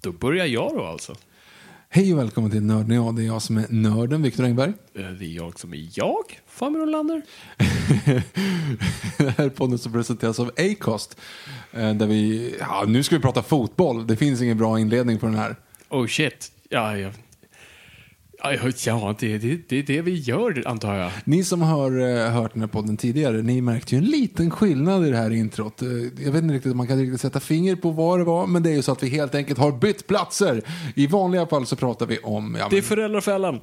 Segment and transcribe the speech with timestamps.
[0.00, 1.14] Då börjar jag då alltså.
[1.88, 3.16] Hej och välkommen till Nörden jag.
[3.16, 4.72] Det är jag som är nörden, Viktor Engberg.
[4.94, 7.22] Eh, Det är jag som är jag, Fabian Olander.
[9.18, 11.16] Det här är podden som presenteras av Acast.
[11.72, 14.06] eh, Där vi, ja, nu ska vi prata fotboll.
[14.06, 15.56] Det finns ingen bra inledning på den här.
[15.88, 16.52] Oh shit.
[16.68, 17.10] Ja, ja.
[18.42, 21.10] Ja, ja, ja det, det, det är det vi gör antar jag.
[21.24, 25.06] Ni som har eh, hört den här podden tidigare, ni märkte ju en liten skillnad
[25.06, 25.82] i det här introt.
[25.82, 25.88] Eh,
[26.24, 28.62] Jag vet inte riktigt om man kan riktigt sätta finger på vad det var, men
[28.62, 30.62] det är ju så att vi helt enkelt har bytt platser.
[30.96, 32.56] I vanliga fall så pratar vi om...
[32.60, 33.60] Ja, Det är men, föräldrafällan.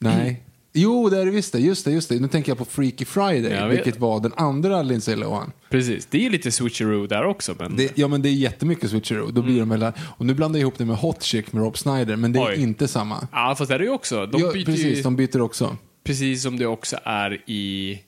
[0.00, 0.42] nej.
[0.72, 1.58] Jo, det är det visst det.
[1.58, 2.20] Just det, just det.
[2.20, 3.76] Nu tänker jag på Freaky Friday, Jag vet.
[3.78, 5.52] vilket var den andra Lindsay Lohan.
[5.70, 7.54] Precis, det är lite switcheroo där också.
[7.58, 7.76] Men...
[7.76, 9.30] Det, ja, men det är jättemycket switcheroo.
[9.30, 11.78] Då blir de hela, och nu blandar jag ihop det med Hot Chick med Rob
[11.78, 12.62] Snyder, men det är Oj.
[12.62, 13.28] inte samma.
[13.32, 14.26] Ja, fast det är det ju också.
[14.26, 15.02] De ja, byter precis, ju...
[15.02, 15.76] de byter också.
[16.04, 17.98] Precis som det också är i...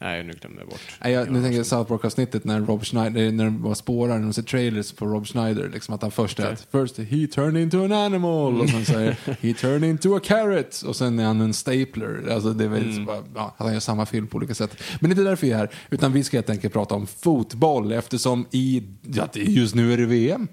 [0.00, 0.80] Nej, nu glömde jag bort.
[1.04, 4.22] Nej, jag, nu tänker jag South Park-avsnittet när Rob Schneider, när de bara spårar, när
[4.22, 7.62] de ser trailers på Rob Schneider, liksom att han först är att first he turned
[7.62, 9.12] into an animal och sen säger
[9.42, 12.28] he turned into a carrot och sen är han en stapler.
[12.30, 14.82] Alltså det är väl så bara, ja, han gör samma film på olika sätt.
[15.00, 17.06] Men det är inte därför vi är här, utan vi ska helt enkelt prata om
[17.06, 20.48] fotboll eftersom i, ja, just nu är det VM.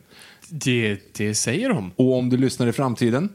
[0.49, 1.91] Det, det säger de.
[1.95, 3.29] Och om du lyssnar i framtiden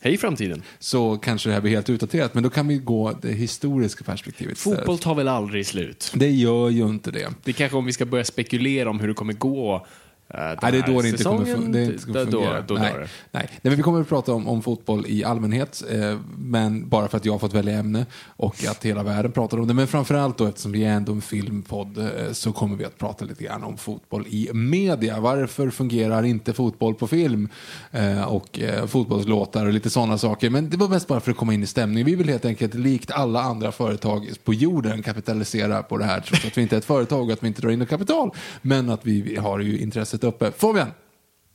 [0.00, 0.62] Hej framtiden.
[0.78, 4.58] så kanske det här blir helt utdaterat, men då kan vi gå det historiska perspektivet.
[4.58, 6.12] Fotboll tar väl aldrig slut?
[6.14, 7.28] Det gör ju inte det.
[7.44, 9.86] Det är kanske om vi ska börja spekulera om hur det kommer gå
[10.28, 12.60] den Nej, det är då det inte kommer, fun- det inte kommer då- fungera.
[12.60, 13.08] Då, då nej, nej.
[13.32, 17.16] nej, men vi kommer att prata om, om fotboll i allmänhet, eh, men bara för
[17.16, 19.74] att jag har fått välja ämne och att hela världen pratar om det.
[19.74, 23.24] Men framförallt då, eftersom vi är ändå en filmpodd, eh, så kommer vi att prata
[23.24, 25.20] lite grann om fotboll i media.
[25.20, 27.48] Varför fungerar inte fotboll på film?
[27.92, 30.50] Eh, och eh, fotbollslåtar och lite sådana saker.
[30.50, 32.06] Men det var mest bara för att komma in i stämningen.
[32.06, 36.20] Vi vill helt enkelt, likt alla andra företag på jorden, kapitalisera på det här.
[36.20, 38.30] Trots att vi inte är ett företag och att vi inte drar in något kapital.
[38.62, 40.52] Men att vi, vi har ju intresset uppe.
[40.52, 40.92] Fabian!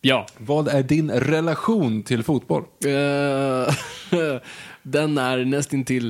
[0.01, 0.27] Ja.
[0.37, 2.63] Vad är din relation till fotboll?
[2.85, 3.73] Eh,
[4.83, 6.07] den är nästintill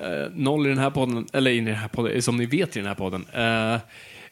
[0.00, 2.80] uh, noll i den här podden, eller i den här podden, som ni vet i
[2.80, 3.26] den här podden.
[3.32, 3.74] Eh,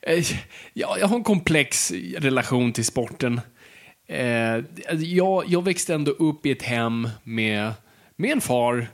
[0.03, 0.25] eh,
[0.72, 3.41] ja, jag har en komplex relation till sporten.
[4.09, 4.64] Eh,
[4.98, 7.72] jag, jag växte ändå upp i ett hem med,
[8.16, 8.86] med en far,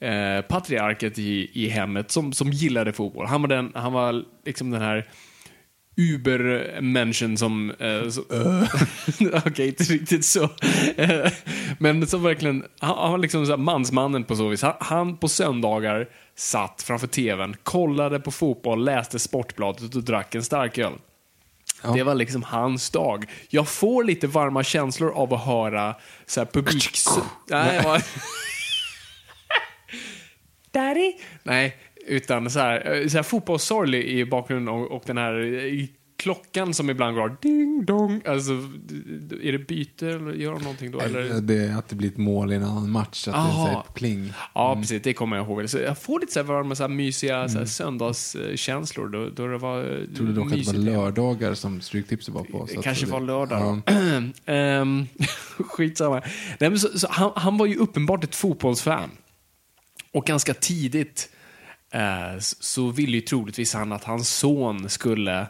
[0.00, 3.26] eh, patriarket i, i hemmet, som, som gillade fotboll.
[3.26, 5.06] Han var, den, han var liksom den här
[5.98, 7.70] Uber-människan som...
[7.70, 8.22] Eh, så,
[9.46, 10.42] Okej, inte riktigt så.
[10.96, 11.32] Eh,
[11.78, 14.62] men som verkligen, han, var liksom så här mansmannen på så vis.
[14.62, 20.44] Han, han på söndagar satt framför tvn, kollade på fotboll, läste Sportbladet och drack en
[20.44, 20.92] starköl.
[21.94, 23.24] Det var liksom hans dag.
[23.48, 25.94] Jag får lite varma känslor av att höra
[26.26, 26.96] så här publik...
[27.48, 27.82] Nej.
[30.70, 31.12] Daddy?
[31.42, 31.76] Nej,
[32.08, 36.74] utan så här, eh, så här fotbollssorglig i bakgrunden och, och den här eh, klockan
[36.74, 38.20] som ibland går ding dong.
[38.26, 38.52] Alltså,
[39.42, 41.00] är det byte eller gör de någonting då?
[41.00, 41.40] Eller?
[41.40, 43.66] Det är att det blir ett mål i en annan match, att det Aha.
[43.66, 44.32] säger pling.
[44.54, 45.02] Ja, precis.
[45.02, 45.70] Det kommer jag ihåg.
[45.70, 47.58] Så jag får lite så här varma, så här mysiga så Mm.
[47.58, 51.80] här söndagskänslor då, då det var eh, Tror du dock att det var lördagar som
[51.80, 52.66] Stryktipset var på?
[52.66, 53.80] så Det kanske det- var lördag.
[53.86, 53.92] Ja.
[54.52, 55.06] Ehm,
[55.58, 56.22] skitsamma.
[56.60, 59.10] Nej, men så, så, han, han var ju uppenbart ett fotbollsfan.
[60.12, 61.37] Och ganska tidigt eh,
[62.40, 65.46] så ville ju troligtvis han att hans son skulle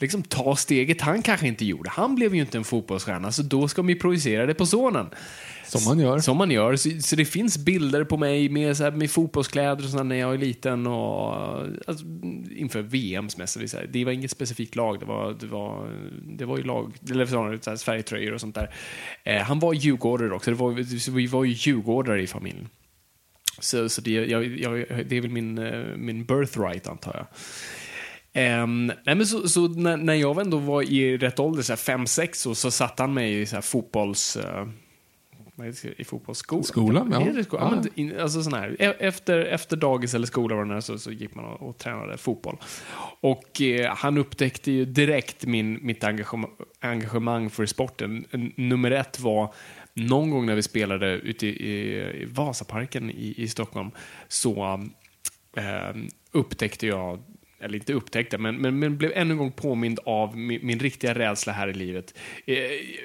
[0.00, 1.90] liksom ta steget han kanske inte gjorde.
[1.90, 5.06] Han blev ju inte en fotbollsstjärna, så då ska man ju projicera det på sonen.
[5.64, 6.18] Som man gör.
[6.18, 6.76] Som man gör.
[6.76, 10.16] Så, så det finns bilder på mig med, så här, med fotbollskläder och sånt när
[10.16, 11.32] jag är liten och
[11.86, 12.04] alltså,
[12.56, 13.58] inför VMs mest.
[13.88, 15.90] Det var inget specifikt lag, det var, det var,
[16.22, 18.74] det var ju lag, eller så här, Sverigetröjor och sånt där.
[19.24, 22.68] Eh, han var djurgårdare också, det var, vi var ju djurgårdare i familjen.
[23.58, 27.26] Så, så det, jag, jag, det är väl min, eh, min birthright, antar jag.
[28.62, 32.54] Um, nej men så, så när, när, jag ändå var i rätt ålder, 5-6, så,
[32.54, 34.36] så satte han mig i så fotbolls...
[34.36, 34.68] Uh,
[35.96, 36.64] i fotbollsskolan.
[36.64, 37.44] Skolan, ja.
[37.52, 37.82] ja.
[37.96, 41.34] Men, alltså sån här, e- efter, efter dagis eller skola var det så, så gick
[41.34, 42.56] man och, och tränade fotboll.
[43.20, 46.50] Och eh, han upptäckte ju direkt min, mitt engagemang,
[46.80, 48.24] engagemang för sporten.
[48.56, 49.54] Nummer ett var
[49.98, 53.90] någon gång när vi spelade ute i, Vasaparken i, i Stockholm
[54.28, 54.80] så
[55.56, 55.96] eh,
[56.32, 57.22] upptäckte jag
[57.60, 61.14] eller inte upptäckte, men, men, men blev ännu en gång påmind av min, min riktiga
[61.14, 62.14] rädsla här i livet.
[62.46, 62.56] Eh,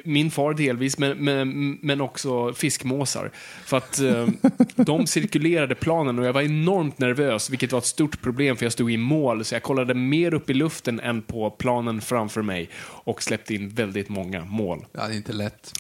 [0.04, 3.32] min far delvis, men, men, men också fiskmåsar.
[3.66, 4.28] För att eh,
[4.76, 8.74] de cirkulerade planen och jag var enormt nervös, vilket var ett stort problem för jag
[8.74, 12.70] stod i mål, så jag kollade mer upp i luften än på planen framför mig
[12.80, 14.86] och släppte in väldigt många mål.
[14.92, 15.74] Ja, det är inte lätt.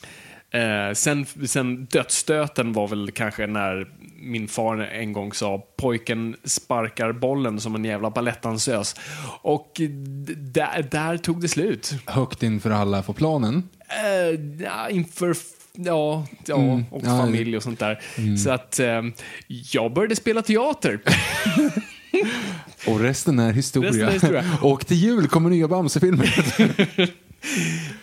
[0.53, 3.87] Eh, sen, sen dödsstöten var väl kanske när
[4.21, 8.95] min far en gång sa pojken sparkar bollen som en jävla balettdansös.
[9.41, 9.81] Och
[10.37, 11.93] där, där tog det slut.
[12.05, 13.69] Högt inför alla på planen?
[13.89, 15.35] Eh, ja, inför
[15.75, 18.01] Ja, ja mm, och familj och sånt där.
[18.17, 18.37] Mm.
[18.37, 19.01] Så att eh,
[19.47, 20.99] jag började spela teater.
[22.87, 23.89] och resten är historia.
[23.89, 24.43] Resten är historia.
[24.61, 26.35] och till jul kommer nya Bamse-filmer.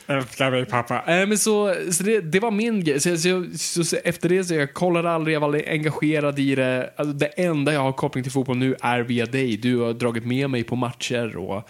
[0.06, 1.20] Efter mig pappa.
[1.20, 3.00] Äh, men så, så det, det var min grej.
[3.00, 6.54] Så, så, så, så, efter det så jag kollade aldrig, jag var aldrig engagerad i
[6.54, 6.92] det.
[6.96, 9.56] Alltså, det enda jag har koppling till fotboll nu är via dig.
[9.56, 11.68] Du har dragit med mig på matcher och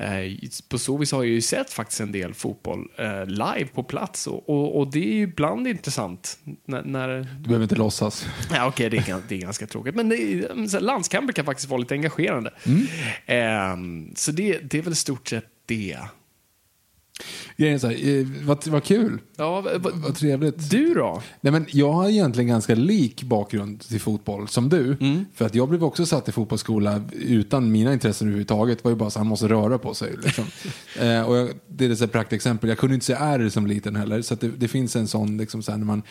[0.00, 0.32] eh,
[0.68, 4.26] på så vis har jag ju sett faktiskt en del fotboll eh, live på plats
[4.26, 6.38] och, och, och, det är ju ibland intressant.
[6.64, 7.08] När, när...
[7.18, 8.26] Du behöver inte låtsas.
[8.52, 9.94] Ja, Okej, okay, det, är, det är ganska tråkigt.
[9.94, 12.52] Men det, landskamper kan faktiskt vara lite engagerande.
[12.66, 12.86] Mm.
[13.26, 15.98] Eh, så det, det är väl stort sett det.
[17.56, 19.18] Grejen är så här, eh, vad, vad kul.
[19.36, 20.70] Ja, vad, vad trevligt.
[20.70, 21.22] Du då?
[21.40, 24.96] Nej, men jag har egentligen ganska lik bakgrund till fotboll som du.
[25.00, 25.24] Mm.
[25.34, 28.78] För att jag blev också satt i fotbollsskola utan mina intressen överhuvudtaget.
[28.78, 30.16] Det var ju bara så att han måste röra på sig.
[30.24, 30.44] Liksom.
[31.00, 32.68] eh, och jag, det är ett praktexempel.
[32.68, 34.22] Jag kunde inte se R som liten heller.
[34.22, 36.02] Så det, det, finns en sån, liksom, så här, när man,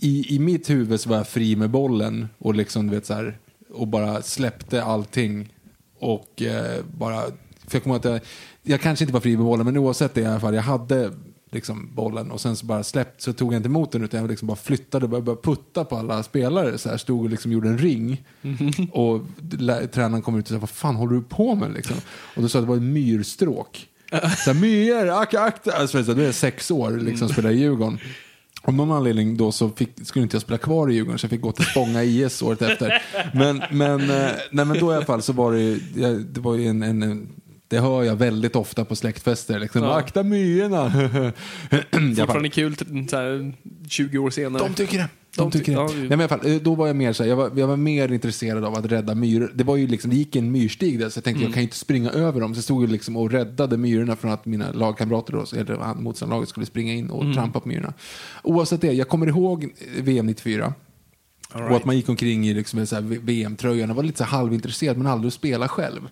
[0.00, 3.14] i, i mitt huvud så var jag fri med bollen och liksom, du vet, så
[3.14, 3.38] här,
[3.70, 5.52] och bara släppte allting.
[6.00, 7.22] Och eh, bara,
[7.68, 8.20] för jag kommer att jag,
[8.62, 11.12] jag kanske inte var fri med bollen, men oavsett det i alla fall, jag hade
[11.50, 14.30] liksom bollen och sen så bara släppt så tog jag inte emot den utan jag
[14.30, 16.78] liksom bara flyttade och började putta på alla spelare.
[16.78, 18.24] Så här, stod och liksom gjorde en ring.
[18.42, 18.90] Mm.
[18.92, 19.22] Och
[19.92, 21.72] tränaren kom ut och sa, vad fan håller du på med?
[21.72, 21.96] Liksom.
[22.36, 23.88] Och då sa att det var en myrstråk.
[24.10, 25.72] Så här, myror, akta, akta.
[25.72, 27.28] Alltså, då är jag sex år, liksom, mm.
[27.28, 27.98] spelade i Djurgården.
[28.62, 31.30] Av någon anledning då så fick, skulle inte jag spela kvar i Djurgården så jag
[31.30, 33.02] fick gå till Spånga IS året efter.
[33.34, 35.78] Men, men, eh, nej, men då i alla fall så var det,
[36.18, 37.28] det var ju en, en
[37.68, 39.58] det hör jag väldigt ofta på släktfester.
[39.58, 39.96] Liksom, ja.
[39.96, 40.90] Akta myrorna.
[42.16, 42.76] Fortfarande kul
[43.10, 43.54] så här,
[43.88, 44.62] 20 år senare.
[44.62, 45.08] De tycker det.
[45.36, 45.78] De tycker det.
[45.78, 47.50] Ja, Nej, men i alla fall, eh, då var jag mer så här, jag var,
[47.54, 49.52] jag var mer intresserad av att rädda myror.
[49.54, 51.42] Det var ju liksom, det gick en myrstig där så jag tänkte mm.
[51.42, 52.54] jag kan ju inte springa över dem.
[52.54, 56.48] Så jag stod ju liksom och räddade myrorna från att mina lagkamrater, då, eller motståndarlaget,
[56.48, 57.34] skulle springa in och mm.
[57.34, 57.92] trampa på myrorna.
[58.42, 59.68] Oavsett det, jag kommer ihåg
[59.98, 60.74] VM 94.
[61.54, 61.70] Right.
[61.70, 62.86] Och att man gick omkring i liksom
[63.22, 66.08] VM-tröjan och var lite så halvintresserad men aldrig att spela själv.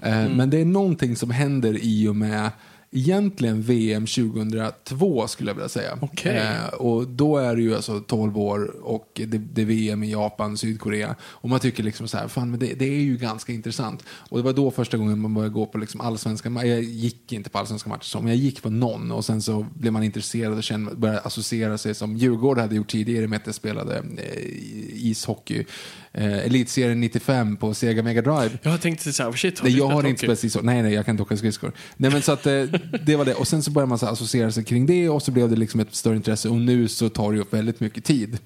[0.00, 0.36] Eh, mm.
[0.36, 2.50] Men det är någonting som händer i och med
[2.90, 5.98] egentligen VM 2002 skulle jag vilja säga.
[6.00, 6.36] Okay.
[6.36, 10.12] Eh, och då är det ju alltså 12 år och det, det är VM i
[10.12, 11.16] Japan, Sydkorea.
[11.22, 14.04] Och man tycker liksom så här, fan men det, det, är ju ganska intressant.
[14.08, 16.66] Och det var då första gången man började gå på liksom allsvenska matcher.
[16.66, 19.12] Jag gick inte på allsvenska matcher, men jag gick på någon.
[19.12, 22.90] Och sen så blev man intresserad och kände, började associera sig som Djurgården hade gjort
[22.90, 25.64] tidigare med att jag spelade eh, ishockey
[26.12, 28.58] eh, Elitserien 95 på Sega Mega Drive.
[28.62, 30.62] Jag tänkte så här, shit, har nej, jag har inte spelat skridskor.
[30.62, 31.72] Nej, nej, jag kan inte åka skridskor.
[31.96, 32.62] Nej, men så att eh,
[33.06, 33.34] det var det.
[33.34, 35.80] Och sen så började man så associera sig kring det och så blev det liksom
[35.80, 38.38] ett större intresse och nu så tar det upp väldigt mycket tid.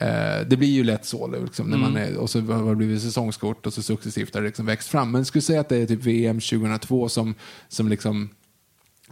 [0.00, 1.92] Eh, det blir ju lätt så, liksom, när mm.
[1.92, 4.88] man är, och så har det blivit säsongskort och så successivt har det liksom växt
[4.88, 5.10] fram.
[5.10, 7.34] Men jag skulle säga att det är typ VM 2002 som,
[7.68, 8.30] som liksom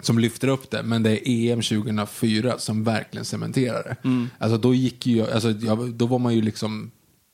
[0.02, 4.09] som lyfter upp det, men det är EM 2004 som verkligen cementerar det.
[4.09, 4.30] Mm.
[4.38, 5.52] Alltså då gick ju, alltså,
[5.92, 6.90] då var man ju liksom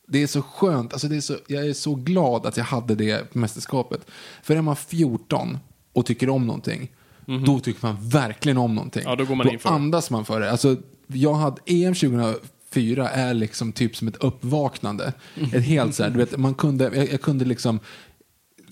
[0.06, 2.94] det är så skönt, alltså det är så, jag är så glad att jag hade
[2.94, 4.00] det mästerskapet.
[4.42, 5.58] För är man 14
[5.92, 6.92] och tycker om någonting,
[7.28, 7.46] mm -hmm.
[7.46, 9.02] då tycker man verkligen om någonting.
[9.04, 10.50] Ja, då går man då in för andas man för det.
[10.50, 15.12] Alltså, jag hade EM 2004 är liksom typ som ett uppvaknande.
[15.36, 15.50] Mm.
[15.54, 17.80] Ett helt så här, du vet, man kunde, jag, jag kunde liksom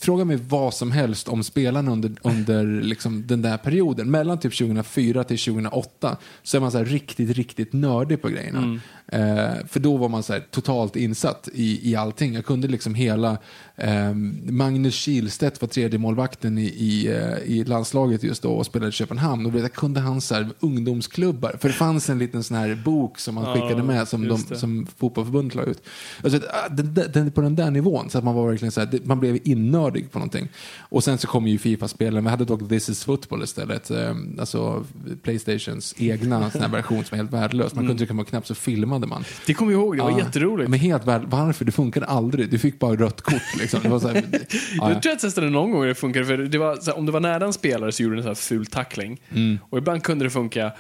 [0.00, 4.11] fråga mig vad som helst om spelarna under, under liksom den där perioden.
[4.11, 8.59] Mellan typ 2004 till 2008 så är man så här riktigt, riktigt nördig på grejerna.
[8.59, 8.81] Mm.
[9.07, 12.35] Eh, för då var man så här totalt insatt i, i allting.
[12.35, 13.39] Jag kunde liksom hela
[13.77, 18.89] eh, Magnus Kihlstedt var tredje målvakten i, i, eh, i landslaget just då och spelade
[18.89, 19.47] i Köpenhamn.
[19.47, 21.57] Och jag kunde hans så här, ungdomsklubbar.
[21.61, 24.87] För det fanns en liten sån här bok som man skickade med som, de, som
[24.97, 25.83] fotbollförbundet la ut.
[26.23, 29.01] Alltså, ah, den, den, på den där nivån, så att man var verkligen så här,
[29.05, 30.49] man blev innördig på någonting.
[30.79, 33.91] Och sen så kom ju Fifa-spelen, vi hade dock This is football istället.
[33.91, 34.85] Eh, alltså
[35.23, 37.75] Playstations egna sån här version som är helt värdelös.
[37.75, 39.25] Man kunde trycka på en knapp så filmade man.
[39.47, 40.71] Det kommer jag ihåg, det var Ja, jätteroligt.
[40.71, 41.65] Men helt värd, varför?
[41.65, 42.51] Det funkade aldrig.
[42.51, 43.81] Du fick bara rött kort liksom.
[43.83, 44.39] Det var så här, ja,
[44.77, 45.01] Jag ja.
[45.01, 47.45] tror jag testade någon gång det funkade, för det var, här, om det var nära
[47.45, 49.21] en spelare så gjorde den så här ful tackling.
[49.35, 49.59] Mm.
[49.71, 50.73] Och ibland kunde det funka,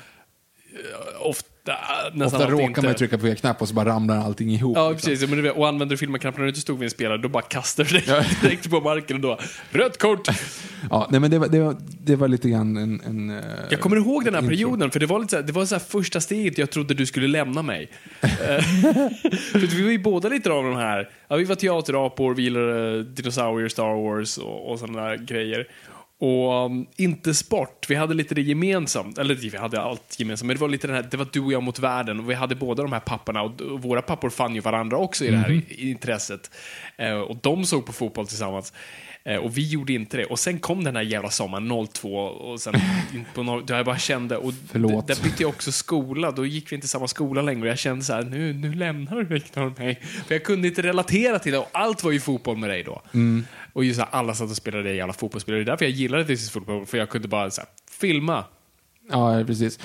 [1.18, 1.72] ofta,
[2.12, 2.82] nästan Ofta råkar inte.
[2.82, 4.76] man trycka på fel knapp och så bara ramlar allting ihop.
[4.76, 5.10] Ja, liksom.
[5.10, 5.28] precis.
[5.28, 7.28] Men du vet, och använder du filmaknappen när du inte stod vid en spelare, då
[7.28, 9.38] bara kastar du dig direkt på marken och då,
[9.70, 10.28] rött kort!
[10.90, 13.00] Ja, nej, men det var, det, var, det var lite grann en...
[13.00, 14.56] en eh, Jag kommer ihåg den här intro.
[14.56, 17.06] perioden, för det var, lite så här, det var så första steget jag trodde du
[17.06, 17.88] skulle lämna mig.
[18.22, 18.28] Eh,
[19.52, 23.02] för vi var ju båda lite av de här, ja, vi var teaterapor, vi gillade
[23.02, 25.66] dinosaurier, Star Wars och, och sådana där grejer.
[26.20, 30.56] Och um, inte sport, vi hade lite det gemensamt, eller vi hade allt gemensamt, men
[30.56, 32.20] det var lite den här, det var du och jag mot världen.
[32.20, 33.42] Och vi hade båda de här papporna.
[33.42, 36.50] Och, och våra pappor fann ju varandra också i det här i- intresset.
[36.96, 38.72] Eh, och de såg på fotboll tillsammans.
[39.24, 40.24] Eh, och vi gjorde inte det.
[40.24, 42.74] Och sen kom den här jävla sommaren 02 och sen
[43.34, 45.06] på då jag bara kände, och Förlåt.
[45.06, 48.04] där bytte jag också skola, då gick vi inte samma skola längre och jag kände
[48.04, 50.00] så här, nu, nu lämnar Viktor mig.
[50.26, 53.02] För jag kunde inte relatera till det och allt var ju fotboll med dig då.
[53.14, 53.46] Mm.
[53.72, 55.60] Och just här, alla satt och spelade det jävla fotbollsspelare.
[55.60, 58.44] Det är därför jag gillade is fotboll, för jag kunde bara så här, filma.
[59.10, 59.78] Ja, precis.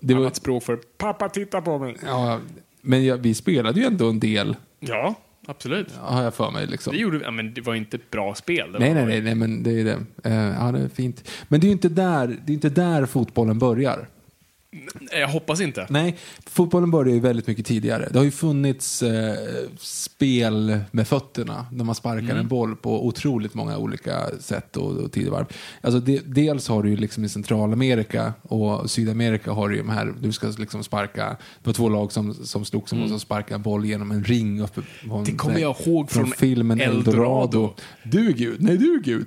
[0.00, 1.96] Det var, Annat språk för pappa titta på mig.
[2.06, 2.40] ja,
[2.80, 5.14] men jag, vi spelade ju ändå en del, Ja,
[5.46, 5.96] absolut.
[6.00, 6.66] har jag för mig.
[6.66, 6.92] Liksom.
[6.92, 8.76] Det gjorde ja, men det var inte ett bra spel.
[8.78, 9.98] Nej, nej, nej, nej, men det är det.
[10.24, 11.30] Eh, ja, det är fint.
[11.48, 14.08] Men det är ju inte där, det är inte där fotbollen börjar.
[15.12, 15.86] Jag hoppas inte.
[15.90, 16.16] Nej,
[16.46, 18.08] fotbollen började ju väldigt mycket tidigare.
[18.12, 19.34] Det har ju funnits eh,
[19.78, 22.36] spel med fötterna när man sparkar Mm.
[22.36, 25.46] en boll på otroligt många olika sätt och, och tidevarv.
[25.80, 29.88] Alltså det, dels har du ju liksom i Centralamerika och Sydamerika har du ju de
[29.90, 33.54] här, du ska liksom sparka, det var två lag som, som slog som måste sparka
[33.54, 35.24] en boll genom en ring uppe på en, Mm.
[35.24, 37.10] Det kommer jag ihåg från filmen Eldorado.
[37.10, 37.74] Eldorado.
[38.02, 39.26] Du är Gud, nej du är Gud.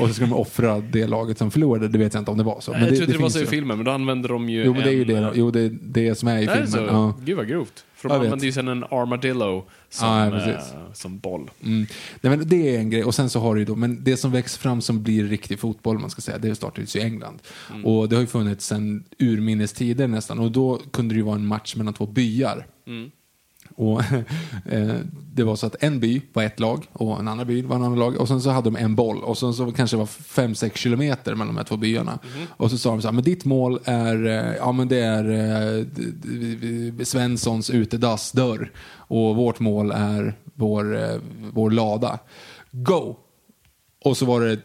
[0.00, 2.44] och så ska de offra det laget som förlorade, det vet jag inte om det
[2.44, 2.72] var så.
[2.72, 4.82] jag trodde det, var finns så i filmen, men då använder de ju Jo, men
[4.90, 6.70] det är ju det, jo, det, är det som är i Är filmen.
[6.70, 6.78] så?
[6.78, 7.14] Ja.
[7.24, 7.84] Gud vad grovt.
[7.94, 10.58] För de använder ju sen en armadillo som, Ja, ja, eh,
[10.92, 11.50] som boll.
[11.62, 11.86] Mm.
[12.20, 13.04] Nej, men det är en grej.
[13.04, 15.98] Och sen så har du då, men det som växer fram som blir riktig fotboll,
[15.98, 17.38] man ska säga, det startades i England.
[17.70, 17.86] Mm.
[17.86, 20.38] Och det har ju funnits sedan urminnes tider nästan.
[20.38, 22.66] Och då kunde det ju vara en match mellan två byar.
[22.86, 23.10] Mm.
[23.80, 24.00] Och
[24.72, 24.96] eh,
[25.34, 27.82] Det var så att en by var ett lag och en annan by var en
[27.82, 28.16] annan lag.
[28.16, 30.80] Och sen så hade de en boll och sen så kanske det var fem sex
[30.80, 32.18] kilometer mellan de här två byarna.
[32.22, 32.46] Mhm.
[32.50, 35.24] Och så sa de så här, men ditt mål är, eh, ja men det är
[35.30, 38.72] eh, Svenssons utedassdörr.
[38.92, 41.20] Och vårt mål är vår,
[41.52, 42.18] vår lada.
[42.70, 43.16] Go!
[44.04, 44.58] Och så var det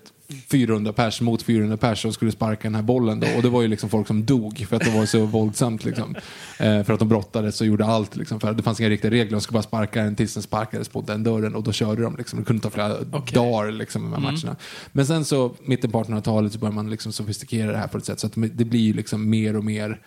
[0.51, 3.27] 400 pers mot 400 pers som skulle sparka den här bollen då.
[3.35, 6.15] Och det var ju liksom folk som dog för att det var så våldsamt liksom.
[6.59, 8.39] Eh, för att de brottades och gjorde allt liksom.
[8.39, 9.31] För det fanns inga riktiga regler.
[9.31, 12.15] De skulle bara sparka den tills den sparkades på den dörren och då körde de
[12.15, 12.39] liksom.
[12.39, 13.01] Det kunde ta flera
[13.33, 14.55] dagar liksom de här matcherna.
[14.91, 18.05] Men sen så, mitten på 1800-talet så började man liksom sofistikera det här på ett
[18.05, 19.99] sätt så att det blir ju liksom mer och mer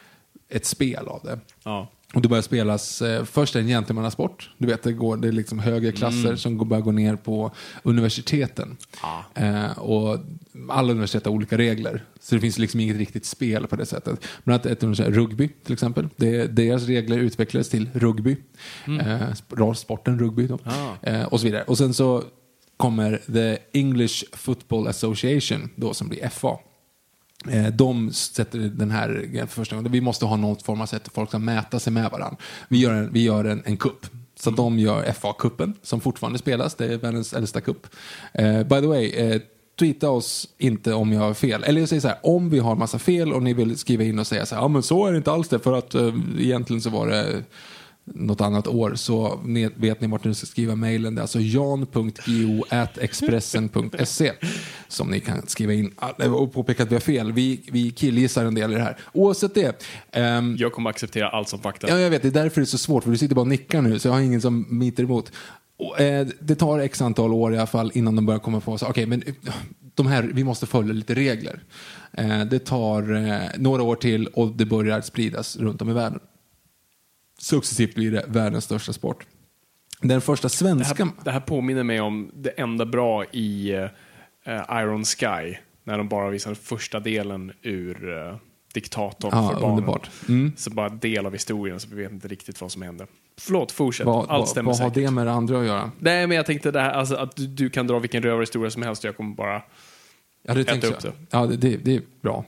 [0.48, 1.38] ett spel av det.
[1.64, 1.90] Ja.
[2.14, 4.50] Och det börjar spelas, eh, först en gentlemannasport.
[4.58, 6.36] Du vet, det, går, det är liksom högre klasser Mm.
[6.36, 7.50] som går, börjar gå ner på
[7.82, 8.76] universiteten.
[9.34, 10.18] Eh, och
[10.68, 12.04] alla universitet har olika regler.
[12.20, 14.20] Så det finns liksom inget riktigt spel på det sättet.
[14.44, 18.36] Men att ett universitet, rugby till exempel, det, deras regler utvecklades till rugby.
[18.86, 18.90] Eh,
[19.32, 20.58] sp- sporten rugby då.
[20.64, 20.74] Mm.
[20.78, 21.06] Ah.
[21.08, 21.62] Eh, och så vidare.
[21.62, 22.22] Och sen så
[22.76, 26.58] kommer the English Football Association då som blir FA.
[27.50, 29.92] Eh, De sätter den här för första gången.
[29.92, 32.37] Vi måste ha någon form av sätt att folk ska mäta sig med varandra.
[32.68, 34.07] Vi gör en, vi gör en, en kupp.
[34.40, 36.75] Så att de gör FA-kuppen som fortfarande spelas.
[36.75, 37.87] Det är världens äldsta kupp.
[38.33, 39.40] Eh, by the way, eh,
[39.78, 41.64] tweeta oss inte om jag har fel.
[41.64, 44.18] Eller jag säger så här, om vi har massa fel och ni vill skriva in
[44.18, 46.14] och säga så här, ja men så är det inte alls det för att eh,
[46.38, 47.45] egentligen så var det
[48.14, 49.40] något annat år så
[49.76, 51.14] vet ni vart ni ska skriva mejlen.
[51.14, 54.32] Det är alltså jan.go.expressen.se
[54.88, 57.32] som ni kan skriva in eh, och påpeka att vi har fel.
[57.32, 58.96] Vi, vi killgissar en del i det här.
[59.12, 59.84] Oavsett det.
[60.12, 61.88] ehm, Jag kommer acceptera allt som fakta.
[61.88, 62.22] Ja, jag vet.
[62.22, 64.08] Det är därför det är så svårt, för du sitter bara och nickar nu, så
[64.08, 65.32] jag har ingen som miter emot.
[65.78, 68.78] Och, eh, det tar x antal år i alla fall innan de börjar komma på
[68.78, 69.34] så okej, men eh,
[69.94, 71.62] de här, vi måste följa lite regler.
[72.12, 76.20] Eh, det tar eh, några år till och det börjar spridas runt om i världen.
[77.38, 79.26] Successivt blir det världens största sport.
[80.00, 81.04] Den första Det svenska...
[81.04, 83.71] här, det här påminner mig om det enda bra i,
[84.45, 85.57] eh, Iron Sky.
[85.85, 88.37] När de bara visade första delen ur eh,
[88.75, 90.00] Diktatorn Ja, för barnen.
[90.28, 90.52] Mm.
[90.57, 93.07] Så bara del av historien, så vi vet inte riktigt vad som hände.
[93.40, 94.07] Förlåt, fortsätt.
[94.07, 95.90] Vad, Allt vad, stämmer vad har det med det andra att göra?
[95.99, 98.83] Nej, men jag tänkte det här, alltså, att du, du kan dra vilken rövarhistoria som
[98.83, 99.62] helst och jag kommer bara
[100.42, 101.12] Ja, det Äta upp jag.
[101.12, 101.12] det.
[101.30, 102.45] Ja, det, det, det är bra.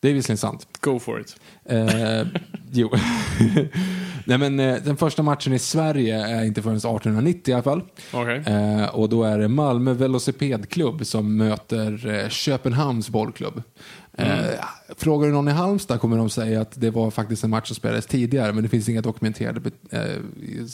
[0.00, 0.66] Det är visserligen sant.
[0.80, 1.36] go for it.
[1.64, 2.26] Eh,
[2.72, 2.90] jo.
[4.24, 7.82] Nej, men eh, den första matchen i Sverige är inte förrän 1890 i alla fall.
[8.12, 8.42] Okej.
[8.46, 13.62] Eh, och då är det Malmö Velocipedklubb som möter eh, Köpenhamns bollklubb.
[14.20, 14.64] Eh,
[14.96, 17.76] frågar du någon i Halmstad kommer de säga att det var faktiskt en match som
[17.76, 20.00] spelades tidigare men det finns inga dokumenterade eh,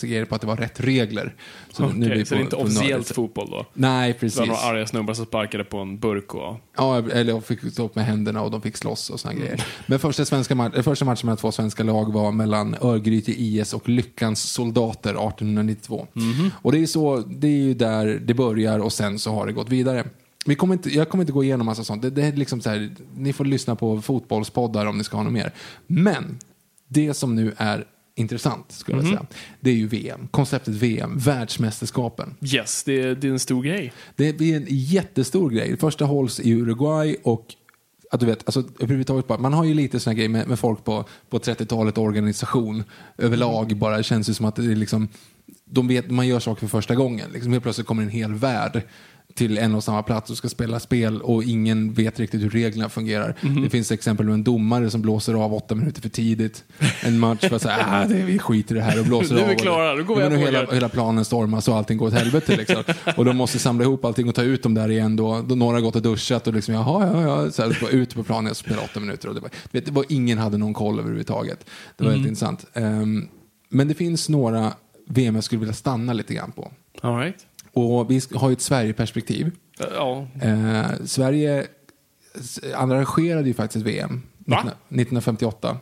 [0.02, 1.34] grejer på att det var rätt regler.
[1.72, 3.66] Så Okej, nu är vi så det är inte officiellt fotboll då?
[3.74, 4.38] Nej, Det precis.
[4.38, 6.56] var några arga snubbar som sparkade på en burk och...
[6.76, 9.64] Ja, eller de fick stå upp med händerna och de fick slåss och såna grejer.
[9.86, 13.72] Men första, svenska ma- eh, första matchen mellan två svenska lag var mellan Örgryte IS
[13.74, 16.06] och Lyckans soldater 1892.
[16.62, 19.52] Och det är, så, det är ju där det börjar och sen så har det
[19.52, 20.04] gått vidare.
[20.46, 22.02] Vi kommer inte, jag kommer inte gå igenom massa sånt.
[22.02, 25.24] Det, det är liksom så här, ni får lyssna på fotbollspoddar om ni ska ha
[25.24, 25.52] något mer.
[25.86, 26.38] Men
[26.88, 27.84] det som nu är
[28.14, 29.26] intressant, skulle jag säga,
[29.60, 30.28] det är ju VM.
[30.30, 32.34] Konceptet VM, världsmästerskapen.
[32.54, 33.92] Yes, det, är- det är en stor grej.
[34.16, 35.70] Det blir en jättestor grej.
[35.70, 37.54] Det första hålls i Uruguay och
[38.10, 40.84] att du vet, alltså, överhuvudtaget bara, man har ju lite såna grejer med, med folk
[40.84, 42.84] på, på 30-talet, organisation
[43.18, 43.96] överlag bara.
[43.96, 45.08] Det känns ju som att det är liksom,
[45.64, 47.30] de vet, man gör saker för första gången.
[47.32, 48.82] Liksom, helt plötsligt kommer en hel värld
[49.36, 52.88] till en och samma plats och ska spela spel och ingen vet riktigt hur reglerna
[52.88, 53.34] fungerar.
[53.62, 56.64] Det finns exempel med en domare som blåser av åtta minuter för tidigt.
[57.02, 59.40] En match för att säga, ah, det, vi skiter i det här och blåser Nu
[59.40, 59.48] är av.
[59.50, 61.76] vi och klara, det- då går vi Ja, men hem och hela, planen stormas och
[61.76, 62.56] allting går åt helvete.
[62.56, 62.82] Liksom.
[63.16, 65.16] Och de måste samla ihop allting och ta ut dem där igen.
[65.16, 68.14] Då, då några har gått och duschat och liksom, jaha, ja, ja, så här, ut
[68.14, 69.28] på planen och spela åtta minuter.
[69.28, 71.66] Och det var, vet, det var, ingen hade någon koll överhuvudtaget.
[71.96, 72.64] Det var helt intressant.
[72.74, 73.28] Ehm,
[73.68, 74.72] men det finns några
[75.08, 76.72] VM jag skulle vilja stanna lite grann på.
[77.00, 77.36] All right.
[77.76, 79.50] Och vi har ju ett Sverige-perspektiv.
[79.78, 81.66] Ja, Eh, Sverige
[82.74, 84.56] arrangerade ju faktiskt ett VM Va?
[84.56, 85.78] 19, 1958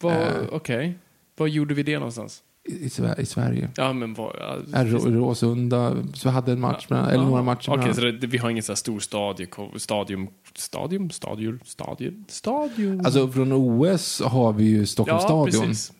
[0.00, 0.28] vad, Eh.
[0.52, 0.98] okej.
[1.36, 2.42] Vad gjorde vi det någonstans?
[2.68, 3.70] i, i, Sver- i Sverige.
[3.76, 4.36] Ja, men vad...
[4.72, 7.70] Ja, Råsunda, så vi hade en match, med, eller några matcher.
[7.70, 12.24] Okej, med- så det, vi har ingen så här stor stadie, stadium, stadium, stadium, stadium,
[12.28, 13.00] stadium.
[13.04, 15.66] Alltså från OS har vi ju Stockholms ja, stadion.
[15.68, 15.92] precis.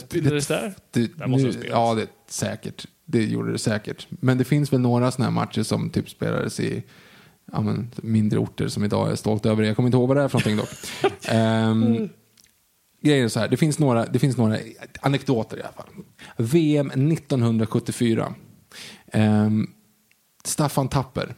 [0.00, 0.74] Spelades där?
[0.90, 1.70] Det, Där måste nu, det spelas.
[1.70, 2.86] ja, det säkert.
[3.04, 4.06] Det gjorde det säkert.
[4.10, 6.82] Men det finns väl några sådana här matcher som typ spelades i
[7.52, 9.68] ja, men, mindre orter som idag är stolt över det.
[9.68, 11.34] Jag kommer inte ihåg vad det är för någonting dock.
[11.34, 12.08] um,
[13.02, 14.58] grejen är så här, det finns, några, det finns några
[15.00, 15.88] anekdoter i alla fall.
[16.36, 18.34] VM 1974.
[19.12, 19.70] Ehm,
[20.44, 21.34] Staffan Tapper.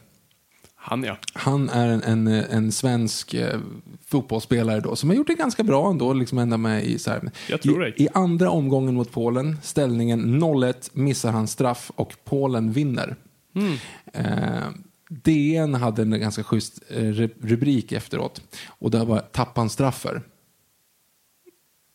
[0.86, 1.16] Han ja.
[1.34, 3.60] Han är en, en, en svensk eh,
[4.06, 6.12] fotbollsspelare då, som har gjort det ganska bra ändå.
[6.12, 8.02] Liksom ända med i, så här, Jag tror I, det.
[8.02, 13.16] I andra omgången mot Polen, ställningen 0-1, missar han straff och Polen vinner.
[13.54, 13.74] Mm.
[14.12, 14.62] Eh,
[15.08, 18.42] DN hade en ganska schysst eh, ru- rubrik efteråt.
[18.68, 20.22] Och det var tappan straffer.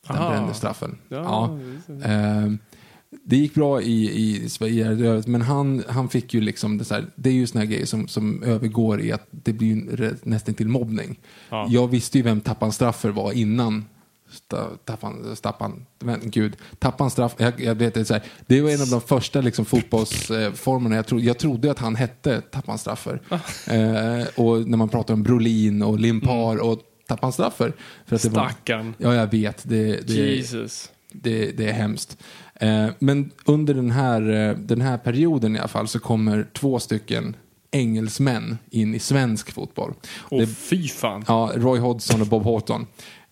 [0.08, 0.30] Den Aha.
[0.30, 0.98] brände straffen.
[1.10, 1.58] Ja,
[2.06, 2.52] Eh,
[3.30, 7.06] det gick bra i, i Sverige, men han, han fick ju liksom, det, så här,
[7.16, 10.68] det är ju såna här grejer som, som övergår i att det blir nästan till
[10.68, 11.20] mobbning.
[11.50, 11.68] Ja.
[11.70, 13.86] Jag visste ju vem Tappan Straffer var innan
[14.86, 18.88] Tappan, Stappan, men gud, Tappan Straff, jag, jag vet det, här, det var en av
[18.88, 23.22] de första liksom, fotbollsformerna, jag, tro, jag trodde att han hette Tappan Straffer.
[23.68, 27.74] eh, och när man pratar om Brolin och Limpar och Tappan Straffer.
[28.06, 28.94] För att det var, Stackarn.
[28.98, 29.70] ja, jag vet.
[29.70, 30.92] Det, det, Jesus.
[31.12, 32.18] det, det är hemskt.
[32.60, 36.80] Eh, men under den här, eh, den här perioden i alla fall så kommer två
[36.80, 37.36] stycken
[37.72, 39.94] engelsmän in i svensk fotboll.
[40.30, 41.24] Det- fy fan.
[41.28, 42.86] Ja, Roy Hodgson och Bob Horton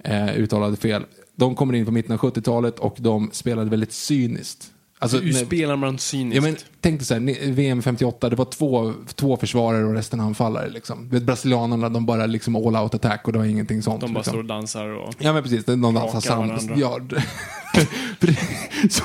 [0.04, 1.04] eh, uttalade fel.
[1.36, 4.72] De kommer in på mitten av 70-talet och de spelade väldigt cyniskt.
[5.00, 6.36] Alltså, Hur när- spelar man cyniskt?
[6.36, 10.20] Ja, men, tänk dig så här, VM 58, det var två, två försvarare och resten
[10.20, 10.70] anfallare.
[10.70, 11.10] Liksom.
[11.10, 14.02] Vet, brasilianerna, de bara liksom all out attack och det var ingenting sånt.
[14.02, 14.32] De bara liksom.
[14.32, 15.14] står och dansar och...
[15.20, 16.48] Ja men precis, de dansar Hakar samma.
[16.48, 16.76] varandra.
[16.78, 17.00] Ja,
[18.90, 19.04] så,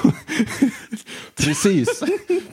[1.37, 2.03] precis,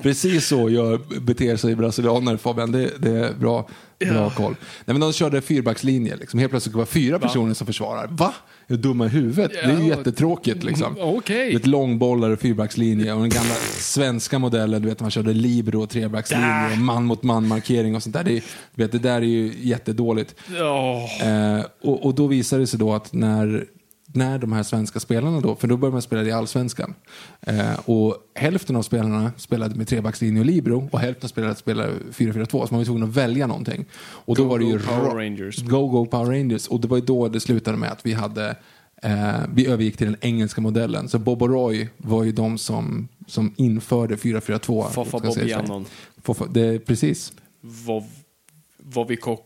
[0.02, 2.72] precis så gör, beter sig brasilianer Fabian.
[2.72, 3.70] Det, det är bra,
[4.06, 4.30] bra Ja.
[4.30, 4.56] koll.
[4.86, 6.16] Nej, men de körde fyrbackslinje.
[6.16, 6.40] Liksom.
[6.40, 8.08] Helt plötsligt var det fyra personer som försvarar.
[8.12, 8.34] Va?
[8.68, 9.52] Är du dumma i huvudet?
[9.54, 9.96] Det är ju Ja.
[9.98, 10.64] jättetråkigt.
[10.64, 10.96] Liksom.
[11.00, 11.56] Okej.
[11.56, 15.90] Ett långbollar och fyrbackslinje och den gamla svenska modellen, du vet man körde libero och
[15.90, 18.24] trebackslinje och man mot man markering och sånt där.
[18.24, 18.44] Det, är-
[18.76, 20.36] vet, det där är ju jättedåligt.
[20.58, 21.10] Ja.
[21.24, 23.66] Eh, och, och då visar det sig då att när,
[24.14, 26.94] när de här svenska spelarna då, för då börjar man spela i allsvenskan.
[27.42, 32.48] Eh, och hälften av spelarna spelade med trebackslinje och libero och hälften spelade, spelade 4-4-2.
[32.50, 33.86] Så man var tvungen att välja någonting.
[34.02, 35.64] Och då Go, var det ju go, Power ra- Rangers.
[35.64, 36.68] Go Go Power Rangers.
[36.68, 38.56] Och det var ju då det slutade med att vi hade
[39.02, 41.10] Eh, vi övergick till den engelska modellen.
[41.10, 44.90] Så Bob och Roy var ju de som, som införde 4-4-2.
[44.90, 45.20] Foffa så.
[45.20, 45.86] Bobbianon.
[46.24, 47.34] Foffa, det, precis.
[47.62, 48.04] Vov...
[48.78, 49.46] vad vi kock...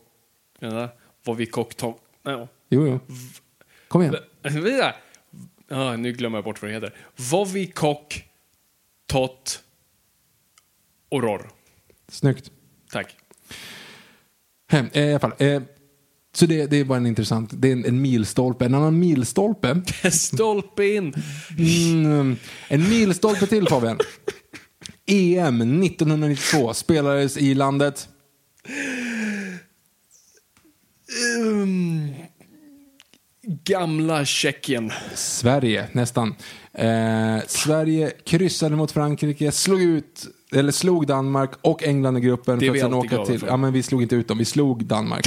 [1.26, 1.74] Vad vi kock...
[2.24, 2.48] Ja.
[2.70, 3.00] Jo, jo.
[3.94, 4.16] Kom igen.
[5.68, 6.94] Ja, nu glömmer jag bort vad det heter.
[7.32, 8.26] Vad vi kock...
[9.08, 9.64] Tot...
[11.10, 11.50] Oror.
[12.08, 12.52] Snyggt.
[12.92, 13.16] Tack.
[14.70, 15.34] Hem, eh, I alla fall.
[15.38, 15.62] Eh,
[16.36, 18.66] så det, det är bara en intressant, det är en, en milstolpe.
[18.66, 19.82] En annan milstolpe.
[20.12, 21.14] Stolpe in!
[21.58, 24.00] Mm, en milstolpe till Fabian.
[25.06, 28.10] EM 1992 spelades i landet.
[31.48, 32.03] Um,
[33.44, 34.92] gamla Tjeckien.
[35.16, 36.36] Sverige, nästan.
[36.74, 42.66] Eh, Sverige kryssade mot Frankrike, slog ut eller slog Danmark och England i gruppen Det
[42.66, 43.40] för att sen åka till...
[43.40, 43.48] för.
[43.48, 45.26] Ja, men vi slog inte ut dem, vi slog Danmark.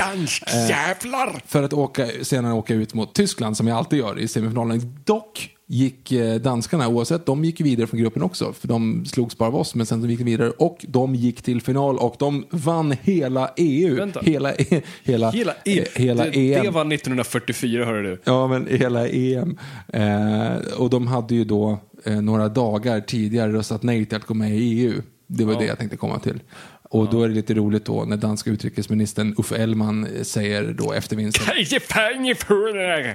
[0.68, 1.42] Jävlar!
[1.46, 4.98] För att åka, senare åka ut mot Tyskland som jag alltid gör i semifinalen.
[5.04, 8.52] Dock gick eh, danskarna, oavsett, de gick vidare från gruppen också.
[8.52, 10.50] För de slogs bara av oss, men sen gick de vidare.
[10.50, 13.96] Och de gick till final och de vann hela EU.
[13.96, 14.20] Vänta.
[14.20, 16.64] Hela, e- hela, Hela, E- eh, hela det, EM.
[16.64, 18.20] det var 1944, hörru du.
[18.24, 19.58] Ja, men hela EM.
[19.92, 24.34] Eh, och de hade ju då eh, några dagar tidigare röstat nej till att gå
[24.34, 25.02] med i EU.
[25.28, 25.58] Det var Ja.
[25.58, 26.40] det jag tänkte komma till.
[26.90, 30.92] Och då är det lite roligt då när danska utrikesministern Uffe Elman eh, säger då
[30.92, 31.46] efter vinsten,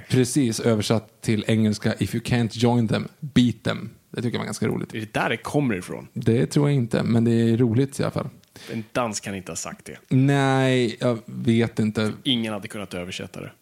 [0.08, 3.90] precis översatt till engelska, if you can't join them, beat them.
[4.10, 4.90] Det tycker jag var ganska roligt.
[4.90, 6.08] Det är där det kommer ifrån.
[6.12, 8.28] Det tror jag inte, men det är roligt i alla fall.
[8.72, 9.98] En dansk kan inte ha sagt det.
[10.08, 12.12] Nej, jag vet inte.
[12.22, 13.52] Ingen hade kunnat översätta det.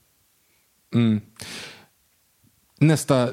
[2.82, 3.28] Nästa,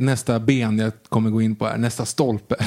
[0.00, 2.54] nästa ben jag kommer gå in på är nästa stolpe.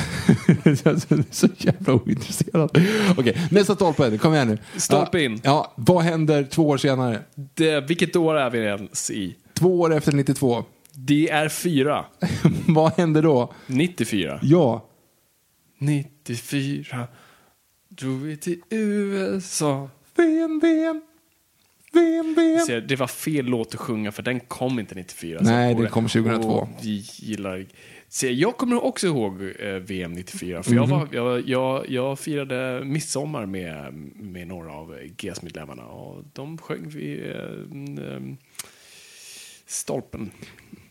[0.64, 2.78] jag är så jävla ointresserad.
[3.18, 4.58] Okej, nästa stolpe, kom igen nu.
[4.80, 5.40] Stolpe in.
[5.44, 7.22] Ja, vad händer två år senare?
[7.36, 7.80] det.
[7.82, 9.36] Vilket år är vi ens i?
[9.54, 10.64] Två år efter 92.
[10.94, 12.06] Det är fyra.
[12.68, 13.54] vad händer då?
[13.68, 14.40] 94.
[14.42, 14.86] Ja,
[15.80, 17.08] 94
[17.90, 19.90] drog vi till USA.
[20.16, 21.02] VM, VM.
[21.96, 22.88] VM, VM.
[22.88, 25.40] Det var fel låt att sjunga för den kom inte 94.
[25.42, 26.50] Nej, den kom 2002.
[26.50, 27.66] Och vi gillar...
[28.22, 30.64] Jag kommer också ihåg eh, VM 94.
[30.64, 35.84] För jag, var, jag, jag, jag firade midsommar med, med några av GS-medlemmarna.
[35.84, 37.38] Och de sjöng vid eh,
[37.72, 38.38] mm,
[39.66, 40.32] stolpen.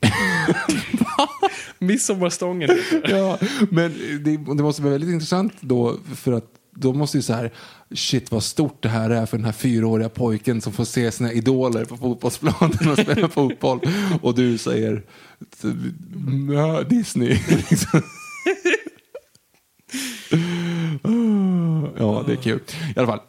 [1.78, 2.70] Midsommarstången.
[3.04, 3.38] Ja,
[3.70, 7.50] men det, det måste vara väldigt intressant då, för att då måste ju så här,
[7.94, 11.32] shit vad stort det här är för den här fyraåriga pojken som får se sina
[11.32, 13.80] idoler på fotbollsplanen och spela fotboll.
[14.22, 15.02] Och du säger,
[16.88, 17.28] Disney.
[17.70, 18.02] Liksom.
[21.98, 22.60] Ja, det är kul.
[22.96, 23.20] I alla fall,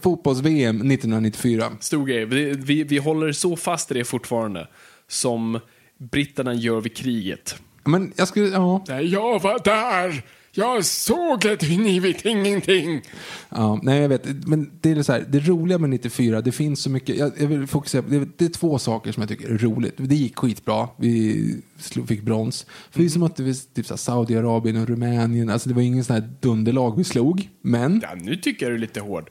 [0.00, 1.72] fotbolls-VM 1994.
[1.80, 2.24] Stor grej.
[2.24, 4.68] Vi, vi, vi håller så fast i det fortfarande
[5.08, 5.60] som
[5.98, 7.56] britterna gör vid kriget.
[7.84, 8.84] Men jag skulle, ja.
[9.00, 10.22] Jag var där!
[10.58, 13.02] Jag såg det, ni vet ingenting.
[13.48, 14.46] Ja, nej, jag vet.
[14.46, 17.16] Men det är så här, det roliga med 94, det finns så mycket.
[17.16, 19.94] Jag, jag vill fokusera på, det, det är två saker som jag tycker är roligt.
[19.96, 20.88] Det gick skitbra.
[20.96, 22.66] Vi slog, fick brons.
[22.90, 25.50] För vi som mötte vi, typ så här, Saudiarabien och Rumänien.
[25.50, 27.48] Alltså det var ingen sån här dunderlag vi slog.
[27.62, 29.30] Men, Ja, nu tycker jag du är lite hård.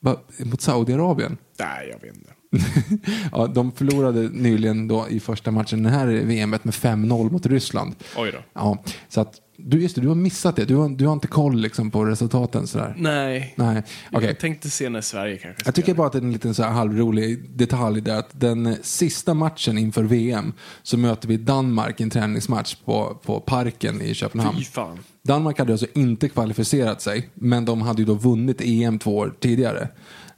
[0.00, 1.36] va, mot Saudiarabien.
[1.58, 2.32] Nej, jag vet inte.
[3.32, 7.94] ja, de förlorade nyligen då i första matchen den här VMet med 5-0 mot Ryssland.
[8.16, 8.38] Oj då.
[8.52, 10.64] Ja, så att, du, just det, du har missat det.
[10.64, 12.94] Du har, du har inte koll liksom, på resultaten sådär.
[12.96, 13.54] Nej.
[13.56, 14.28] Nej, okej.
[14.28, 15.96] Jag tänkte se när Sverige kanske Jag tycker spelar.
[15.96, 19.78] bara att det är en liten så här halvrolig detalj där att den sista matchen
[19.78, 24.58] inför VM så möter vi Danmark i en träningsmatch på, på Parken i Köpenhamn.
[24.58, 24.98] Fy fan.
[25.22, 29.34] Danmark hade alltså inte kvalificerat sig, men de hade ju då vunnit EM två år
[29.40, 29.88] tidigare.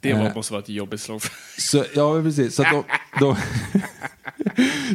[0.05, 1.21] Det var, Eh, måste vara ett jobbigt slag.
[1.57, 2.55] så, ja, precis.
[2.55, 2.83] Så, de,
[3.19, 3.35] de,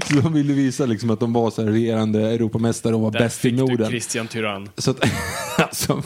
[0.08, 3.18] så de ville visa liksom att de var så här regerande Europamästare och var Där
[3.20, 3.90] bäst i Norden.
[3.90, 4.68] Christian Tyrann.
[4.76, 5.04] Så att,
[5.58, 6.02] alltså,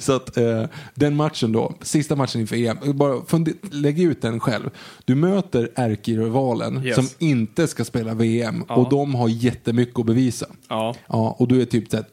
[0.00, 0.64] så att eh,
[0.94, 4.70] den matchen då, sista matchen inför EM, bara funder, lägg ut den själv.
[5.04, 6.94] Du möter ärkerivalen Yes.
[6.96, 8.74] som inte ska spela VM Ja.
[8.74, 10.46] och de har jättemycket att bevisa.
[10.68, 10.94] Ja.
[11.06, 12.06] Ja, och du är typ så här,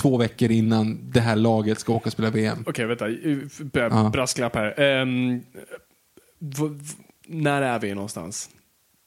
[0.00, 2.64] två veckor innan det här laget ska åka och spela VM.
[2.66, 3.08] Okej, vänta.
[3.08, 4.10] Uh, b- Ja.
[4.12, 4.74] Brasklapp här.
[4.76, 5.40] V-
[7.26, 8.50] när är vi någonstans?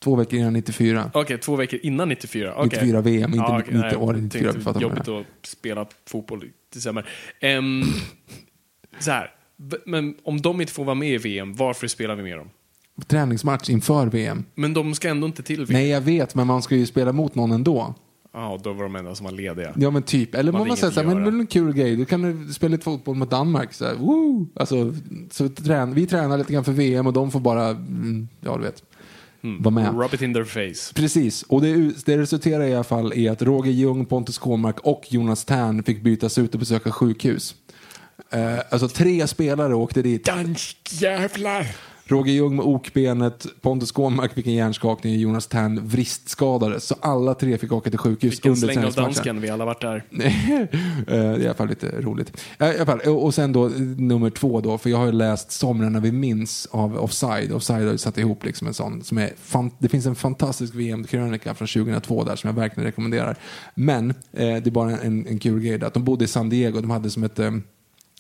[0.04, 1.12] Två veckor innan 94.
[1.14, 2.54] Okej, två veckor innan 94.
[2.56, 2.66] Okej.
[2.66, 4.44] 94 VM, inte, okej, inte nej, året 94.
[4.44, 7.10] tänkte Fattar du vad jag Jobbigt att spela fotboll i december.
[7.42, 7.84] Um,
[9.00, 9.32] så här.
[9.86, 12.50] Men om de inte får vara med i VM, varför spelar vi med dem?
[13.08, 14.46] Träningsmatch inför VM.
[14.56, 15.82] Men de ska ändå inte till VM.
[15.82, 17.96] Nej, jag vet, men man ska ju spela mot någon ändå.
[18.34, 19.74] Ja, då var de enda som var lediga.
[19.76, 21.96] Ja men typ, eller Man man säger så här, men det är en kul grej,
[21.96, 23.74] du kan spela lite fotboll mot Danmark.
[23.74, 24.48] Så här, woo!
[24.56, 24.94] Alltså,
[25.32, 28.64] så trän, vi tränar lite grann för VM och de får bara, mm, ja du
[28.64, 28.84] vet,
[29.42, 30.00] vara med.
[30.00, 30.94] Rub it in their face.
[30.94, 35.04] Precis, och det, det resulterar i alla fall i att Roger Ljung, Pontus Kåmark och
[35.10, 37.56] Jonas Tern fick bytas ut och besöka sjukhus.
[38.30, 40.26] Eh, alltså tre spelare åkte dit.
[40.26, 41.68] Dansk jävlar!
[42.08, 46.84] Roger Ljung med okbenet, Pontus Gåmark fick en hjärnskakning, Jonas Tern vristskadades.
[46.84, 49.82] Så alla tre fick åka till sjukhus Vilken under släng av dansken, vi alla varit
[49.82, 50.04] där.
[50.18, 52.42] Eh, det är i alla fall lite roligt.
[52.60, 55.06] Eh, I alla fall, och och sen då eh, nummer två då, för jag har
[55.06, 57.52] ju läst Somrarna vi minns av Offside.
[57.52, 59.32] Offside har ju satt ihop liksom en sån som är,
[59.80, 63.36] det finns en fantastisk VM-krönika från 2002 där som jag verkligen rekommenderar.
[63.76, 66.50] Men eh, det är bara en, en kul grej där, att de bodde i San
[66.50, 67.40] Diego, de hade som ett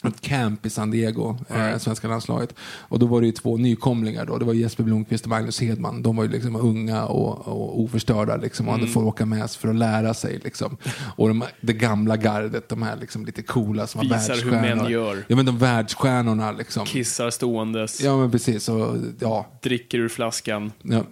[0.04, 2.56] ett camp i San Diego, eh, svenska landslaget.
[2.62, 4.38] Och då var det ju två nykomlingar då.
[4.38, 6.02] Det var Jesper Blomqvist och Magnus Hedman.
[6.02, 9.68] De var ju liksom unga och, och oförstörda liksom, och hade fått åka med för
[9.70, 10.40] att lära sig.
[10.44, 10.78] Liksom.
[11.16, 14.84] Och de, det gamla gardet, de här liksom lite coola som var Visar hur världsstjärnor.
[14.84, 15.26] män gör.
[15.28, 16.86] Ja men de världsstjärnorna liksom.
[16.86, 18.70] Kissar ståendes, Ja men precis.
[18.70, 20.72] Och, ja, dricker ur flaskan.
[20.82, 21.04] ja.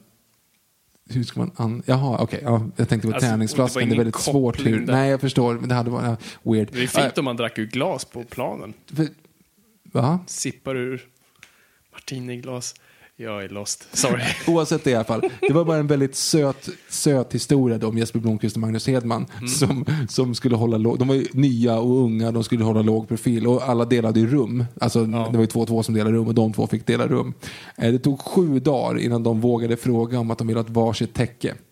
[1.10, 1.84] Hur ska man an...
[1.86, 2.40] Jaha, okej.
[2.44, 3.84] ja, jag tänkte på Alltså, träningsflaskan.
[3.84, 4.66] det Det är väldigt svårt.
[4.66, 4.80] Hur...
[4.80, 5.54] Nej, jag förstår.
[5.54, 6.06] Men det hade varit
[6.44, 6.70] ja, weird.
[6.72, 8.74] Det är fint om man drack ur glas på planen.
[8.94, 9.08] För...
[9.84, 10.20] Va?
[10.28, 11.08] Sippar ur
[11.92, 12.76] martiniglas.
[13.18, 13.98] Jag är lost.
[13.98, 14.24] Sorry.
[14.48, 15.22] Oavsett det i alla fall.
[15.42, 19.26] Det var bara en väldigt söt, söt historia om Jesper Blomqvist och Magnus Hedman.
[19.38, 19.48] Mm.
[19.48, 23.08] Som, som skulle hålla låg, de var ju nya och unga, de skulle hålla låg
[23.08, 24.66] profil och alla delade ju rum.
[24.82, 27.08] Alltså det var ju två och två som delade rum och de två fick dela
[27.08, 27.34] rum.
[27.78, 30.72] Eh, Det tog sju dagar innan de vågade fråga om att de ville ha ett
[30.72, 31.54] varsitt täcke.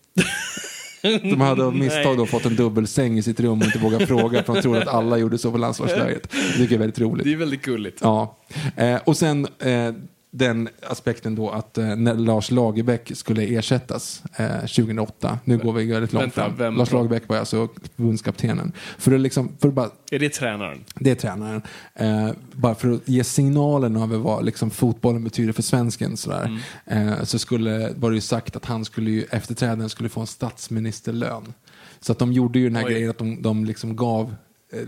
[1.22, 4.42] De hade av misstag då fått en dubbelsäng i sitt rum och inte vågat fråga
[4.42, 6.22] för de trodde att alla gjorde så på landslagsläget.
[6.30, 7.24] Det tycker jag är väldigt roligt.
[7.24, 7.98] Det är väldigt gulligt.
[8.02, 8.38] Ja,
[8.76, 9.92] eh, och sen eh,
[10.36, 15.86] den aspekten då att eh, när Lars Lagerbäck skulle ersättas eh, 2008, nu går vi
[15.86, 16.76] väldigt långt Vänta, fram.
[16.76, 16.92] Lars?
[16.92, 18.72] Lagerbäck var alltså förbundskaptenen.
[18.98, 20.84] För att liksom, för att bara, Är det tränaren?
[20.94, 21.62] det är tränaren.
[21.94, 27.08] Eh, bara för att ge signalen över vad liksom, fotbollen betyder för svensken sådär, Mm.
[27.08, 30.26] eh, så skulle, var det ju sagt att han skulle ju, efterträdaren skulle få en
[30.26, 31.52] statsministerlön.
[32.00, 32.90] Så att de gjorde ju den här Oj.
[32.92, 34.34] grejen att de, de liksom gav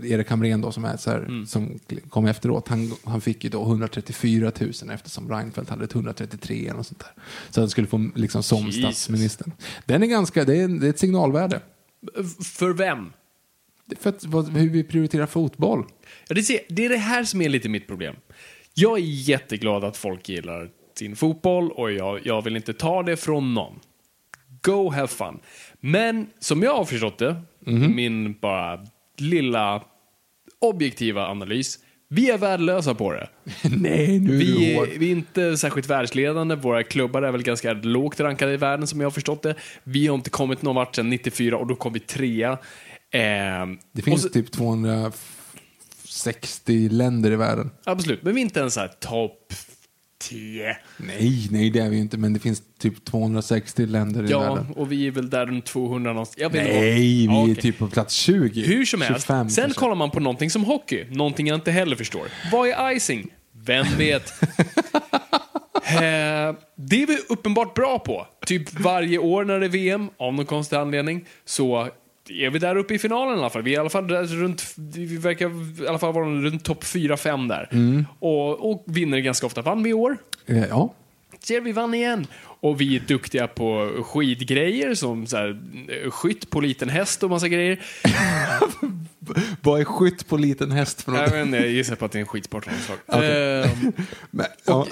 [0.03, 1.45] Erik Hamrén då som, är så här, Mm.
[1.45, 6.65] som kom efteråt, han, han fick ju då 134 000 eftersom Reinfeldt hade ett 133
[6.65, 7.23] eller något sånt där.
[7.49, 8.81] Så han skulle få liksom som Jesus.
[8.81, 9.51] statsminister.
[9.85, 11.61] Den är ganska, det är, det är ett signalvärde.
[12.43, 13.13] För vem?
[13.99, 15.85] För att, vad, hur vi prioriterar fotboll.
[16.27, 18.15] Ja, det, ser, det är det här som är lite mitt problem.
[18.73, 20.69] Jag är jätteglad att folk gillar
[20.99, 23.79] sin fotboll och jag, jag vill inte ta det från någon.
[24.61, 25.39] Go have fun.
[25.79, 27.41] Men som jag har förstått det,
[27.95, 28.85] min bara
[29.21, 29.83] lilla
[30.61, 33.29] objektiva analys, vi är värdelösa på det.
[33.77, 36.55] Nej, nu är Vi är, vi är inte särskilt världsledande.
[36.55, 39.55] Våra klubbar är väl ganska lågt rankade i världen som jag har förstått det.
[39.83, 42.51] Vi har inte kommit någon vart sedan 94 och då kom vi trea.
[43.11, 47.71] Eh, Det finns så- typ 260 länder i världen.
[47.83, 49.53] Absolut, men vi är inte ens topp
[50.19, 50.77] 10.
[50.97, 54.39] Nej, nej det är vi ju inte, men det finns typ 260 länder i Ja,
[54.39, 54.67] världen.
[54.75, 56.51] och vi är väl där runt 200 någonstans.
[56.53, 57.55] Nej, vi vad- Ja, är okej.
[57.61, 58.61] typ på plats 20.
[58.61, 59.79] Hur som helst, 25 sen kanske.
[59.79, 61.05] kollar man på någonting som hockey.
[61.09, 62.27] Någonting jag inte heller förstår.
[62.51, 63.33] Vad är icing?
[63.65, 64.33] Vem vet?
[65.87, 68.27] Eh, det är vi uppenbart bra på.
[68.45, 71.89] Typ varje år när det är VM, av någon konstig anledning, så
[72.29, 73.61] är vi där uppe i finalen i alla fall.
[73.61, 77.49] Vi är i alla fall runt, vi verkar i alla fall vara runt topp 4-5
[77.49, 77.69] där.
[77.71, 78.05] Mm.
[78.19, 79.61] Och, och vinner ganska ofta.
[79.61, 80.17] Vann vi i år?
[80.45, 80.93] Eh, Ja.
[81.39, 82.27] Ser vi vann igen.
[82.59, 85.61] Och vi är duktiga på skidgrejer som så här,
[86.03, 87.79] eh, skytt på liten häst och massa grejer.
[89.61, 91.21] Vad är skytt på liten häst för något?
[91.21, 92.97] Jag, vet inte, jag gissar på att det är en skidsport av något slag.
[93.05, 93.63] Okej.
[93.63, 93.91] Ehm,
[94.31, 94.87] Men, ja.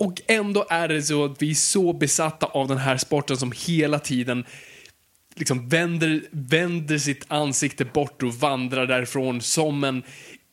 [0.00, 3.52] Och ändå är det så att vi är så besatta av den här sporten som
[3.66, 4.44] hela tiden
[5.38, 10.02] liksom vänder, vänder sitt ansikte bort och vandrar därifrån som en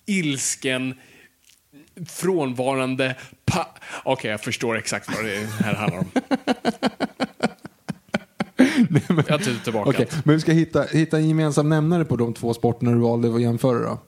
[0.06, 0.94] ilsken
[2.08, 3.68] frånvarande pa...
[4.04, 6.12] Okej, jag förstår exakt vad det här handlar om.
[9.28, 10.26] jag tar tillbaka allt.
[10.26, 13.42] men vi ska hitta, hitta en gemensam nämnare på de två sporterna du valde att
[13.42, 14.00] jämföra då.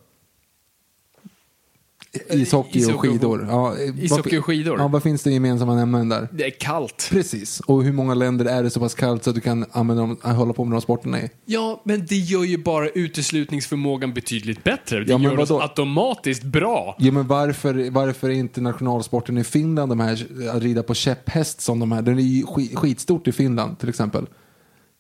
[2.30, 3.48] Ishockey och Ishockey och- skidor.
[3.50, 4.80] Ja, eh, Ishockey och skidor.
[4.80, 6.28] Ja, vad finns det gemensamma nämnaren där?
[6.32, 7.08] Det är kallt.
[7.12, 7.60] Precis.
[7.60, 10.18] Och hur många länder är det så pass kallt så att du kan använda dem,
[10.36, 11.30] hålla på med de sporterna i?
[11.46, 15.04] Ja, men det gör ju bara uteslutningsförmågan betydligt bättre.
[15.04, 16.96] Det Ja, gör oss automatiskt bra.
[17.00, 21.62] Ja, men varför, varför är inte nationalsporten i Finland de här, att rida på käpphäst
[21.62, 22.02] som de här?
[22.02, 24.26] Den är ju sk- skitstort i Finland till exempel.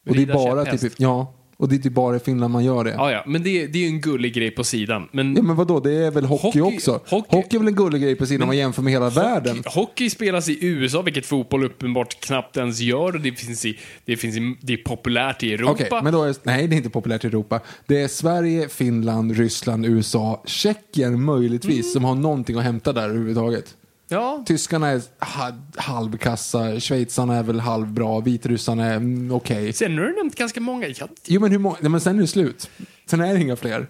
[0.10, 2.84] Och det är bara typ, ja, och det är typ bara i Finland man gör
[2.84, 2.92] det.
[2.92, 5.08] Ja, ja, men det, det är ju en gullig grej på sidan.
[5.12, 6.92] Men, Ja men vadå, det är väl hockey, Hockey- också?
[7.10, 9.56] hockey- Hockey, är väl en gullig grej på sidan om man jämför med hela världen?
[9.58, 13.16] hockey, hockey spelas i USA, vilket fotboll uppenbart knappt ens gör.
[13.16, 15.72] Och Det, finns i, det, finns i, det är populärt i Europa.
[15.72, 17.60] Okej, men då är, nej det är inte populärt i Europa.
[17.86, 21.94] Det är Sverige, Finland, Ryssland, USA, Tjeckien möjligtvis Mm.
[21.94, 23.76] som har någonting att hämta där överhuvudtaget.
[24.10, 29.74] Ja, Tyskarna är ha, halvkassa, schweizarna är väl halvbra, vitryssarna är mm, okej.
[29.74, 30.88] sen har du nämnt ganska många.
[30.88, 32.70] Ja, Jo men hur många, nej, men sen är det slut.
[33.06, 33.88] Sen är det inga fler.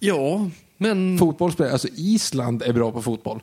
[0.00, 3.42] ja men Fotbollsspelare, alltså Island är bra på fotboll.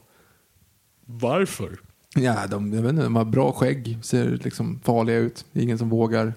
[1.05, 1.79] varför?
[2.15, 5.45] Ja, de, jag vet inte, de har bra skägg, ser liksom farliga ut.
[5.53, 6.33] Ingen som vågar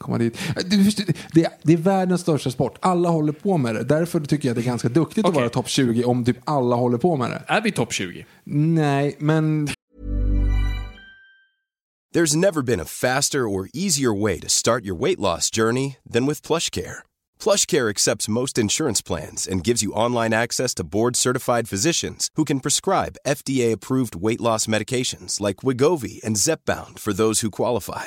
[0.00, 0.38] komma dit.
[0.54, 2.78] Det, det, det är världens största sport.
[2.80, 3.84] Alla håller på med det.
[3.84, 5.40] Därför tycker jag det är ganska duktigt att Okej.
[5.40, 7.42] vara topp 20 om typ alla håller på med det.
[7.46, 8.26] Är vi topp 20?
[8.44, 9.68] Nej, men
[12.14, 16.26] There's never been a faster or easier way to start your weight loss journey than
[16.26, 17.02] with PlushCare.
[17.38, 22.58] PlushCare accepts most insurance plans and gives you online access to board-certified physicians who can
[22.58, 28.06] prescribe FDA-approved weight loss medications like Wigovi and Zepbound for those who qualify.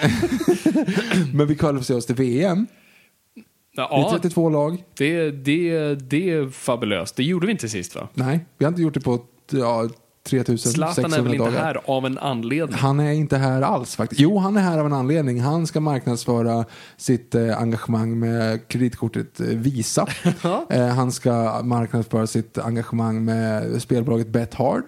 [1.34, 2.66] Men vi kvalificerar oss till VM.
[3.74, 4.84] Det är Ja, 32 lag.
[4.98, 7.16] det, det, det är fabulöst.
[7.16, 8.08] Det gjorde vi inte sist va?
[8.14, 9.88] Nej, vi har inte gjort det på ja,
[10.22, 11.60] 3600 Zlatan är väl inte dagar.
[11.60, 12.78] här av en anledning?
[12.78, 14.20] Han är inte här alls faktiskt.
[14.20, 15.40] Jo, han är här av en anledning.
[15.40, 16.64] Han ska marknadsföra
[16.96, 20.06] sitt eh, engagemang med kreditkortet eh, Visa.
[20.70, 24.82] eh, han ska marknadsföra sitt engagemang med spelbolaget Bethard.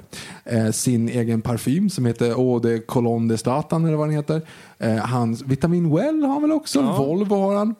[0.44, 4.42] Eh, sin egen parfym som heter Eau de Cologne de Zlatan eller vad den heter.
[4.78, 6.82] Eh, hans Vitamin Well har han väl också.
[6.82, 7.74] Volvo har han.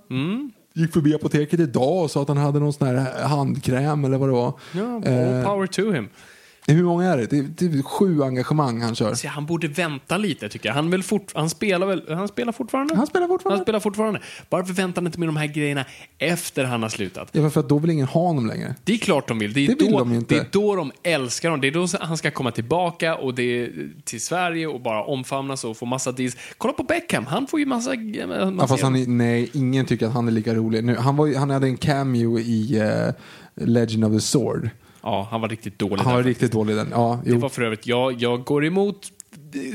[0.74, 4.28] Gick förbi apoteket idag och sa att han hade någon sån här handkräm eller vad
[4.28, 4.52] det var.
[4.72, 6.08] Ja, all Eh, power to him.
[6.74, 7.26] Hur många är det?
[7.26, 9.14] Det är, är sju engagemang han kör.
[9.14, 10.74] Så han borde vänta lite tycker jag.
[10.74, 12.96] Han, vill fort, han, spelar väl, han spelar fortfarande?
[12.96, 13.58] Han spelar fortfarande.
[13.58, 14.20] Han spelar fortfarande.
[14.48, 15.84] Varför väntar han inte med de här grejerna
[16.18, 17.28] efter han har slutat?
[17.32, 18.74] Ja, för att då vill ingen ha honom längre.
[18.84, 19.52] Det är klart de vill.
[19.52, 20.34] Det är, Det vill då, de inte.
[20.34, 21.60] det är då de älskar honom.
[21.60, 23.70] Det är då han ska komma tillbaka och det
[24.04, 26.36] till Sverige och bara omfamnas och få massa deals.
[26.58, 27.90] Kolla på Beckham, han får ju massa...
[27.94, 30.84] massa Ja, fast han är, nej, ingen tycker att han är lika rolig.
[30.84, 33.14] Nu, han, var, han hade en cameo i eh,
[33.66, 34.70] Legend of the Sword.
[35.02, 36.88] Ja, han var riktigt dålig Han där var riktigt dålig den.
[36.90, 37.38] Ja, Det jo.
[37.38, 39.12] var för övrigt, jag, jag går emot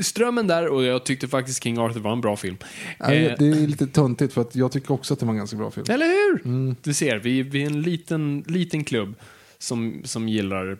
[0.02, 2.56] strömmen där och jag tyckte faktiskt King Arthur var en bra film.
[2.98, 5.38] Ja, Eh, Det är lite töntigt för att jag tycker också att det var en
[5.38, 5.86] ganska bra film.
[5.90, 6.46] Eller hur?
[6.46, 6.76] Mm.
[6.82, 9.14] Du ser, vi, vi är en liten, liten klubb
[9.58, 10.78] som, som gillar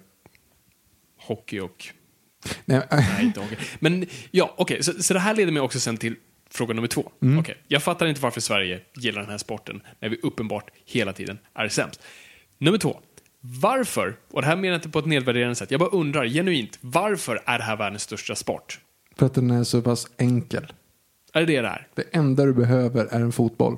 [1.21, 1.87] hockey och...
[2.65, 3.57] Nej, Nej, inte hockey.
[3.79, 6.15] Men ja, okej, så, så det här leder mig också sen till
[6.51, 7.11] fråga nummer två.
[7.23, 7.39] Mm.
[7.39, 11.39] Okej, jag fattar inte varför Sverige gillar den här sporten när vi uppenbart hela tiden
[11.55, 12.01] är sämst.
[12.59, 13.01] Nummer två.
[13.41, 16.79] Varför, och det här menar jag inte på ett nedvärderande sätt, jag bara undrar genuint,
[16.81, 18.81] varför är det här världens största sport?
[19.17, 20.73] för att den är så pass enkel.
[21.33, 21.87] Är det det det är?
[21.95, 23.77] Det enda du behöver är en fotboll.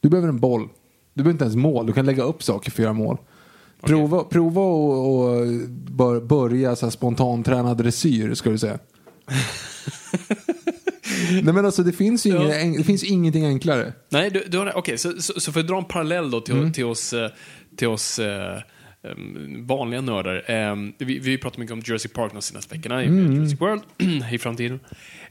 [0.00, 0.68] Du behöver en boll.
[1.14, 1.86] Du behöver inte ens mål.
[1.86, 3.18] Du kan lägga upp saker för att göra mål.
[3.82, 5.46] Prova, prova och, och
[5.90, 8.78] bör, börja så här spontanträna dressyr, ska du säga.
[11.42, 12.60] Nej men alltså det finns ju Ja.
[12.60, 13.92] ingen, det finns ingenting enklare.
[14.08, 16.54] Nej, du, du har, okej, så, så, så för att dra en parallell då till,
[16.56, 16.72] Mm.
[16.72, 17.30] till oss, eh,
[17.78, 18.58] till oss eh,
[19.58, 20.44] vanliga nördar.
[21.04, 23.32] Vi, vi pratar mycket om Jurassic Park de senaste veckorna, i Mm.
[23.32, 23.82] Jurassic World,
[24.32, 24.80] i framtiden.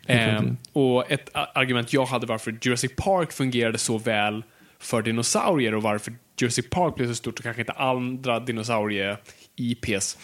[0.08, 4.44] Em, och ett argument jag hade varför Jurassic Park fungerade så väl
[4.80, 10.18] för dinosaurier och varför Jurassic Park blev så stort och kanske inte andra dinosaurie-IPs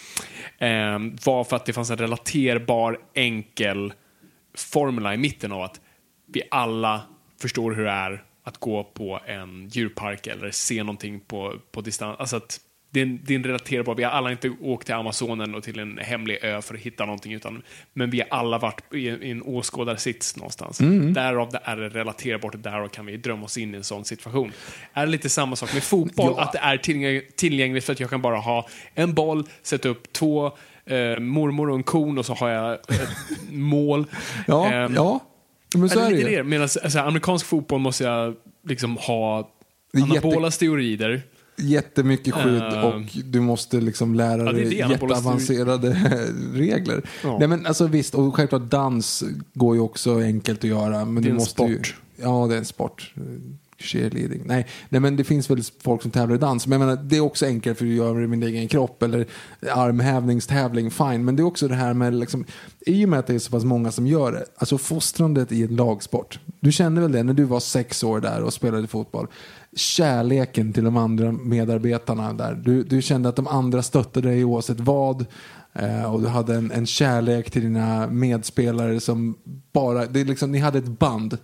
[1.24, 3.92] var för att det fanns en relaterbar, enkel
[4.54, 5.80] formula i mitten av att
[6.26, 7.02] vi alla
[7.40, 12.16] förstår hur det är att gå på en djurpark eller se någonting på, på distans.
[12.20, 14.94] Alltså att det är, en, det är en relaterbar, vi har alla inte åkt till
[14.94, 18.58] Amazonen och till en hemlig ö för att hitta någonting, utan, men vi har alla
[18.58, 20.78] varit i, i en åskådarsits någonstans.
[21.14, 24.04] Därav det är det relaterbart och därav kan vi drömma oss in i en sån
[24.04, 24.52] situation.
[24.92, 26.42] Är det lite samma sak med fotboll, Ja.
[26.42, 30.12] att det är tillgäng- tillgängligt för att jag kan bara ha en boll, sätta upp
[30.12, 30.46] två
[30.86, 33.08] eh, mormor och en kon och så har jag ett
[33.50, 34.04] mål.
[34.46, 35.20] Ja, Ehm, ja.
[35.80, 36.42] Men så är det ju.
[36.44, 38.34] Medan alltså, amerikansk fotboll måste jag
[38.68, 39.50] liksom ha
[40.02, 41.22] anabola steroider
[41.56, 42.84] jättemycket skydd Eh.
[42.84, 45.96] och du måste liksom lära Ja, dig anabola jätteavancerade
[46.54, 47.02] regler.
[47.24, 47.36] Ja.
[47.38, 51.04] Nej men alltså visst, och självklart dans går ju också enkelt att göra.
[51.04, 51.94] Men Det är du en måste Ju, sport.
[52.16, 53.14] ja, det är en sport.
[53.78, 54.42] Cheerleading.
[54.44, 56.66] Nej, nej, men det finns väl folk som tävlar i dans.
[56.66, 59.02] Men jag menar, det är också enkelt för att göra det i min egen kropp.
[59.02, 59.26] Eller
[59.72, 61.24] armhävningstävling, fine.
[61.24, 62.44] Men det är också det här med, liksom,
[62.80, 64.44] i och med att det är så pass många som gör det.
[64.56, 66.38] Alltså fostrandet i en lagsport.
[66.60, 69.26] Du kände väl det när du var sex år där och spelade fotboll.
[69.76, 72.54] Kärleken till de andra medarbetarna där.
[72.54, 75.26] Du, du kände att de andra stöttade dig oavsett vad.
[75.72, 79.34] Eh, och du hade en, en kärlek till dina medspelare som
[79.72, 81.38] bara, det är liksom, ni hade ett band.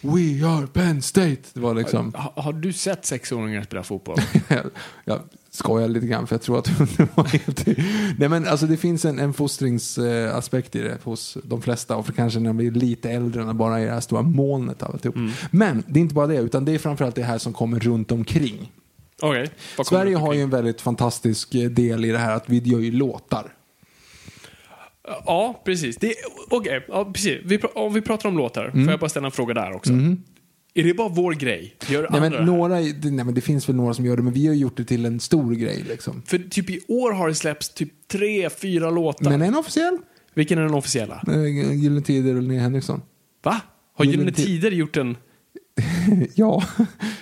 [0.00, 1.42] We are Penn State.
[1.52, 4.18] Det var liksom, Ha, har du sett sexåringar spela fotboll?
[5.04, 5.20] jag
[5.50, 6.64] skojar lite grann för jag tror att
[6.96, 7.66] det var helt...
[8.18, 12.12] Nej men alltså det finns en, en fostringsaspekt i det hos de flesta och för
[12.12, 15.16] kanske när de blir lite äldre när bara är det här stora molnet av alltihop.
[15.50, 18.12] Men det är inte bara det utan det är framförallt det här som kommer runt
[18.12, 18.72] omkring.
[19.76, 22.78] Kommer Sverige har ju en väldigt fantastisk eh, del i det här att vi gör
[22.78, 23.52] ju låtar.
[25.26, 25.96] Ja, precis.
[25.96, 26.14] Det-
[26.50, 27.38] Okej, ja, precis.
[27.44, 28.84] Vi, om vi pratar om låtar, Mm.
[28.84, 29.92] får jag bara ställa en fråga där också?
[30.74, 31.76] Är det bara vår grej?
[31.88, 32.44] Gör Nej andra men, här?
[32.44, 34.76] några, det- nej men det finns väl några som gör det men vi har gjort
[34.76, 36.22] det till en stor grej liksom.
[36.26, 39.30] För typ i år har det släppts typ tre, fyra låtar.
[39.30, 39.98] Men en officiell?
[40.34, 41.22] Vilken är den officiella?
[41.28, 43.02] Eh, Gyllene Tider och Linnea Henriksson.
[43.42, 43.60] Va?
[43.94, 45.16] Har Gyllene Gyllene Tid- Tider gjort en,
[46.34, 46.62] Ja.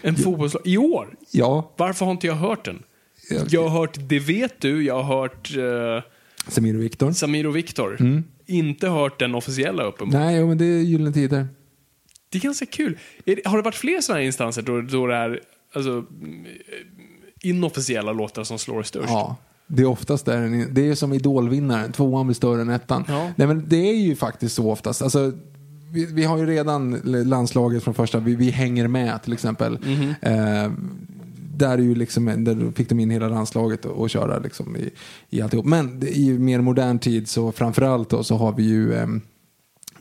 [0.02, 0.66] en fotbollslåt?
[0.66, 1.16] I år?
[1.30, 1.74] ja.
[1.76, 2.82] Varför har inte jag hört den?
[3.30, 6.10] Jag- Jag har hört Det vet du, jag har hört eh,
[6.48, 7.12] Samir och Viktor.
[7.12, 7.96] Samir och Viktor.
[8.00, 8.24] Mm.
[8.46, 10.26] Inte hört den officiella uppenbarligen.
[10.26, 11.48] Nej, jo, men det är Gyllene Tider.
[12.28, 12.98] Det är ganska kul.
[13.44, 15.40] Har det varit fler sådana här instanser då, då det är
[15.74, 16.46] alltså, mm,
[17.42, 19.08] inofficiella låtar som slår störst?
[19.08, 19.36] Ja.
[19.66, 20.66] Det är oftast där.
[20.70, 21.92] Det är som idolvinnaren.
[21.92, 23.04] Tvåan blir större än ettan.
[23.08, 23.30] Ja.
[23.36, 25.02] Nej, men det är ju faktiskt så oftast.
[25.02, 25.32] Alltså,
[25.92, 28.18] vi, vi har ju redan landslaget från första.
[28.18, 29.78] Vi, vi hänger med till exempel.
[29.84, 30.14] Mhm.
[30.22, 30.70] Eh,
[31.58, 34.90] där, är ju liksom, där fick de in hela landslaget och, och köra liksom i,
[35.30, 35.66] i alltihop.
[35.66, 39.20] Men i mer modern tid så framförallt då, så har vi ju ehm,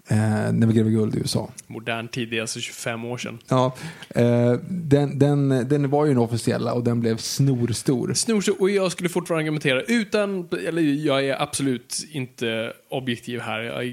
[0.08, 1.50] eh, När vi gräver guld i USA.
[1.68, 3.40] Modern tid, det är alltså 25 år sedan.
[3.48, 3.76] Ja,
[4.10, 8.14] eh, den, den, den var ju den officiella och den blev snorstor.
[8.14, 13.86] Snorstor, och jag skulle fortfarande argumentera utan, eller jag är absolut inte objektiv här, jag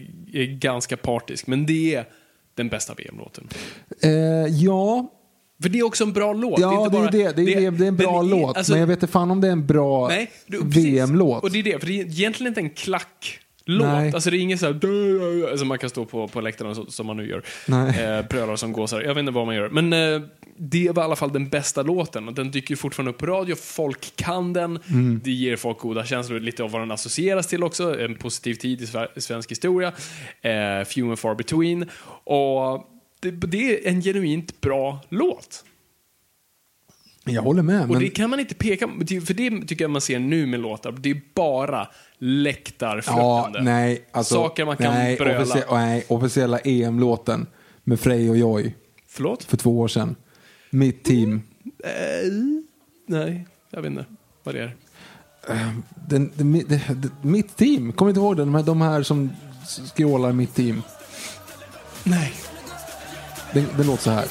[0.43, 2.07] är ganska partisk, men det är
[2.55, 3.49] den bästa VM-låten.
[4.03, 4.11] Eh,
[4.47, 5.11] ja,
[5.65, 6.61] För det är också en bra låt.
[6.61, 8.57] ja det, är bara- det, det, är det, är en bra låt.
[8.57, 10.11] alltså- men jag vet inte fan om det är en bra.
[10.63, 11.43] VM-låt.
[11.43, 13.87] Och det är det, för det är egentligen inte en klacklåt.
[13.87, 14.13] Nej.
[14.15, 17.07] Alltså det är ingen så här som man kan stå på, på läktaren så, som
[17.07, 17.43] man nu gör.
[17.69, 18.03] Nej.
[18.19, 19.01] Eh, brölar som gåsar.
[19.01, 19.69] Jag vet inte vad man gör.
[19.69, 20.23] Men eh,
[20.59, 22.29] det var i alla fall den bästa låten.
[22.29, 23.55] Och den dyker fortfarande upp på radio.
[23.57, 24.79] Folk kan den.
[24.91, 25.21] Mm.
[25.25, 26.41] Det ger folk goda känslor.
[26.41, 28.01] Lite av vad den associeras till också.
[28.01, 28.83] En positiv tid
[29.17, 29.89] i svensk historia.
[30.43, 31.89] Eh, few and far between.
[32.25, 32.91] Och
[33.25, 35.65] det, det är en genuint bra låt.
[37.27, 37.83] Jag håller med.
[37.83, 38.89] Och Men, det kan man inte peka
[39.27, 40.93] för det tycker jag man ser nu med låtar.
[40.93, 43.63] Det är bara ja, läktarflörtande.
[43.63, 45.45] nej, alltså, Saker man kan nej, bröla.
[45.45, 47.47] officie- nej, officiella EM-låten
[47.85, 48.75] med Frej och Joy
[49.09, 49.45] Förlåt?
[49.45, 50.17] för två år sedan.
[50.71, 51.43] Mitt team.
[53.07, 54.05] Nej, jag vet inte
[54.43, 54.77] vad det är.
[56.09, 58.43] Den, den, det- det- mitt team, kommer inte ihåg det?
[58.43, 59.31] De här, de här som
[59.65, 60.83] skrålar mitt team.
[62.05, 62.33] Nej.
[63.55, 64.27] Den, den låter så här.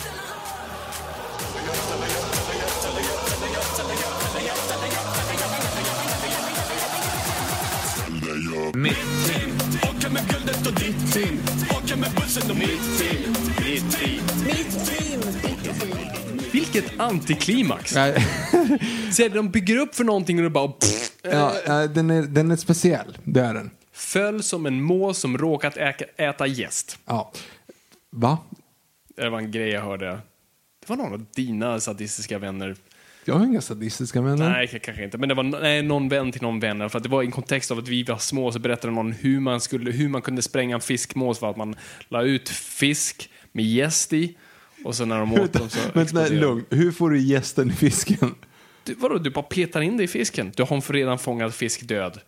[16.52, 17.96] Vilket antiklimax.
[19.12, 22.52] Så de bygger upp för någonting och det bara pff, ja, ja, den, är, den
[22.52, 23.72] är speciell, det är den.
[23.94, 26.98] föll som en mås som råkat äka, äta gäst.
[27.06, 27.32] Ja.
[28.10, 28.38] Va?
[29.16, 30.06] Det var en grej jag hörde.
[30.80, 32.76] Det var någon av dina sadistiska vänner.
[33.26, 34.50] Jag har inga sadistiska vänner.
[34.50, 35.18] Nej, kanske inte.
[35.18, 36.90] Men det var nej, någon vän till någon vän.
[36.90, 39.12] För att det var i en kontext av att vi var små så berättade någon
[39.12, 41.76] hur man, skulle, hur man kunde spränga en fiskmås för att man
[42.10, 44.38] la ut fisk med gäst i.
[44.84, 46.66] Och så när de åt dem så Men nej, lugn.
[46.70, 48.36] Hur får du gästen i fisken?
[48.84, 50.52] Du, vadå, du bara petar in det i fisken?
[50.56, 52.20] Du har en redan fångad fisk död.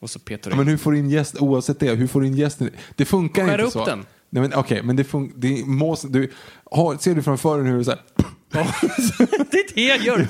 [0.00, 0.64] Och så petar du Ja, in.
[0.64, 2.70] men hur får du in gäst, oavsett det, hur får du in gästen?
[2.96, 3.84] Det funkar Skär inte upp så.
[3.84, 4.06] den.
[4.36, 6.30] Nej men okej, men det funkar, det mås, du,
[6.70, 8.00] har, ser du framför dig hur det är så här,
[9.50, 10.28] det är det jag gör!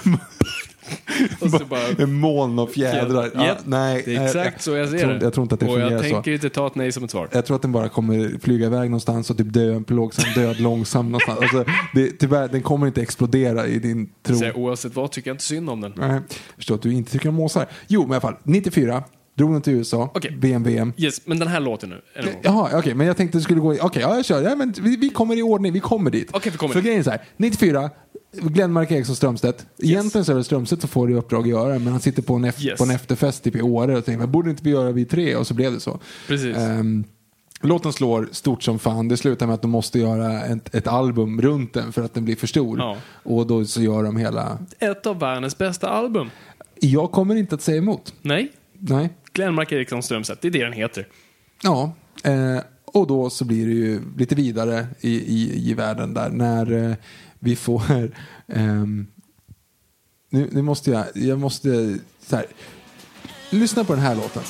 [1.41, 1.89] och så bara...
[1.99, 3.31] en moln av fjädrar.
[3.35, 5.25] Ja, nej, det är exakt jag, så jag ser tror, det.
[5.25, 6.11] Jag tror inte att det och fungerar jag så.
[6.11, 7.29] tänker inte ta ett nej som ett svar.
[7.33, 11.07] Jag tror att den bara kommer flyga iväg någonstans och typ dö plågsam död långsam
[11.07, 11.41] någonstans.
[11.41, 14.37] Alltså, det, tyvärr, den kommer inte explodera i din tro.
[14.37, 15.93] Så jag, oavsett vad tycker jag inte synd om den.
[15.97, 16.23] Nej, jag
[16.57, 17.67] förstår att du inte tycker om måsar.
[17.87, 19.05] Jo, men i alla fall, 94,
[19.37, 20.11] drog den till USA.
[20.39, 20.93] VM, VM.
[20.97, 22.03] Yes, men den här låten nu.
[22.43, 24.97] Jaha, okej, men jag tänkte det skulle gå okej, ja, jag kör, ja, men vi,
[24.97, 26.29] vi kommer i ordning, vi kommer dit.
[26.33, 26.85] Okej, vi kommer För dit.
[26.87, 27.91] grejen är så här, 94,
[28.33, 29.67] Glenmark Eriksson Strömstedt.
[29.79, 32.35] Egentligen så är det Strömstedt som får det uppdrag att göra men han sitter på
[32.35, 32.79] en, Yes.
[32.79, 35.37] på en efterfest typ i Åre och tänker borde inte vi göra vi tre?
[35.37, 36.01] Och så blev det så.
[36.29, 36.57] Precis.
[36.57, 37.05] Ehm,
[37.61, 39.09] låten slår stort som fan.
[39.09, 42.25] Det slutar med att de måste göra ett, ett album runt den för att den
[42.25, 42.79] blir för stor.
[42.79, 42.97] Ja.
[43.23, 44.59] Och då så gör de hela...
[44.79, 46.31] Ett av världens bästa album.
[46.81, 48.15] Jag kommer inte att säga emot.
[48.23, 49.11] Nej, Nej.
[49.37, 51.07] Glenmark Eriksson Strömstedt, det är det den heter.
[51.63, 51.93] Ja,
[52.25, 56.73] eh, och då så blir det ju lite vidare i, i, i världen där när
[56.73, 56.97] eh,
[57.39, 57.83] vi får...
[58.49, 58.85] Eh,
[60.31, 61.05] nu, nu måste jag...
[61.15, 61.99] Jag måste...
[62.21, 62.47] Så här,
[63.51, 64.43] lyssna på den här låten.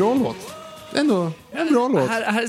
[0.00, 0.54] Bra låt.
[0.94, 2.08] Ändå en bra låt.
[2.08, 2.44] Här, här,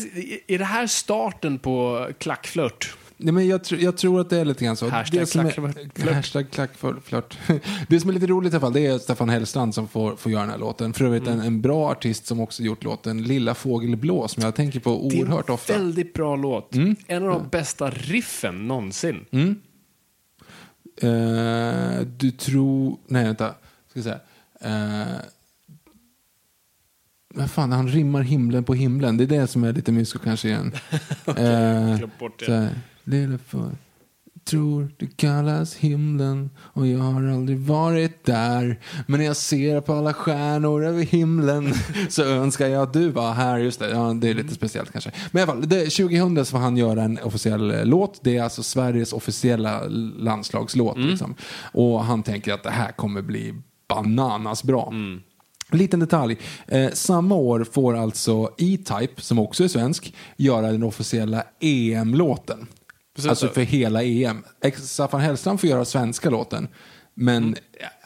[0.47, 2.95] är det här starten på klackflört?
[3.17, 4.89] Nej, men jag, tr- jag tror att det är lite grann så.
[4.89, 7.37] Hashtag klackflört.
[7.87, 10.31] Det som är lite roligt i alla fall, det är Stefan Hellstrand som får, får
[10.31, 10.93] göra den här låten.
[10.93, 11.39] För övrigt Mm.
[11.39, 15.05] en, en bra artist som också gjort låten Lilla Fågel Blå som jag tänker på
[15.05, 15.73] oerhört det är ofta.
[15.73, 16.75] en väldigt bra låt.
[16.75, 16.95] Mm.
[17.07, 19.25] En av de bästa riffen någonsin.
[21.01, 22.97] Eh, du tror...
[23.07, 23.53] Nej, vänta.
[23.89, 24.19] Ska säga.
[24.65, 25.15] Uh,
[27.33, 29.17] vad fan, han rimmar himlen på himlen.
[29.17, 30.71] Det är det som är lite mysko kanske igen.
[31.25, 32.45] Eh, glömt bort det.
[32.45, 32.69] så här,
[33.03, 33.71] Lilla för
[34.45, 38.79] tror det kallas himlen och jag har aldrig varit där.
[39.07, 41.73] Men när jag ser på alla stjärnor över himlen
[42.09, 43.57] så önskar jag att du var här.
[43.57, 45.11] Just det, ja, det är lite speciellt kanske.
[45.31, 48.19] Men i alla fall, det, 2000 så får han göra en officiell eh, låt.
[48.23, 49.83] Det är alltså Sveriges officiella
[50.17, 50.97] landslagslåt.
[50.97, 51.35] Liksom.
[51.71, 53.53] Och han tänker att det här kommer bli
[53.87, 54.93] bananas bra.
[55.71, 56.37] Liten detalj.
[56.67, 62.67] Eh, samma år får alltså E-Type, som också är svensk, göra den officiella EM-låten.
[63.29, 64.43] Alltså för hela EM.
[64.77, 66.67] Staffan Hellstrand får göra svenska låten,
[67.13, 67.55] men Mm.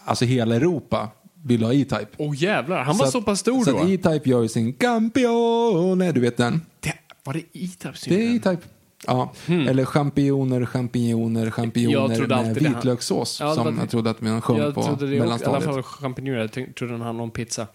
[0.05, 1.09] alltså hela Europa
[1.43, 2.07] vill ha E-Type.
[2.17, 3.77] Åh jävlar, han var så, att- pass stor så då.
[3.77, 6.61] att E-Type gör ju sin Campione, du vet den.
[6.79, 6.93] det,
[7.23, 8.61] var det E-Type Det är E-Type.
[9.07, 9.33] Ja.
[9.47, 12.19] Eller champinjoner, champinjoner, champinjoner.
[12.29, 13.37] Jag med vitlökssås.
[13.39, 15.63] Ja, som jag trodde att man sjöng Jag på trodde det också, i alla mellanstadiet.
[15.63, 16.39] fall champinjoner.
[16.39, 17.67] Jag trodde den handlade om pizza.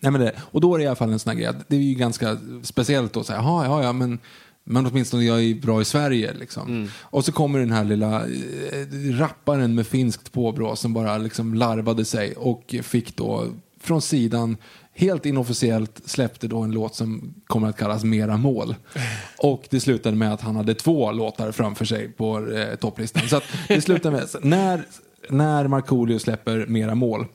[0.00, 1.52] Nej, men det, och då är det i alla fall en sån här grej.
[1.68, 3.24] Det är ju ganska speciellt då.
[3.24, 4.18] Så här, "Jaha, ja, ja, men,
[4.64, 6.34] men åtminstone jag är bra i Sverige.
[6.34, 6.68] Liksom.
[6.68, 6.88] Mm.
[7.00, 12.04] Och så kommer den här lilla eh, rapparen med finskt påbrå som bara liksom larvade
[12.04, 13.44] sig och fick då
[13.80, 14.56] från sidan
[14.96, 18.74] helt inofficiellt släppte då en låt som kommer att kallas Mera mål.
[19.38, 23.28] Och det slutade med att han hade två låtar framför sig på eh, topplistan.
[23.28, 24.82] Så att det slutade med, när,
[25.28, 27.26] när Markoolio släpper Mera mål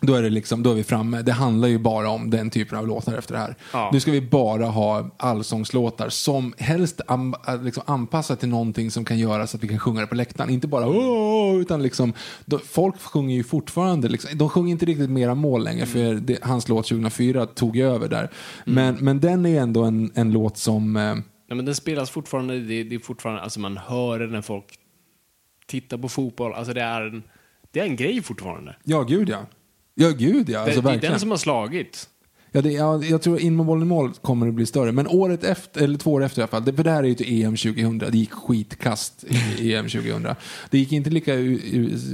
[0.00, 1.22] då är, det liksom, då är vi framme.
[1.22, 3.56] Det handlar ju bara om den typen av låtar efter det här.
[3.72, 3.90] Ja.
[3.92, 9.04] Nu ska vi bara ha allsångslåtar som helst am, äh, liksom anpassat till någonting som
[9.04, 10.50] kan göra så att vi kan sjunga det på läktaren.
[10.50, 12.12] Inte bara åh, utan liksom,
[12.44, 16.44] då, folk sjunger ju fortfarande, liksom, de sjunger inte riktigt mera mål längre för det,
[16.44, 18.30] hans låt 2004 tog ju över där.
[18.64, 21.14] Men, men den är ändå en, en låt som, eh,
[21.48, 24.64] Nej, men den spelas fortfarande, det, det är fortfarande, alltså man hör den när folk
[25.66, 26.52] tittar på fotboll.
[26.52, 27.22] Alltså det är en,
[27.70, 28.76] det är en grej fortfarande.
[28.84, 29.46] ja gud ja.
[29.98, 31.12] Ja gud ja, Det, alltså det är verkligen.
[31.12, 32.08] den som har slagit.
[32.52, 34.92] Ja, det, ja, jag tror in med bollen i mål kommer det bli större.
[34.92, 37.08] Men året efter, eller två år efter i alla fall, det, för det här är
[37.08, 39.24] ju till EM 2000, det gick skitkast
[39.58, 40.26] i EM 2000.
[40.70, 41.32] Det gick inte lika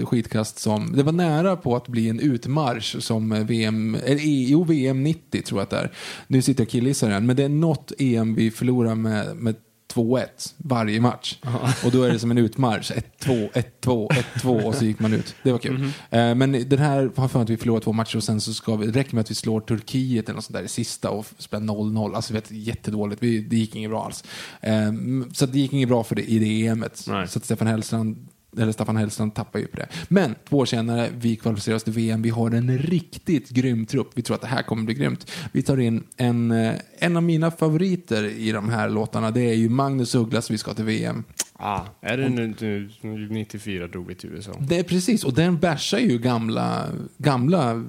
[0.06, 4.64] skitkast som, det var nära på att bli en utmarsch som VM, eller E- jo,
[4.64, 5.92] VM 90 tror jag att det är.
[6.26, 9.54] Nu sitter jag och killgissar igen, men det är något EM vi förlorar med, med
[9.94, 10.26] 2-1
[10.56, 11.38] varje match.
[11.84, 12.92] Och då är det som en utmarsch.
[13.20, 13.50] 1-2,
[13.82, 15.34] 1-2, 1-2 och så gick man ut.
[15.42, 15.82] Det var kul.
[16.10, 18.76] Eh, men den här har för att vi förlorar två matcher och sen så ska
[18.76, 21.26] vi, det räcker med att vi slår Turkiet eller något sånt där i sista och
[21.38, 22.14] spelar 0-0.
[22.14, 23.22] Alltså vet, jättedåligt.
[23.22, 24.24] Vi, det gick inget bra alls.
[24.60, 24.92] Eh,
[25.32, 27.04] så det gick inget bra för det i det EMet.
[27.08, 27.28] Nej.
[27.28, 28.28] Så att Stefan Hellstrand
[28.58, 29.88] eller Staffan Hellstrand tappar ju på det.
[30.08, 32.22] Men två år senare, vi kvalificerar oss till VM.
[32.22, 34.10] Vi har en riktigt grym trupp.
[34.14, 35.30] Vi tror att det här kommer bli grymt.
[35.52, 39.30] Vi tar in en, eh, en av mina favoriter i de här låtarna.
[39.30, 41.24] Det är ju Magnus Ugglas, vi ska till VM.
[41.52, 44.52] Ah, är det nu, nu 94 drog vi till USA?
[44.60, 46.86] Det är precis, och den bärsar ju gamla,
[47.18, 47.84] gamla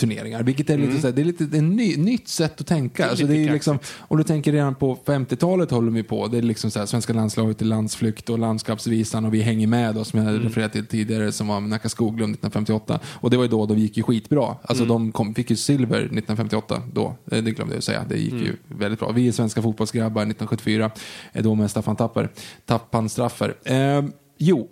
[0.00, 0.42] turneringar.
[0.42, 3.06] Vilket är lite, så här, det är lite ett ny, nytt sätt att tänka.
[3.10, 6.26] Alltså det är liksom, och du tänker redan på 50-talet håller vi på.
[6.26, 9.94] Det är liksom så här, svenska landslaget i landsflykt och landskapsvisan och vi hänger med
[9.94, 13.00] då, som jag refererade till tidigare som var Nacka Skoglund 1958.
[13.06, 14.56] Och det var ju då de gick ju skitbra.
[14.62, 17.14] Alltså de kom, fick ju silver 1958 då.
[17.30, 18.04] Eh, Det glömde jag säga.
[18.08, 19.10] Det gick ju väldigt bra.
[19.12, 20.90] Vi är svenska fotbollsgrabbar 1974.
[21.32, 22.28] eh, Då med Staffan Tapper.
[22.66, 23.54] Tappan Straffer.
[23.64, 24.04] Eh,
[24.38, 24.68] jo,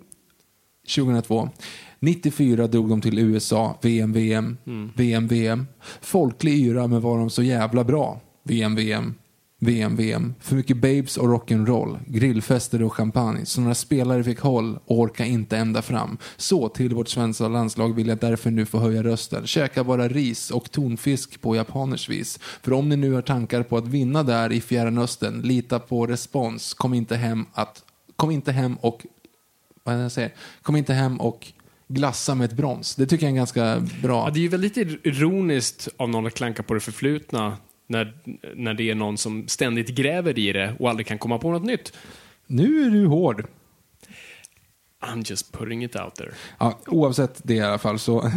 [0.95, 1.49] 2002.
[1.99, 4.57] 94 drog de till USA, VM, VM,
[4.95, 5.67] VM, VM.
[6.01, 8.21] Folklig yra, men var de så jävla bra?
[8.43, 9.15] VM, VM.
[9.61, 10.33] VM, VM.
[10.39, 11.99] För mycket babes och rock'n'roll.
[12.07, 13.45] Grillfester och champagne.
[13.45, 16.17] Så några spelare fick håll och orka inte ända fram.
[16.37, 19.47] Så till vårt svenska landslag vill jag därför nu få höja rösten.
[19.47, 22.39] Käka bara ris och tonfisk på japaners vis.
[22.41, 26.05] För om ni nu har tankar på att vinna där i Fjärran Östern, lita på
[26.05, 26.73] respons.
[26.73, 27.83] Kom inte hem att...
[28.15, 29.05] Kom inte hem och...
[29.83, 30.33] Vad är det jag säger?
[30.61, 31.47] Kom inte hem och
[31.89, 32.95] glassa med ett brons.
[32.95, 34.27] Det tycker jag är ganska bra...
[34.27, 38.13] Ja, det är ju väldigt ironiskt av någon att klanka på det förflutna när,
[38.55, 41.63] när det är någon som ständigt gräver i det och aldrig kan komma på något
[41.63, 41.93] nytt.
[42.47, 43.47] Nu är du hård.
[45.01, 46.31] I'm just putting it out there.
[46.57, 48.31] Ja, oavsett det i alla fall så...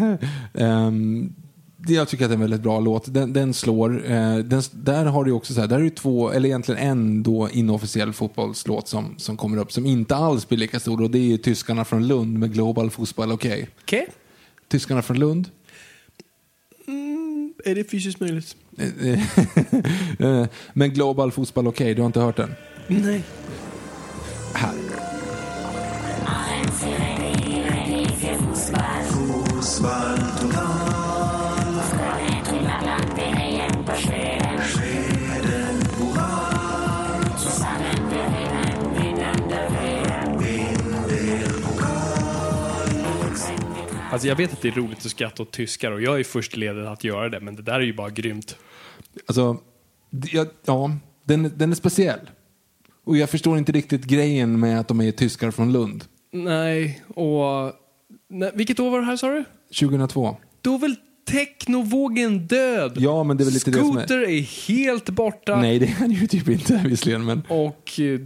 [0.52, 1.34] um,
[1.86, 3.14] jag tycker att det är en väldigt bra låt.
[3.14, 4.10] Den, den slår.
[4.10, 7.22] Eh, den, där har du också så här, där är det två, eller egentligen en
[7.22, 11.18] då inofficiell fotbollslåt som, som kommer upp som inte alls blir lika stor och det
[11.18, 13.52] är ju Tyskarna från Lund med Global Fotboll Okej.
[13.52, 14.00] Okay.
[14.00, 14.14] Okay.
[14.68, 15.48] Tyskarna från Lund.
[16.86, 18.56] Mm, är det fysiskt möjligt?
[20.72, 22.54] Men Global Fotboll Okej, okay, du har inte hört den?
[22.86, 23.22] Nej.
[24.54, 24.91] Här.
[44.12, 46.56] Alltså jag vet att det är roligt att skratta åt tyskar och jag är först
[46.56, 48.56] ledet att göra det, men det där är ju bara grymt.
[49.26, 49.56] Alltså,
[50.32, 52.30] ja, ja den, den är speciell.
[53.04, 56.04] Och jag förstår inte riktigt grejen med att de är tyskar från Lund.
[56.32, 57.72] Nej, och...
[58.28, 59.44] Nej, vilket år var det här sa du?
[59.80, 60.36] 2002.
[60.60, 60.96] Då är väl
[61.30, 62.92] technovågen död?
[62.96, 64.28] Ja, men det är väl lite Scooter det som är...
[64.28, 65.60] är helt borta.
[65.60, 67.42] Nej, det är han ju typ inte visserligen, men...
[67.48, 68.20] Och eh,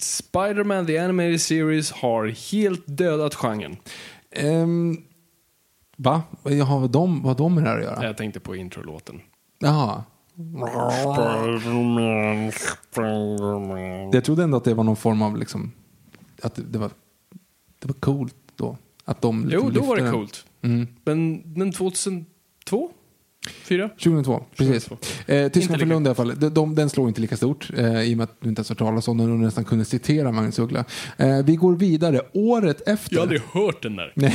[0.00, 3.76] Spider-Man The Animated Series har helt dödat genren.
[4.42, 5.04] Um,
[5.96, 6.22] va?
[6.42, 8.04] Vad de, vad de med det här att göra?
[8.04, 9.20] Jag tänkte på introlåten.
[9.58, 10.04] Jaha.
[14.12, 15.72] Jag trodde ändå att det var någon form av liksom,
[16.42, 16.90] att det, det var,
[17.78, 18.76] det var coolt då.
[19.04, 20.12] Att de liksom jo, då var det den.
[20.12, 20.46] coolt.
[20.62, 20.86] Mm.
[21.04, 22.24] Men, men 2002?
[23.64, 23.88] Fyra?
[23.88, 24.84] 2002, precis.
[24.84, 25.32] 2002.
[25.32, 26.32] Eh, Inte från Lund i alla fall.
[26.38, 28.68] De, de, den slår inte lika stort eh, i och med att du inte ens
[28.68, 30.84] har talat om den och nästan kunde citera Magnus Uggla.
[31.16, 32.20] Eh, vi går vidare.
[32.32, 33.14] Året efter.
[33.14, 34.12] Jag har aldrig hört den där.
[34.14, 34.34] Nej,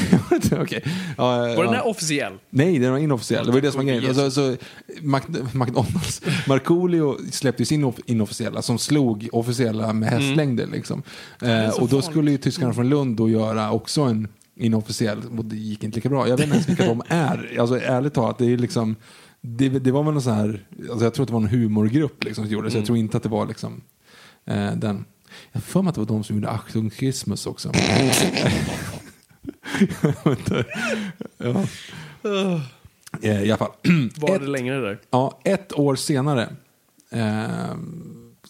[0.61, 0.83] okej.
[1.17, 1.63] Ja, Var ja.
[1.63, 2.33] den här officiell?
[2.49, 3.45] Nej, den var inofficiell.
[3.45, 4.05] Det var ju det som var grejen.
[4.07, 4.55] Alltså, så,
[5.01, 10.67] Mac- McDonalds, Markoolio släppte ju sin off- inofficiella som slog officiella med hästlängder.
[10.67, 11.03] Liksom.
[11.41, 12.05] Eh, och då vanligt.
[12.05, 14.27] skulle ju tyskarna från Lund då göra också en
[14.59, 16.27] inofficiell, och det gick inte lika bra.
[16.27, 17.57] Jag vet inte ens vilka de är.
[17.59, 18.95] Alltså ärligt talat, det är liksom
[19.41, 22.23] det, det var väl någon sån här, alltså jag tror att det var en humorgrupp
[22.23, 23.81] liksom som gjorde det, så jag tror inte att det var liksom
[24.45, 25.05] eh, den.
[25.51, 27.71] Jag för mig att det var de som gjorde Achtung Christmas också.
[31.37, 31.65] ja.
[33.21, 33.71] Eh, I alla fall.
[34.17, 34.99] Var Ett- det längre där?
[35.09, 36.49] Ja, ett år senare
[37.11, 37.75] eh,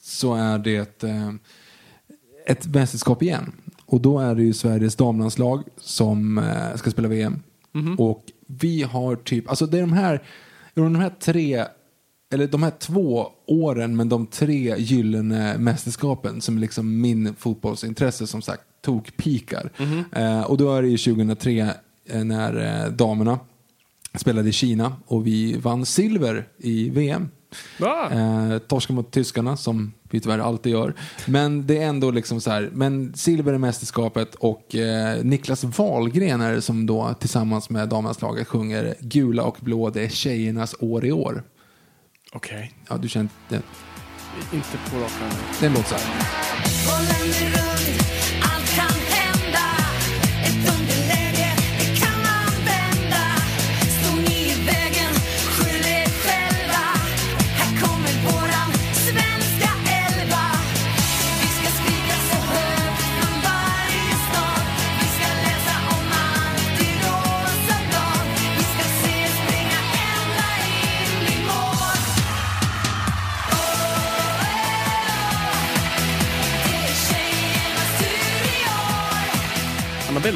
[0.01, 1.30] så är det eh,
[2.45, 3.51] ett mästerskap igen.
[3.90, 7.40] Och då är det ju Sveriges damlandslag som eh, ska spela VM.
[7.98, 10.24] Och vi har typ, alltså det är de här,
[10.74, 11.66] de här tre,
[12.34, 18.42] eller de här två åren men de tre gyllene mästerskapen som liksom min fotbollsintresse som
[18.42, 19.72] sagt tog pikar.
[20.12, 21.74] Eh, och då är det ju 2003
[22.10, 23.40] eh, när eh, damerna
[24.16, 27.30] spelade i Kina och vi vann silver i VM.
[27.80, 28.10] Va?
[28.12, 30.93] Eh, torska mot tyskarna som vi tyvärr alltid gör.
[31.26, 36.41] Men det är ändå liksom så här, men silver i mästerskapet och eh, Niklas Wahlgren
[36.41, 41.06] är det som då tillsammans med damlandslaget sjunger Gula och blå, det är tjejernas år
[41.06, 41.43] i år.
[42.32, 42.74] Okej.
[42.89, 43.62] Ja, du känner det.
[44.54, 45.38] Inte på rak arm.
[45.60, 47.79] Den låter så här.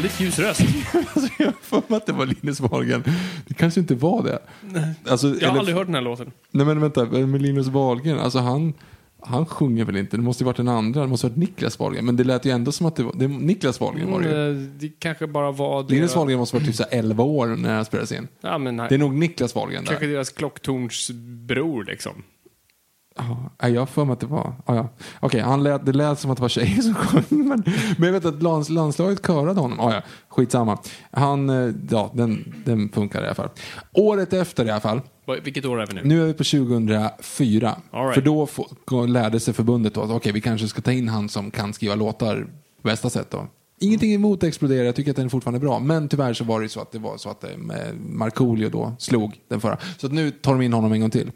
[0.04, 0.62] Väldigt ljus röst.
[1.16, 3.04] Alltså, jag har för mig att det var Linus Wahlgren.
[3.48, 4.40] Det kanske inte var det.
[5.12, 6.32] Alltså, Jag har eller- aldrig hört den här låten.
[6.52, 8.74] Nej men vänta, med Linus Wahlgren, alltså han,
[9.22, 10.18] han sjunger väl inte?
[10.18, 12.06] Det måste ju varit den andra, det måste ha varit Niklas Wahlgren.
[12.06, 14.36] Men det lät ju ändå som att det var, det, Niklas Wahlgren var det ju.
[14.36, 15.94] Mm, eh, det kanske bara var det.
[15.94, 18.28] Linus Wahlgren måste ha varit typ så här 11 år när han spelades in.
[18.42, 18.86] Ja, men nej.
[18.90, 20.14] Det är nog Niklas Wahlgren Kanske där.
[20.14, 22.24] deras klocktornsbror liksom.
[23.16, 24.54] Ja, jag har för mig att det var...
[24.66, 24.90] Ja, ja.
[25.20, 27.24] Okej, han lät, det lät som att det var tjejer som sjöng.
[27.30, 27.64] Men,
[27.98, 29.78] men jag vet att lands, landslaget körade honom.
[29.80, 30.78] Ja, ja, skitsamma.
[31.12, 33.50] Han, eh, ja, den, den funkar i alla fall.
[33.92, 35.02] Året efter i alla fall.
[35.44, 36.02] Vilket år är vi nu?
[36.04, 37.76] Nu är vi på 2004.
[37.92, 38.14] All right.
[38.14, 41.30] För då få, lärde sig förbundet då att okej, vi kanske ska ta in han
[41.30, 42.48] som kan skriva låtar
[42.82, 43.48] på bästa sätt då.
[43.84, 45.80] Ingenting emot Explodera, jag tycker att den är fortfarande bra.
[45.80, 47.50] Men tyvärr så var det så att det var så att eh,
[48.10, 49.78] Markoolio då slog den förra.
[49.98, 51.32] Så nu tar de in honom en gång till.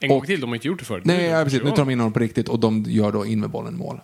[0.00, 1.04] En gång Och- till, de har inte gjort det förut.
[1.04, 1.62] Nej, ja, precis.
[1.62, 4.00] Nu tar de in honom på riktigt och de gör då in med bollen mål.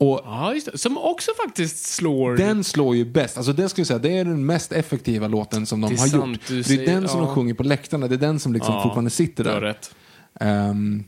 [0.00, 0.78] Och Ja, just det.
[0.78, 2.36] Som också faktiskt slår...
[2.36, 3.36] den slår ju bäst.
[3.36, 6.06] Alltså det skulle jag säga, det är den mest effektiva låten som de är har
[6.06, 6.40] sant, gjort.
[6.48, 7.26] Det är säger- den som ja.
[7.26, 9.66] de sjunger på läktarna, det är den som liksom Ja, fortfarande sitter Du har där.
[9.66, 9.94] rätt.
[10.40, 11.04] Ehm,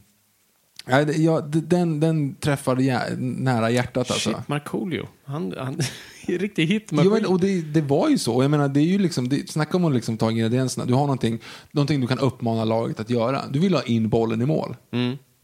[1.17, 2.77] ja, den, den träffar
[3.17, 4.31] nära hjärtat alltså.
[4.31, 5.09] Shit, Markoolio.
[5.25, 5.75] Han, han
[6.27, 6.89] är riktig hit.
[6.91, 8.43] Jo, men, och det, det var ju så.
[8.43, 10.87] Jag menar, det är ju liksom, det, snacka om att liksom ta ingredienserna.
[10.87, 11.39] Du har någonting,
[11.71, 13.43] någonting du kan uppmana laget att göra.
[13.51, 14.77] Du vill ha in bollen i mål.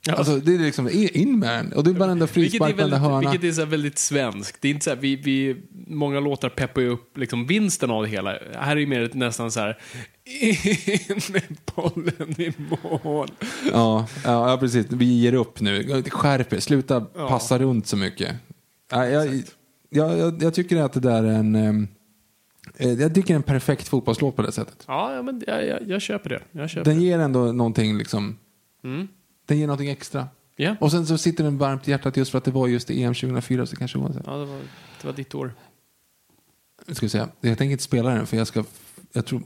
[0.06, 0.14] Ja.
[0.14, 1.72] Alltså, det är liksom, in med den.
[1.72, 3.30] Och det är varenda frispark, varenda hörna.
[3.30, 4.62] vilket är så väldigt svenskt.
[4.62, 8.02] Det är inte så här, vi, vi, många låtar peppar ju upp liksom vinsten av
[8.02, 8.38] det hela.
[8.54, 9.78] Här är ju mer nästan så här,
[10.28, 13.28] in med bollen i mål.
[13.72, 14.86] Ja, ja, ja, precis.
[14.90, 16.02] Vi ger upp nu.
[16.02, 18.36] Skärp er, sluta passa runt så mycket.
[18.90, 19.42] Ja, jag,
[19.90, 21.54] jag, jag, tycker att det där är en...
[21.54, 21.88] ehm,
[22.76, 24.84] eh, Jag tycker det är en perfekt fotbollslåt på det sättet.
[24.86, 26.40] Ja, ja men jag, jag, jag köper det.
[26.52, 28.38] Jag köper Den ger ändå någonting liksom...
[29.46, 30.28] Den ger någonting extra.
[30.56, 30.76] Ja.
[30.80, 33.14] Och sen så sitter den varmt i hjärtat just för att det var just EM
[33.14, 34.22] 2004 så kanske oavsett.
[34.26, 34.58] Ja, det var,
[35.00, 35.54] det var ditt år.
[36.86, 38.64] Jag ska säga, jag tänker inte spela den för jag ska...
[39.12, 39.42] Jag tror...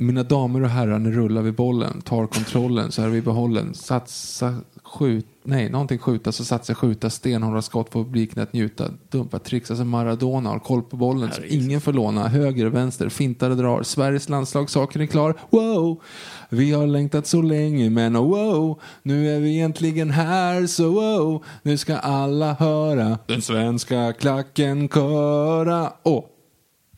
[0.00, 3.74] Mina damer och herrar, nu rullar vi bollen, tar kontrollen så är vi behållen.
[3.74, 9.38] Satsa, skjut, nej, någonting skjuta, så satsa, skjuta, stenhårda skott, få publiken att njuta, dumpa,
[9.38, 13.56] trixa som Maradona, har koll på bollen så ingen får låna, höger vänster, fintar och
[13.56, 16.02] drar, Sveriges landslag, saken är klar, wow!
[16.48, 21.44] Vi har längtat så länge men oh, wow, nu är vi äntligen här så wow,
[21.62, 25.92] nu ska alla höra den svenska klacken köra.
[26.02, 26.24] Åh,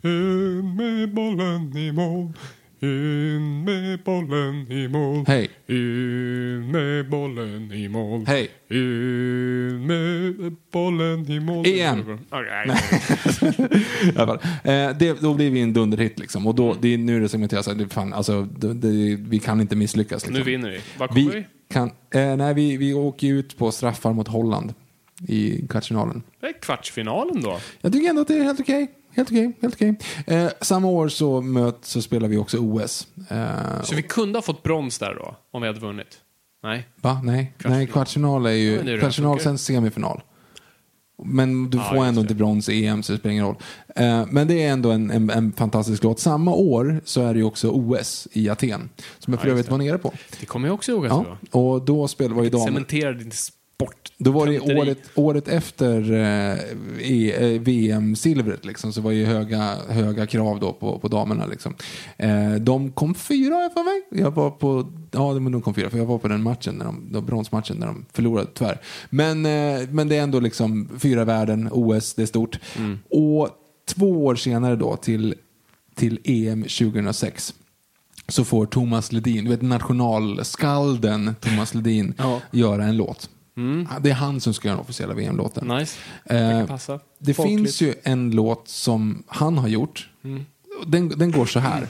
[0.03, 2.33] In med bollen i mål.
[2.83, 5.25] In med bollen i mål.
[5.27, 8.25] hej, In med bollen i mål.
[8.27, 8.49] hej.
[8.71, 11.67] In med bollen i mål.
[11.67, 12.19] Igen.
[12.31, 12.77] Okej.
[14.15, 14.39] I alla fall.
[14.65, 16.47] Eh, det, då blir vi en dunderhit liksom.
[16.47, 19.77] Och då, det, är- nu det här, det, fan, alltså, det, det, vi kan inte
[19.77, 20.23] misslyckas.
[20.27, 20.35] Liksom.
[20.39, 20.81] Nu vinner vi.
[20.99, 21.37] Var kommer vi?
[21.37, 24.75] vi kan, eh, nej, vi, vi åker ut på straffar mot Holland
[25.29, 26.23] i kvartsfinalen.
[26.41, 27.59] Det är kvartsfinalen då.
[27.81, 28.91] Jag tycker ändå att det är helt okej.
[29.17, 29.95] Helt okej, helt okej.
[30.27, 33.07] Eh, samma år så, möt, så spelar vi också OS.
[33.31, 36.19] Eh, Så vi kunde ha fått brons där då, om vi hade vunnit?
[36.63, 36.89] Nej.
[37.01, 37.21] Va?
[37.25, 37.77] Nej, Kvartsfinal.
[37.79, 40.21] nej kvartsfinal är Ja, ju är det kvartsfinal, sen semifinal.
[41.25, 43.57] Men du Ja, får ändå inte brons i EM så det spelar ingen roll.
[43.97, 46.21] Eh, men det är ändå en, en, en fantastisk låt.
[46.21, 48.89] Samma år så är det ju också OS i Aten.
[49.19, 50.13] Som jag för Ja, just övrigt var nere på.
[50.41, 51.61] Det kommer jag också ihåg att Ja, var.
[51.75, 52.65] och då spelade var ju damer.
[52.65, 53.57] Cementerade din sport.
[54.23, 56.59] Då var det året, året efter eh,
[57.31, 61.47] eh, VM-silvret liksom, så var ju höga, höga krav då på, på damerna.
[61.47, 61.75] Liksom.
[62.17, 64.23] Eh, de kom fyra för mig.
[64.25, 67.09] Jag var på, ja de kom fyra för jag var på den matchen, när de,
[67.13, 68.81] de bronsmatchen när de förlorade tyvärr.
[69.11, 72.59] Men, eh, men det är ändå liksom fyra i världen, OS, det är stort.
[73.11, 73.49] Och
[73.95, 75.35] två år senare då till,
[75.95, 77.55] till EM 2006
[78.29, 82.41] så får Thomas Ledin, du vet nationalskalden Thomas Ledin, Ja.
[82.51, 83.31] göra en låt.
[84.01, 85.69] Det är han som ska göra den officiella VM-låten.
[85.69, 85.99] Nice.
[86.25, 86.77] Det Eh,
[87.19, 87.59] det Folkligt.
[87.59, 90.09] finns ju en låt som han har gjort.
[90.87, 91.87] Den, den går så här.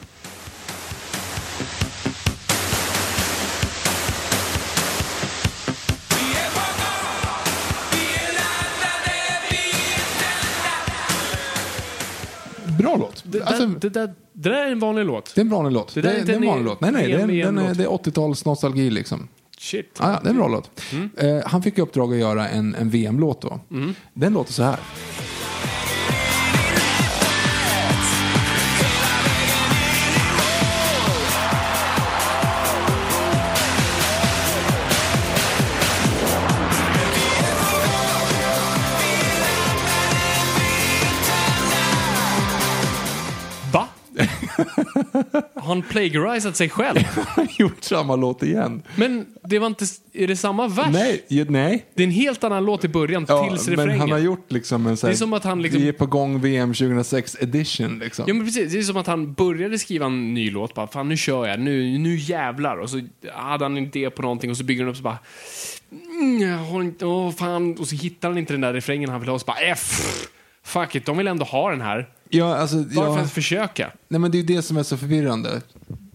[12.78, 13.22] Bra låt.
[13.26, 15.34] Det, Alltså, det, där, det där är en vanlig låt.
[15.34, 15.94] det är en vanlig låt.
[15.94, 16.80] Det Det, är är det en vanlig låt.
[16.80, 17.78] Nej, nej, det är, en- den är, VM-låt.
[17.78, 19.28] det är 80-tals nostalgi liksom.
[19.62, 19.96] Shit.
[20.00, 20.70] Ja, ja, det är en bra låt.
[21.16, 23.60] Eh, han fick i uppdrag att göra en, en VM-låt då.
[24.14, 24.78] Den låter så här.
[45.54, 46.98] Har han plagiarisat sig själv?
[47.26, 48.82] Han gjort samma låt igen.
[48.96, 49.84] Men det var inte...
[50.12, 50.86] Är det samma vers?
[50.92, 51.86] Nej, ju- nej.
[51.94, 54.00] Det är en helt annan låt i början, Ja, tills men refrängen.
[54.00, 55.92] han har gjort liksom en sån Det här, är som att han liksom- Vi är
[55.92, 58.24] på gång VM 2006 edition liksom.
[58.28, 61.08] Ja men precis, det är som att han började skriva en ny låt, bara fan
[61.08, 62.76] nu kör jag, nu, nu jävlar.
[62.76, 63.00] Och så
[63.32, 65.18] hade han en idé på någonting och så bygger han upp så bara...
[66.20, 67.76] Mm, jag har inte, åh fan.
[67.78, 70.28] Och så hittar han inte den där refrängen han vill ha och så bara, pff,
[70.64, 72.08] fuck it, de vill ändå ha den här.
[72.28, 73.90] Ja, alltså, Bara ja, att försöka.
[74.08, 75.60] nej, men det är det som är så förvirrande.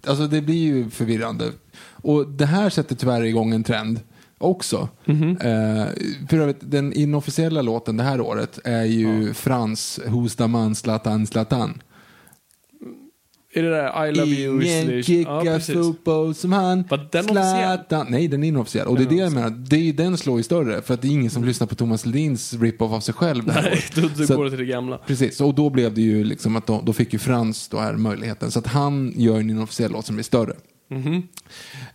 [0.08, 1.52] alltså det blir ju förvirrande.
[1.92, 4.00] Och det här sätter tyvärr igång en trend
[4.38, 4.90] också.
[5.06, 5.30] Mhm.
[5.42, 5.86] Eh,
[6.30, 11.28] för övrigt, den inofficiella låten det här året är ju Frans Who's the man Zlatan
[11.28, 11.82] Zlatan.
[13.58, 16.84] Är det där I love you Ingen kickar Ja, fotboll som han.
[16.90, 17.56] Var den officiell?
[17.64, 18.08] Zlatan.
[18.10, 18.88] Nej, den är inofficiell.
[18.88, 19.50] Och det är det jag menar.
[19.50, 20.82] Det är, ju- den slår ju större.
[20.82, 23.48] För att det är ingen som lyssnar på Thomas Ledins rip-off av sig själv.
[23.48, 24.98] Nej, då, då Så går det till det gamla.
[24.98, 27.94] Precis, och då blev det ju liksom att då, då fick ju Frans då här
[27.94, 28.52] möjligheten.
[28.52, 30.54] Så att han gör en inofficiell låt som blir större.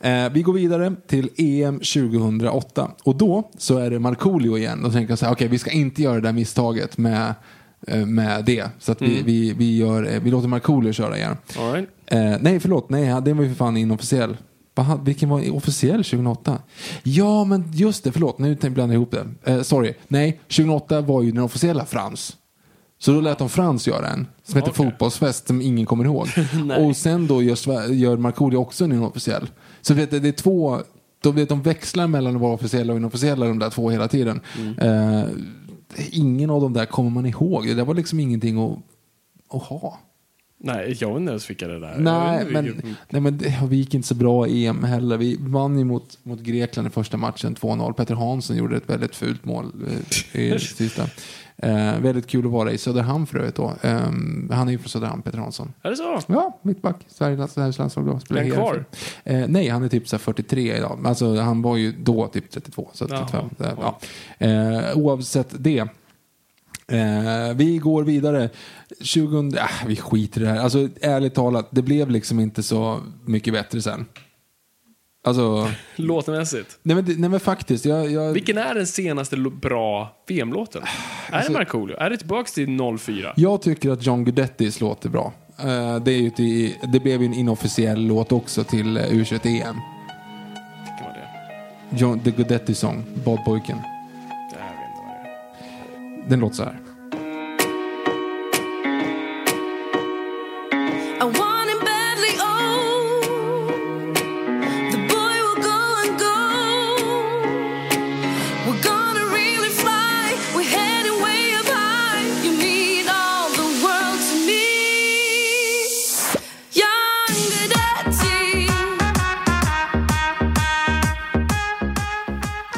[0.00, 2.90] Eh, vi går vidare till EM 2008.
[3.04, 4.80] Och då så är det Markoolio igen.
[4.82, 7.34] Då tänker jag så här, okej vi ska inte göra det där misstaget med,
[7.88, 8.68] med det.
[8.78, 11.36] Så att vi, vi, vi, gör, eh, vi låter Markoolio köra igen.
[11.72, 11.88] Right.
[12.06, 12.90] Eh, nej, förlåt.
[12.90, 14.36] Nej, den var ju för fan inofficiell.
[15.04, 16.58] Vilken var officiell 2008?
[17.02, 18.12] Ja, men just det.
[18.12, 19.52] Förlåt, nu blandar jag ihop det.
[19.52, 19.94] Eh, sorry.
[20.08, 22.36] Nej, 2008 var ju den officiella Frans.
[22.98, 24.26] Så då lät de Frans göra en.
[24.44, 24.86] Som heter Okej.
[24.86, 26.28] Fotbollsfest som ingen kommer ihåg.
[26.78, 29.50] Och sen då gör, gör Markoolio också en inofficiell.
[29.80, 30.78] Så vet, det är två...
[31.22, 34.40] De, vet, de växlar mellan att vara officiella och inofficiella de där två hela tiden.
[34.58, 34.78] Mm.
[34.78, 35.24] Eh,
[36.10, 37.66] ingen av de där kommer man ihåg.
[37.66, 38.78] Det där var liksom ingenting att,
[39.56, 39.98] att ha.
[40.62, 43.94] Nej, jag vet inte ens vilka det där Nej, men, nej, men det, vi gick
[43.94, 45.16] inte så bra i EM heller.
[45.16, 47.92] Vi vann ju mot, mot Grekland i första matchen 2-0.
[47.92, 49.72] Peter Hansson gjorde ett väldigt fult mål
[50.32, 51.08] eh, i sista.
[51.62, 53.72] Eh, väldigt kul att vara i Söderhamn för övrigt då.
[53.82, 54.00] Eh,
[54.50, 55.72] han är ju från Söderhamn, Peter Hansson.
[55.82, 56.20] Är det så?
[56.26, 56.96] Ja, mittback.
[57.08, 58.36] Sveriges landslag då.
[58.36, 58.84] Är han kvar?
[59.24, 60.98] Eh, nej, han är typ så här 43 idag.
[61.04, 62.90] Alltså, han var ju då typ 32.
[62.92, 63.50] Så Jaha, 35.
[63.58, 63.98] Så, ja.
[64.46, 65.78] eh, oavsett det.
[66.86, 68.48] Eh, vi går vidare.
[68.88, 70.58] 2000, äh, vi skiter i det här.
[70.60, 74.06] Alltså ärligt talat, det blev liksom inte så mycket bättre sen.
[75.24, 76.78] Alltså, Låtmässigt.
[76.82, 77.84] nej men, nej men faktiskt.
[77.84, 80.82] Jag, jag, Vilken är den senaste lo- bra VM-låten?
[81.30, 81.96] är Alltså- det Markoolio?
[81.96, 83.32] Är det tillbaks till 04?
[83.36, 85.32] jag tycker att John Guidettis låt är bra.
[85.58, 89.46] Eh, det, är ju till, det blev ju en inofficiell låt också till uh, U21
[89.46, 89.62] EM.
[89.62, 91.96] Kan vara det.
[91.98, 93.76] John, the Guidetti Song, Badpojken.
[93.76, 93.86] Nej,
[94.52, 95.14] Jag vet inte vad
[96.16, 96.30] det är.
[96.30, 96.76] Den låter så här.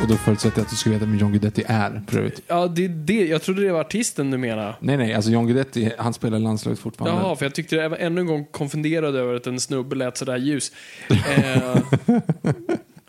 [0.03, 2.43] Och då förutsätter jag att du ska veta vem John Guidetti är för övrigt.
[2.47, 3.27] Ja, det det.
[3.27, 4.75] Jag trodde det var artisten du menade.
[4.81, 7.23] Nej, nej, alltså John Guidetti, han spelar i landslaget fortfarande.
[7.23, 10.17] Jaha, för jag tyckte jag var ännu en gång konfunderad över att en snubbe lät
[10.17, 10.73] sådär ljus.
[11.09, 11.77] Eh,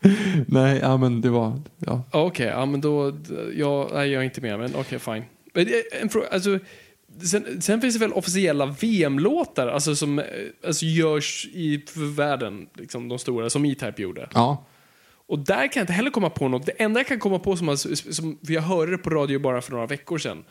[0.47, 2.03] Nej, ja men det var, ja.
[2.11, 3.17] Okej, ja men då,
[3.55, 5.23] ja, nej, jag är inte med, men okej, fine.
[5.53, 6.59] Men är en fråga, alltså,
[7.23, 10.25] sen, sen finns det väl officiella VM-låtar, alltså som eh,
[10.65, 14.29] alltså, görs i världen, liksom de stora, som E-Type gjorde.
[14.33, 14.65] Ja,
[15.33, 16.65] Och där kan jag inte heller komma på något.
[16.65, 19.61] Det enda jag kan komma på som, som för jag hörde det på radio bara
[19.61, 20.43] för några veckor sedan.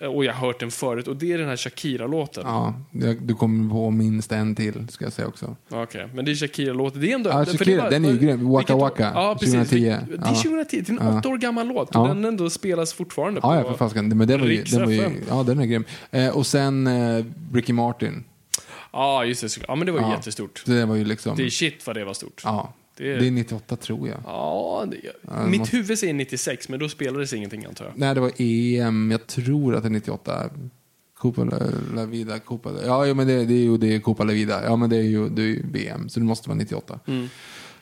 [0.00, 2.42] Eh, Och jag har hört den förut, och det är den här Shakira-låten.
[2.46, 2.74] ja,
[3.22, 5.56] du kommer på minst en till, ska jag säga också.
[5.70, 7.00] Okej, men det är Shakira-låten.
[7.00, 7.30] Det är ändå...
[7.30, 8.48] Ja, Shakira, var- den är ju grym.
[8.50, 8.76] Waka?
[8.76, 9.54] Waka, Ja, precis.
[9.54, 9.80] 2010.
[9.84, 10.34] Det är Ja.
[10.34, 10.80] 2010.
[10.86, 11.18] Det är en Ja.
[11.18, 11.88] åtta år gammal låt.
[11.92, 12.00] Ja.
[12.00, 13.46] Och den ändå spelas fortfarande på...
[13.48, 14.18] Ja, ja för fasiken.
[14.18, 15.84] Men den var ju, den var ju, ja den är grym.
[16.10, 18.24] Eh, och sen eh, Ricky Martin.
[18.92, 19.64] Ja, just det.
[19.68, 20.12] Ja, men det var ju Ja.
[20.16, 20.62] jättestort.
[20.66, 22.40] Det var ju liksom, Det är shit vad det var stort.
[22.44, 22.72] ja.
[22.96, 24.18] Det är- Det är 98 tror jag.
[24.24, 27.94] Ja, det, det mitt måste- huvud säger 96, men då spelades ingenting antar jag.
[27.96, 29.10] Nej, det var EM.
[29.10, 30.50] Jag tror att det är 98.
[31.18, 31.58] Copa la,
[31.94, 34.64] la Vida, Copa Ja, men det, det är ju det är Copa la Vida.
[34.64, 37.00] Ja, men det är ju, det är ju VM, så det måste vara 98.
[37.06, 37.28] Jag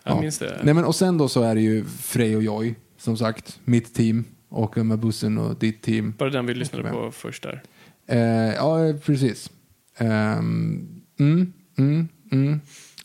[0.04, 0.20] Ja.
[0.20, 0.60] minns det.
[0.64, 3.58] Nej, men, och sen då så är det ju Frej och Joy, som sagt.
[3.64, 4.24] Mitt team.
[4.48, 6.14] Åker med bussen och ditt team.
[6.18, 7.62] Bara den vi lyssnade på först där.
[8.06, 8.18] Eh,
[8.54, 9.50] ja, precis.
[9.96, 10.88] Ehm,
[11.18, 12.60] mm, mm, mm.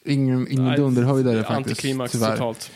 [0.07, 1.57] Ingen, ingen Nej, dunderhöjdare faktiskt.
[1.57, 2.31] Antiklimax tyvärr.
[2.31, 2.71] totalt.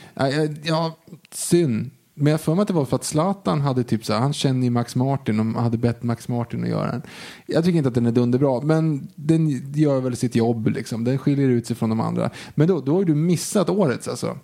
[0.64, 0.98] Ja,
[1.32, 1.92] synd.
[2.14, 4.34] Men jag för mig att det var för att Zlatan hade typ så här, han
[4.34, 7.02] känner ju Max Martin och hade bett Max Martin att göra den.
[7.46, 11.04] Jag tycker inte att den är dunderbra, men den gör väl sitt jobb liksom.
[11.04, 12.30] Den skiljer ut sig från de andra.
[12.56, 14.38] Men då, då har du missat årets alltså.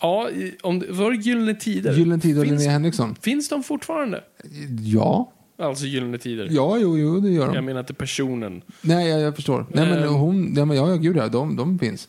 [0.00, 0.28] Ja,
[0.62, 1.92] om var det Gyllene Tider?
[1.92, 3.14] Gyllene Tider och finns, Linnea Henriksson.
[3.20, 4.24] finns de fortfarande?
[4.80, 6.48] Ja, Alltså Gyllene Tider?
[6.50, 7.54] ja, jo, jo, det gör de.
[7.54, 8.62] Jag menar inte personen.
[8.80, 9.66] Nej, jag, jag förstår.
[9.72, 10.14] Nej, men Ehm.
[10.14, 12.08] hon, ja, men, ja, ja, gud ja, de, de finns.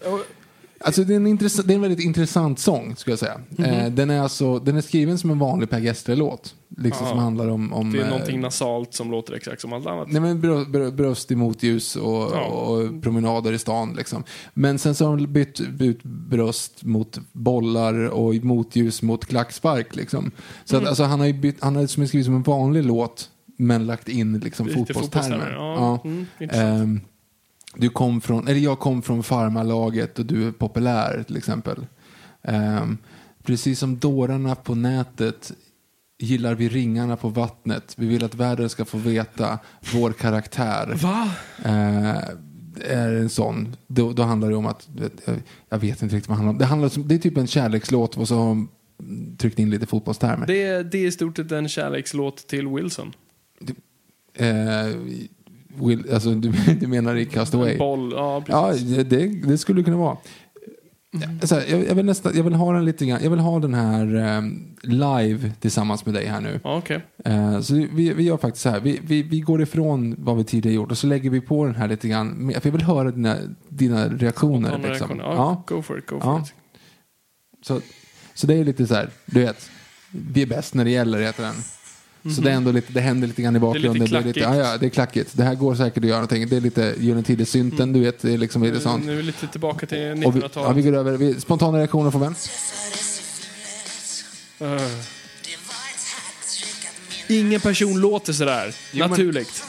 [0.82, 3.42] Alltså, det, är en intress- det är en väldigt intressant sång, skulle jag säga.
[3.50, 3.66] Mhm.
[3.66, 6.56] Eh, den, är alltså, den är skriven som en vanlig Per Gessle-låt.
[6.78, 7.10] Liksom, Ja.
[7.10, 7.74] som handlar om...
[7.74, 10.08] om Det är eh, någonting nasalt som låter exakt som allt annat.
[10.12, 12.44] Nej, men brö, brö, bröst i motljus och, Ja.
[12.46, 13.94] och promenader i stan.
[13.98, 14.24] Liksom.
[14.54, 19.96] Men sen så har de bytt ut bröst mot bollar och motljus mot klackspark.
[19.96, 20.32] Liksom.
[20.66, 20.84] Så Mm.
[20.84, 23.30] att, alltså, han har ju bytt, han har skrivit som en vanlig låt
[23.62, 25.52] men lagt in liksom, fotbollstermer.
[25.52, 26.02] ja.
[26.06, 26.26] Mm.
[26.40, 27.02] Ehm,
[27.76, 31.86] du kom från, eller jag kom från farmarlaget och du är populär till exempel.
[32.44, 32.98] Ehm,
[33.44, 35.52] precis som dårarna på nätet
[36.20, 37.94] gillar vi ringarna på vattnet.
[37.98, 39.60] Vi vill att världen ska få veta
[39.94, 40.98] vår karaktär.
[41.02, 41.32] Va?
[41.66, 42.18] Eh,
[42.82, 44.90] är en sån, då, då handlar det om att,
[45.70, 46.58] jag, vet inte riktigt vad det handlar om.
[46.58, 48.70] Det, handlar om, det är typ en kärlekslåt och så har de
[49.38, 50.48] tryckt in lite fotbollstermer.
[50.48, 53.14] Det, är- det är i stort sett en kärlekslåt till Wilson.
[54.40, 54.96] Eh,
[55.86, 57.78] will, alltså, du, du menar i Castaway?
[57.78, 58.88] Boll, ja Ja, precis.
[58.96, 60.18] det, det, det skulle kunna vara.
[61.44, 63.60] Så här, jag, jag, vill nästan, jag vill ha den lite grann, jag vill ha
[63.60, 64.42] den här eh,
[64.84, 66.60] live tillsammans med dig här nu.
[66.64, 67.02] Ja, okej.
[67.26, 70.44] Eh, så vi, vi gör faktiskt så här, vi, vi, vi går ifrån vad vi
[70.44, 73.12] tidigare gjort och så lägger vi på den här lite grann, för jag vill höra
[73.12, 73.38] dina,
[73.70, 74.70] dina reaktioner.
[74.70, 74.84] Liksom.
[74.90, 75.24] reaktioner.
[75.24, 75.64] Ja.
[75.68, 76.42] Ja, go for it, go for Ja.
[76.42, 76.54] it.
[77.62, 77.82] Så,
[78.34, 79.70] så det är lite så här, du vet,
[80.12, 81.56] vi är bäst när det gäller, heter den.
[82.36, 83.98] Så det, är ändå lite, det händer lite grann i bakgrunden.
[84.02, 84.08] Mhm.
[84.08, 84.38] klackigt.
[84.38, 85.30] ja, ja, det är klackigt.
[85.34, 86.48] Det här går säkert att göra någonting.
[86.50, 88.22] Det är lite Gyllene Tider-synten, du vet.
[88.22, 89.06] Det är liksom lite sånt.
[89.06, 90.86] Nu är vi lite tillbaka till Och vi, ja, vi 1900-talet.
[90.86, 91.18] går över.
[91.18, 92.36] Vi, spontana reaktioner från vem?
[94.62, 94.82] Uh.
[97.28, 98.76] Ingen person låter sådär.
[98.92, 99.64] men- Naturligt.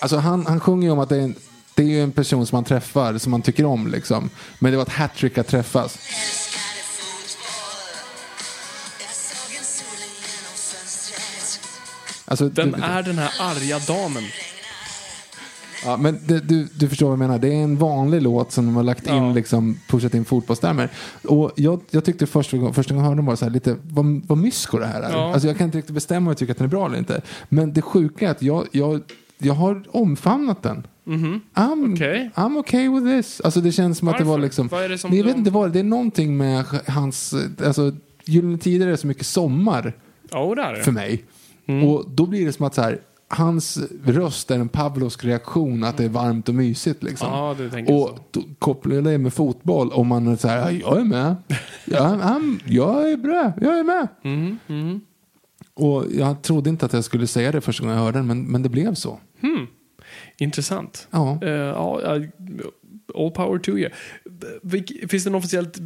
[0.00, 1.34] Alltså han, han sjunger ju om att det är, en,
[1.74, 4.30] det är ju en person som man träffar, som man tycker om liksom.
[4.58, 5.98] Men det var ett hattrick att träffas.
[12.34, 14.22] Alltså, Den du, är den här arga damen.
[15.84, 17.38] ja, men det, du, du förstår vad jag menar.
[17.38, 19.32] Det är en vanlig låt som de har lagt in, Ja.
[19.32, 20.88] liksom, pushat in fotbollstermer.
[21.28, 23.76] Och jag, jag tyckte första gången, första gången jag hörde den var så här lite,
[23.82, 25.10] vad, vad mysko det här är.
[25.12, 25.32] Ja.
[25.32, 27.22] Alltså jag kan inte riktigt bestämma om jag tycker att den är bra eller inte.
[27.48, 29.00] Men det sjuka är att jag, jag,
[29.38, 30.86] jag har omfamnat den.
[31.04, 32.30] I'm, Okej.
[32.34, 33.40] I'm okay with this.
[33.40, 34.42] Alltså det känns som att det var Varför?
[34.42, 34.68] liksom...
[34.68, 35.84] Vad är det som Nej, jag vet inte vad det är.
[35.84, 37.34] Någonting med hans...
[37.64, 37.92] Alltså,
[38.24, 39.92] Gyllene Tider är så mycket sommar
[40.30, 41.24] Ja, det är för mig.
[41.66, 41.88] Mm.
[41.88, 42.98] Och då blir det som att så här,
[43.28, 47.02] hans röst är en Pavlovsk reaktion att det är varmt och mysigt.
[47.02, 47.28] Liksom.
[47.30, 47.56] Ja,
[47.94, 48.18] och
[48.58, 51.36] kopplar det med fotboll om man är så här, "Ja, jag är med.
[51.84, 54.08] Jag, I'm, jag är bra, jag är med.
[54.24, 55.00] Mm,
[55.74, 58.44] Och jag trodde inte att jag skulle säga det första gången jag hörde den, men,
[58.44, 59.18] men det blev så.
[60.38, 61.08] Intressant.
[61.10, 61.38] Ja.
[61.42, 62.26] Ja, ja,
[63.14, 63.90] all power to you.
[65.08, 65.78] Finns det en officiellt,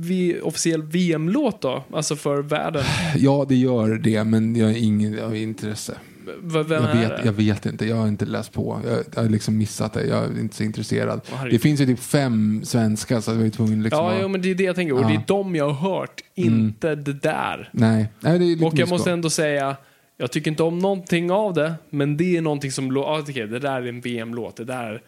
[0.43, 1.85] officiell VM-låt då?
[1.93, 2.85] Alltså för världen?
[3.16, 5.95] Ja, det gör det, men jag har har intresse.
[6.43, 8.81] V- Vem Jag är vet, jag vet inte, jag har inte läst på.
[8.87, 11.21] Jag, jag har liksom missat det, jag är inte så intresserad.
[11.31, 11.55] Herregud.
[11.55, 14.19] det finns ju typ fem svenskar så jag var ju tvungen liksom Ja, att...
[14.23, 14.95] jo, men det är det jag tänker.
[14.95, 15.23] Och det är Ja.
[15.27, 17.69] de jag har hört, inte det där.
[17.73, 18.95] Nej, Nej det är lite Och jag mysko.
[18.95, 19.77] måste ändå säga,
[20.16, 23.59] jag tycker inte om någonting av det, men det är någonting som, ja, okej, det
[23.59, 25.03] där är en VM-låt, det där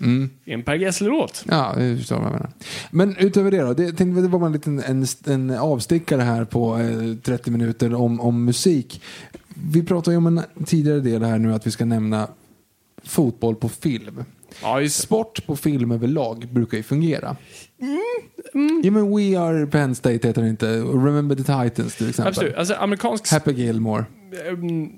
[0.00, 0.30] Mm.
[0.44, 1.44] en Per Gessle-låt.
[1.48, 2.50] Ja, jag förstår vad jag menar.
[2.90, 6.44] Men utöver det då, det, tänkte, det var bara en liten en, en avstickare här
[6.44, 9.02] på eh, 30 minuter om, om musik.
[9.54, 12.28] Vi pratade ju om en tidigare del här nu att vi ska nämna
[13.04, 14.24] fotboll på film.
[14.62, 14.88] Ja.
[14.88, 17.36] Sport på film överlag brukar ju fungera.
[18.82, 20.66] Ja, men We Are Penn State heter det inte.
[20.80, 22.28] Remember the Titans till exempel.
[22.28, 22.54] Absolut.
[22.54, 23.30] Alltså amerikansk...
[23.32, 24.04] Happy Gilmore,
[24.48, 24.92] Mm,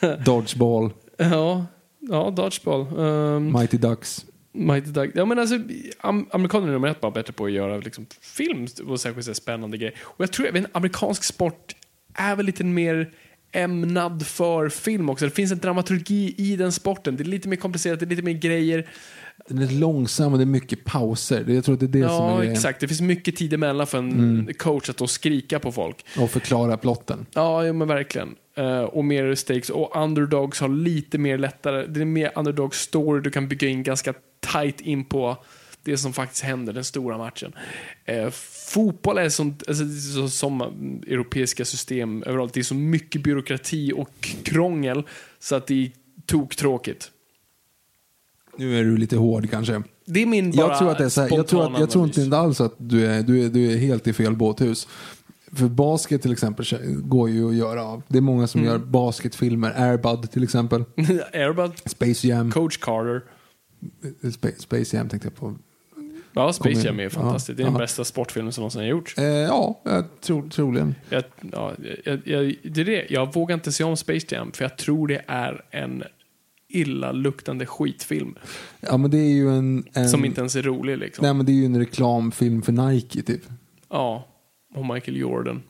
[0.24, 1.66] Dodgeball, ja,
[2.10, 2.98] ja, dodgeball.
[2.98, 4.26] Um, Mighty Ducks.
[4.52, 5.10] Mighty Duck.
[5.14, 5.58] Ja, men alltså,
[6.00, 9.34] am amerikaner är nummer ett bara bättre på att göra liksom, film och särskilt så
[9.34, 9.94] spännande grejer.
[10.00, 11.76] Och jag tror även amerikansk sport
[12.14, 13.10] är väl lite mer
[13.52, 15.24] ämnad för film också.
[15.24, 17.16] Det finns en dramaturgi i den sporten.
[17.16, 18.88] Det är lite mer komplicerat, det är lite mer grejer.
[19.48, 21.44] Den är långsam och det är mycket pauser.
[21.48, 22.52] Jag tror att det är det som är Ja, grejen.
[22.52, 22.80] exakt.
[22.80, 26.04] Det finns mycket tid emellan för en coach att skrika på folk.
[26.18, 27.26] Och förklara plotten.
[27.32, 28.34] Ja, ja men verkligen.
[28.56, 29.70] Eh, och mer stakes.
[29.70, 31.86] Och underdogs har lite mer lättare.
[31.86, 33.20] Det är mer underdog story.
[33.20, 34.14] Du kan bygga in ganska
[34.52, 35.36] tight in på
[35.82, 37.52] det som faktiskt händer, den stora matchen.
[38.04, 38.30] Eh,
[38.74, 39.84] fotboll är sånt, alltså,
[40.14, 42.52] så, som mm, europeiska system överallt.
[42.54, 45.02] Det är så mycket byråkrati och krångel
[45.38, 45.90] så att det är
[46.26, 47.10] toktråkigt.
[48.58, 49.82] Nu är du lite hård kanske.
[50.06, 51.90] Det är min bara Jag tror att det är så här, jag tror, att, jag
[51.90, 52.18] tror analys.
[52.18, 54.88] inte alls att du är, du, är, du är helt i fel båthus.
[55.52, 56.64] För basket till exempel
[57.02, 58.02] går ju att göra av.
[58.08, 58.72] Det är många som Mm.
[58.72, 59.72] gör basketfilmer.
[59.76, 60.84] Airbud till exempel.
[61.32, 62.50] Airbud, Space Jam.
[62.50, 63.22] Coach Carter.
[64.32, 65.54] Spa- Space Jam tänkte jag på.
[66.32, 67.56] Ja, Space Jam är fantastiskt.
[67.56, 67.78] Det är den ja.
[67.78, 69.18] bästa sportfilmen som någonsin har gjorts.
[69.18, 69.80] Eh, ja,
[70.20, 70.94] tror, troligen.
[71.08, 71.72] Jag, ja,
[72.04, 73.06] jag, jag, det är det.
[73.10, 76.02] Jag vågar inte se om Space Jam för jag tror det är en
[76.74, 78.34] illaluktande skitfilm
[78.80, 79.84] Ja, men det är ju en...
[79.92, 80.98] en som inte ens är rolig.
[80.98, 81.22] Liksom.
[81.22, 83.42] Nej, men det är ju en reklamfilm för Nike typ.
[83.90, 84.28] Ja,
[84.74, 85.62] och Michael Jordan.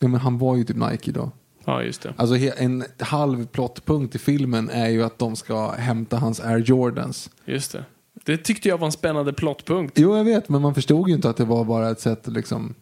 [0.00, 1.30] Ja, men han var ju typ Nike då.
[1.64, 2.14] Ja, just det.
[2.16, 7.30] Alltså en halv plottpunkt i filmen är ju att de ska hämta hans Air Jordans.
[7.44, 7.84] Just det.
[8.24, 9.98] Det tyckte jag var en spännande plottpunkt.
[9.98, 12.34] Jo, jag vet, men man förstod ju inte att det var bara ett sätt att
[12.34, 12.74] liksom...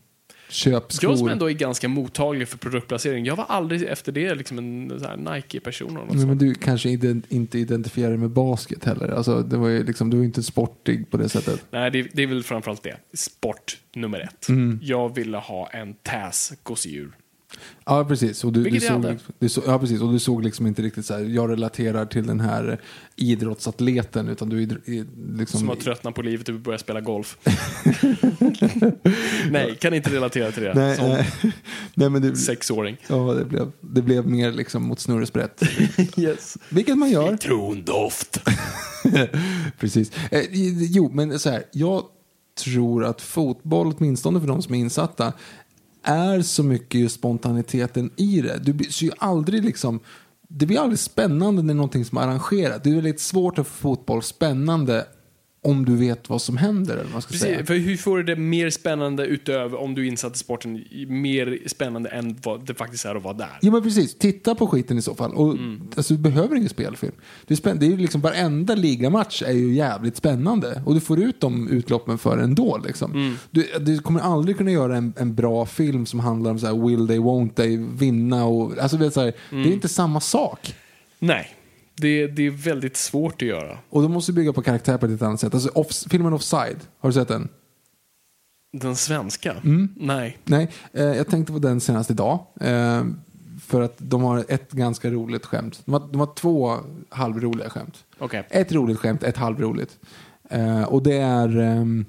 [0.51, 1.11] köp skor.
[1.11, 4.87] Jag som ändå är ganska mottaglig för produktplacering, jag var aldrig efter det liksom en
[5.35, 9.09] Nike-person men du kanske ident- inte identifierar dig med basket heller.
[9.09, 11.65] Alltså, det var ju liksom, du var inte sportig på det sättet.
[11.71, 12.97] Nej, det, det är väl framförallt det.
[13.15, 14.49] Sport nummer ett.
[14.49, 14.79] Mm.
[14.83, 17.13] Jag ville ha en Taz gosedjur.
[17.85, 18.45] Ja, precis.
[18.45, 19.13] Och du, du jag såg, hade.
[19.13, 20.01] liksom- du så, ja, precis.
[20.01, 22.81] Och du såg liksom inte riktigt så här, jag relaterar till den här
[23.17, 24.79] idrottsatleten, utan du är
[25.39, 25.61] liksom...
[25.61, 27.37] Som har tröttnat på livet och vill börja spela golf.
[29.51, 30.75] Nej, kan inte relatera till det.
[30.75, 31.27] Nej, som nej.
[31.95, 32.97] nej, men det, sexåring.
[33.09, 35.63] ja, det, blev, det blev mer liksom mot snurresprätt.
[36.17, 36.57] Yes.
[36.69, 37.37] Vilket man gör.
[37.37, 38.41] Trondoft.
[39.79, 40.13] Precis.
[40.31, 42.03] Eh, jo, men så här, jag
[42.65, 45.33] tror att fotboll, åtminstone för de som är insatta,
[46.03, 48.59] är så mycket just spontaniteten i det.
[48.65, 50.01] Du blir- ju aldrig liksom,
[50.49, 52.85] det blir aldrig spännande när det är någonting som är arrangerat.
[52.85, 55.07] Det är väldigt svårt att få fotboll spännande
[55.63, 56.97] om du vet vad som händer.
[56.97, 57.53] Eller vad ska säga.
[57.53, 60.85] Precis, för hur får du det mer spännande utöver om du är insatt i sporten,
[61.09, 63.59] mer spännande än vad det faktiskt är att vara där?
[63.63, 65.35] Ja men precis, titta på skiten i så fall.
[65.35, 65.81] Och, Mm.
[65.97, 67.13] alltså, du behöver ingen spelfilm.
[67.47, 70.83] Det är, spänn- det är ju liksom, varenda ligamatch är ju jävligt spännande.
[70.87, 72.81] Och du får ut de utloppen för ändå.
[72.87, 73.13] Liksom.
[73.13, 73.35] Mm.
[73.51, 76.87] Du, du kommer aldrig kunna göra en, en bra film som handlar om så här,
[76.89, 78.79] will they, won't they, vinna och...
[78.79, 79.63] Alltså, det, är så här, Mm.
[79.65, 80.75] det är inte samma sak.
[81.19, 81.49] Nej,
[82.01, 83.79] det, det är väldigt svårt att göra.
[83.91, 85.55] Och du måste bygga på karaktär på ett annat sätt.
[85.55, 87.49] Alltså, off, filmen Offside, har du sett den?
[88.73, 89.53] Den svenska?
[89.53, 89.95] Mm.
[89.97, 90.39] Nej.
[90.45, 92.47] Nej, eh, jag tänkte på den senast idag.
[92.61, 93.05] Eh,
[93.61, 95.83] för att de har ett ganska roligt skämt.
[95.85, 96.77] De har, de har två
[97.09, 98.05] halvroliga skämt.
[98.19, 98.47] Okej.
[98.51, 99.99] Ett roligt skämt, ett halvroligt.
[100.51, 102.05] Eh, och det är, ehm,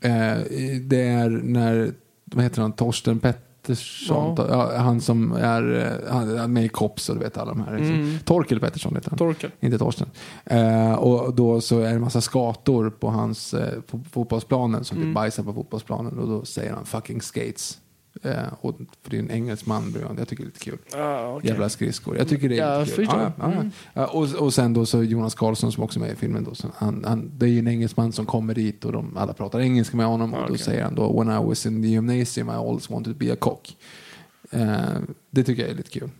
[0.00, 0.38] eh,
[0.80, 1.92] det är när,
[2.24, 3.20] vad heter han, Torsten
[3.64, 4.76] Pettersson, ja.
[4.76, 7.76] han som är eh, han är med i Kops och du vet alla de här.
[7.76, 8.18] Mm.
[8.24, 9.18] Torkel Pettersson heter han.
[9.18, 9.50] Torkel.
[9.60, 10.10] Inte Torsten.
[10.44, 14.98] Eh, och då så är det en massa skator på hans eh, på fotbollsplanen som
[14.98, 15.14] mm.
[15.14, 17.78] bajsar på fotbollsplanen och då säger han fucking skates.
[18.22, 19.94] Eh, och, för det är en engelsman.
[20.18, 20.78] Jag tycker det är lite kul.
[20.94, 21.50] Ah, okej.
[21.50, 22.16] Jävla skridskor.
[22.18, 23.04] Jag tycker det är Ja, lite kul.
[23.06, 23.32] förstår.
[23.38, 23.64] Ja, ja.
[23.94, 26.44] Ja, och, och sen då så Jonas Karlsson som också är med i filmen.
[26.44, 29.32] Då, så han, han, det är ju en engelsman som kommer dit och de alla
[29.32, 30.34] pratar engelska med honom.
[30.34, 30.58] Och då okej.
[30.58, 33.36] säger han då When I was in the gymnasium I always wanted to be a
[33.40, 33.76] cock.
[34.50, 34.78] Eh,
[35.30, 36.10] det tycker jag är lite kul.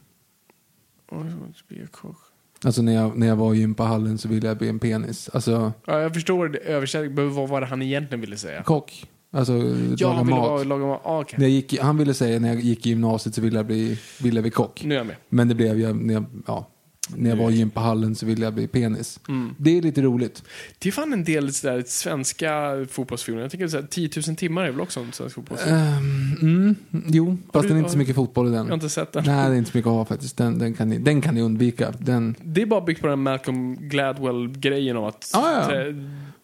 [2.64, 5.28] Alltså när jag, när jag var i gympahallen så ville jag bli en penis.
[5.32, 6.58] Alltså Ja, jag förstår det.
[6.58, 8.62] översättning, men vad var det han egentligen ville säga?
[8.62, 9.06] kock.
[9.34, 10.48] Alltså Ja, laga han ville mat.
[10.48, 11.00] vara, laga mat.
[11.04, 13.98] Ah, jag gick, han ville säga när jag gick i gymnasiet så ville jag bli,
[14.22, 14.84] ville jag bli kock.
[14.84, 15.16] Nu är jag med.
[15.28, 16.68] Men det blev jag när jag, ja,
[17.16, 19.20] när jag var i gympahallen så ville jag bli penis.
[19.28, 19.54] Mm.
[19.58, 20.42] Det är lite roligt.
[20.78, 23.42] Det är fan en del sådär, svenska fotbollsfilmer.
[23.42, 25.76] Jag tänker såhär, 10 000 timmar är väl också en svensk fotbollsfilm?
[25.76, 26.74] Ehm, mm,
[27.06, 28.58] jo, fast du- det är inte så mycket fotboll i den.
[28.58, 29.24] Jag har inte sett den.
[29.26, 30.36] Nej, det är inte så mycket att ha faktiskt.
[30.36, 31.92] Den, den, kan, ni, den kan ni undvika.
[31.98, 35.84] Den, Det är bara byggt på den Malcolm Gladwell-grejen om att Ja, ja.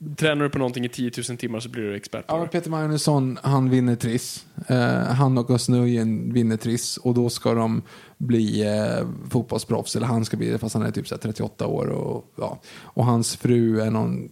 [0.00, 2.40] Trä, tränar du på någonting i 10 000 timmar så blir du expert på ja,
[2.40, 2.48] det.
[2.48, 4.46] Peter Magnusson, han vinner Triss.
[4.66, 6.96] Eh, han och Nujen vinner Triss.
[6.96, 7.82] Och då ska de
[8.18, 9.96] bli eh, fotbollsproffs.
[9.96, 11.86] Eller han ska bli det, fast han är typ så här 38 år.
[11.86, 12.60] Och, ja.
[12.82, 14.28] och hans fru är någon...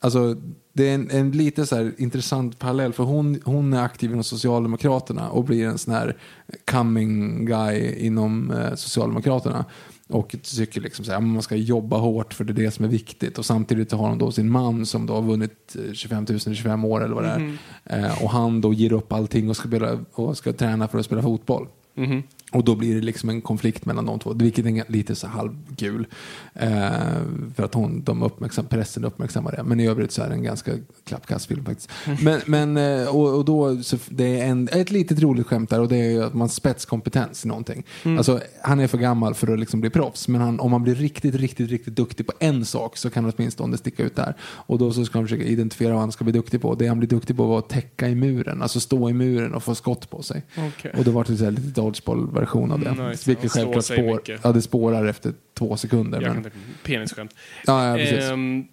[0.00, 0.36] Alltså,
[0.72, 2.92] det är en, en lite så intressant parallell.
[2.92, 6.16] För hon, hon är aktiv inom Socialdemokraterna och blir en sån här
[6.70, 9.64] coming guy inom eh, Socialdemokraterna.
[10.12, 12.88] Och tycker liksom så här, man ska jobba hårt för det är det som är
[12.88, 13.38] viktigt.
[13.38, 16.54] Och samtidigt har hon då sin man som då har vunnit eh, 25 000 i
[16.54, 17.30] 25 år eller vad det
[17.84, 18.04] är.
[18.04, 21.04] Eh, och han då ger upp allting och ska, spela, och ska träna för att
[21.04, 21.68] spela fotboll.
[21.94, 22.22] Mhm.
[22.52, 26.06] Och då blir det liksom en konflikt mellan de två, vilket är lite så halvkul.
[26.54, 26.70] Eh,
[27.54, 29.62] för att hon, de uppmärksam, pressen uppmärksammar det.
[29.62, 30.72] Men i övrigt så är det en ganska
[31.04, 31.90] klappkast film faktiskt.
[32.22, 35.80] Men, men eh, och, och då, så det är en, ett litet roligt skämt där
[35.80, 37.84] och det är ju att man spetskompetens i någonting.
[38.04, 40.94] Alltså, han är för gammal för att liksom bli proffs, men han, om man blir
[40.94, 44.34] riktigt, riktigt, riktigt duktig på en sak så kan han åtminstone sticka ut där.
[44.42, 46.74] Och då så ska han försöka identifiera vad han ska bli duktig på.
[46.74, 49.62] Det han blir duktig på var att täcka i muren, alltså stå i muren och
[49.62, 50.42] få skott på sig.
[50.68, 50.92] Okej.
[50.98, 51.70] Och då var det så här lite
[52.42, 52.88] dodgeball-version av det.
[52.88, 53.30] Mm, nice.
[53.30, 54.40] Vilket självklart spår, mycket.
[54.44, 56.20] ja, det spårar efter två sekunder.
[56.20, 56.50] Jag Men.
[56.82, 57.34] Penisskämt.
[57.66, 58.24] ja, ja, precis.
[58.24, 58.64] Ehm,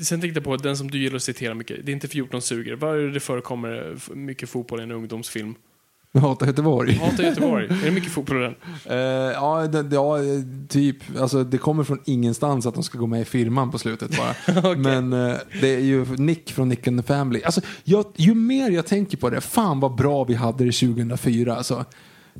[0.00, 1.86] sen tänkte jag på den som du gillar att citera mycket.
[1.86, 2.76] Det är inte 14 suger.
[2.76, 5.54] Var det förekommer mycket fotboll i en ungdomsfilm?
[6.16, 6.94] Jag hatar Göteborg.
[6.94, 7.66] Hata Göteborg.
[7.70, 8.54] är det mycket fotboll i den?
[8.84, 10.18] Eh, ja, det, ja,
[10.68, 10.96] typ.
[11.18, 14.74] Alltså, det kommer från ingenstans att de ska gå med i firman på slutet bara.
[14.76, 17.42] Men eh, det är ju Nick från Nick and the Family.
[17.42, 21.56] Alltså, jag, ju mer jag tänker på det, fan vad bra vi hade det 2004.
[21.56, 21.84] Alltså.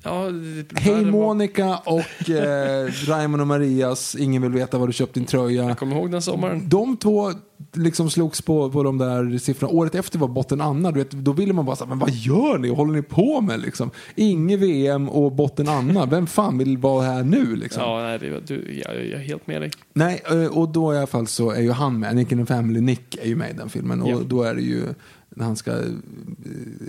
[0.02, 0.26] Ja,
[0.74, 5.64] Hej Monica och eh, Raymond och Marias Ingen vill veta var du köpt din tröja.
[5.64, 6.68] Jag kommer ihåg den sommaren.
[6.68, 7.30] De två
[7.72, 9.72] liksom slogs på, på de där siffrorna.
[9.72, 10.90] Året efter var botten Anna.
[10.90, 12.68] Du vet, då ville man bara säga, men vad gör ni?
[12.68, 13.60] Håller ni på med?
[13.60, 13.90] Liksom?
[14.14, 16.06] Inget VM och botten Anna.
[16.06, 17.56] Vem fan vill vara här nu?
[17.56, 17.82] Liksom?
[17.82, 19.70] Ja, nej, det, du, jag, jag är helt med dig.
[19.92, 22.16] Nej, eh, och då i alla fall så är ju han med.
[22.16, 24.02] Nick and the Family Nick är ju med i den filmen.
[24.02, 24.18] Och Ja.
[24.26, 24.82] då är det ju
[25.34, 25.78] när han ska eh,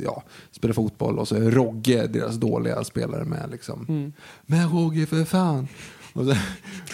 [0.04, 4.14] ja, spela fotboll och så är Rogge, deras dåliga spelare med liksom.
[4.46, 5.68] Men Rogge för fan.
[6.14, 6.36] Och så,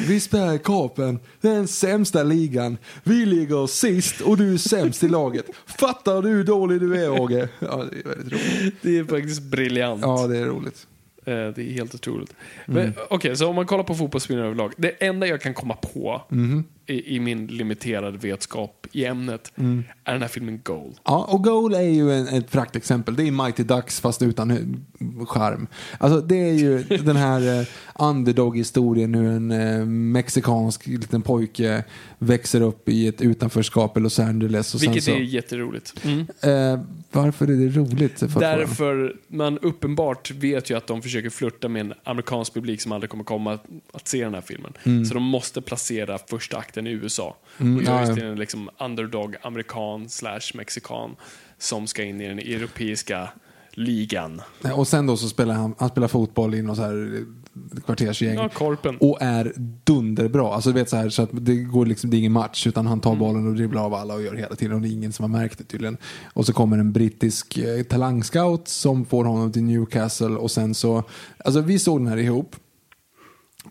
[0.08, 2.78] vi spelar i Korpen, den sämsta ligan.
[3.04, 5.46] Vi ligger sist och du är sämst i laget.
[5.66, 7.50] Fattar du hur dålig du är Rogge?
[7.60, 8.76] Ja, det är väldigt roligt.
[8.82, 10.02] Det är faktiskt briljant.
[10.02, 10.88] Ja, det är roligt.
[11.26, 12.34] Eh, Det är helt otroligt.
[12.68, 12.92] Mm.
[13.10, 14.74] Okej, så om man kollar på fotbollsspelare överlag.
[14.78, 16.64] Det enda jag kan komma på Mhm.
[16.92, 19.84] I, i min limiterade vetskap i ämnet Mm.
[20.04, 20.94] är den här filmen Goal.
[21.04, 23.16] Ja, och Goal är ju en, ett praktexempel.
[23.16, 24.84] Det är Mighty Ducks fast utan
[25.28, 25.68] charm.
[25.98, 27.68] Alltså det är ju den här eh,
[28.26, 31.84] underdog-historien hur en eh, mexikansk liten pojke
[32.20, 34.76] växer upp i ett utanförskap i Los Angeles.
[34.76, 35.94] Och Vilket sen är så, jätteroligt.
[36.42, 36.80] eh,
[37.12, 38.24] varför är det roligt?
[38.40, 43.10] Därför man uppenbart vet ju att de försöker flirta med en amerikansk publik som aldrig
[43.10, 45.06] kommer komma att, att se den här filmen.
[45.06, 47.38] Så de måste placera första akten i USA.
[47.58, 48.16] Mm, och ja.
[48.16, 51.16] till en liksom underdog amerikan slash mexikan
[51.58, 53.30] som ska in i den europeiska
[53.74, 54.42] ligan.
[54.76, 58.36] Och sen då så spelar han, han spelar fotboll i något så här eh, kvartersgäng.
[58.36, 58.98] Ja, korpen.
[58.98, 59.54] Och är
[59.84, 60.54] dunderbra.
[60.54, 62.86] Alltså du vet så här så att det går liksom, det är ingen match utan
[62.88, 63.02] han Mm.
[63.02, 65.32] tar bollen och dribblar av alla och gör hela tiden och det är ingen som
[65.32, 65.98] har märkt det tydligen.
[66.34, 71.04] Och så kommer en brittisk eh, talangscout som får honom till Newcastle och sen så,
[71.46, 72.56] alltså vi såg den här ihop.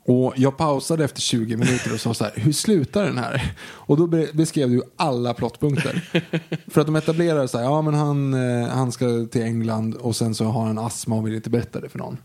[0.04, 3.52] Och jag pausade efter 20 minuter och sa så här, hur slutar den här?
[3.62, 6.10] Och då be- beskrev du alla plottpunkter.
[6.70, 10.16] För att de etablerar så här, ja men han, eh, han ska till England och
[10.16, 12.16] sen så har han astma och vill inte berätta det för någon.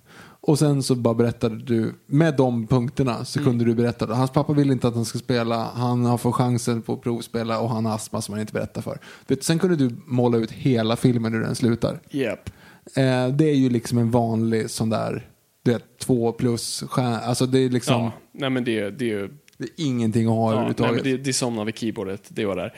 [0.48, 4.16] Och sen så bara berättade du, med de punkterna så kunde du berätta det.
[4.16, 7.60] Hans pappa vill inte att han ska spela, han har fått chansen på att provspela
[7.60, 9.00] och han har astma som han inte berättar för.
[9.28, 12.00] Vet, sen kunde du måla ut hela filmen hur den slutar.
[12.12, 12.50] Yep.
[12.96, 15.28] Eh, det är ju liksom en vanlig sån där,
[15.66, 17.20] du vet, två plus stjärna.
[17.20, 19.28] Alltså det är liksom, Ja, nej men det, det är ju...
[19.58, 21.04] det är ingenting att ha Ja, nej, överhuvudtaget.
[21.04, 22.74] men det, det somnar vid keyboardet, det var där.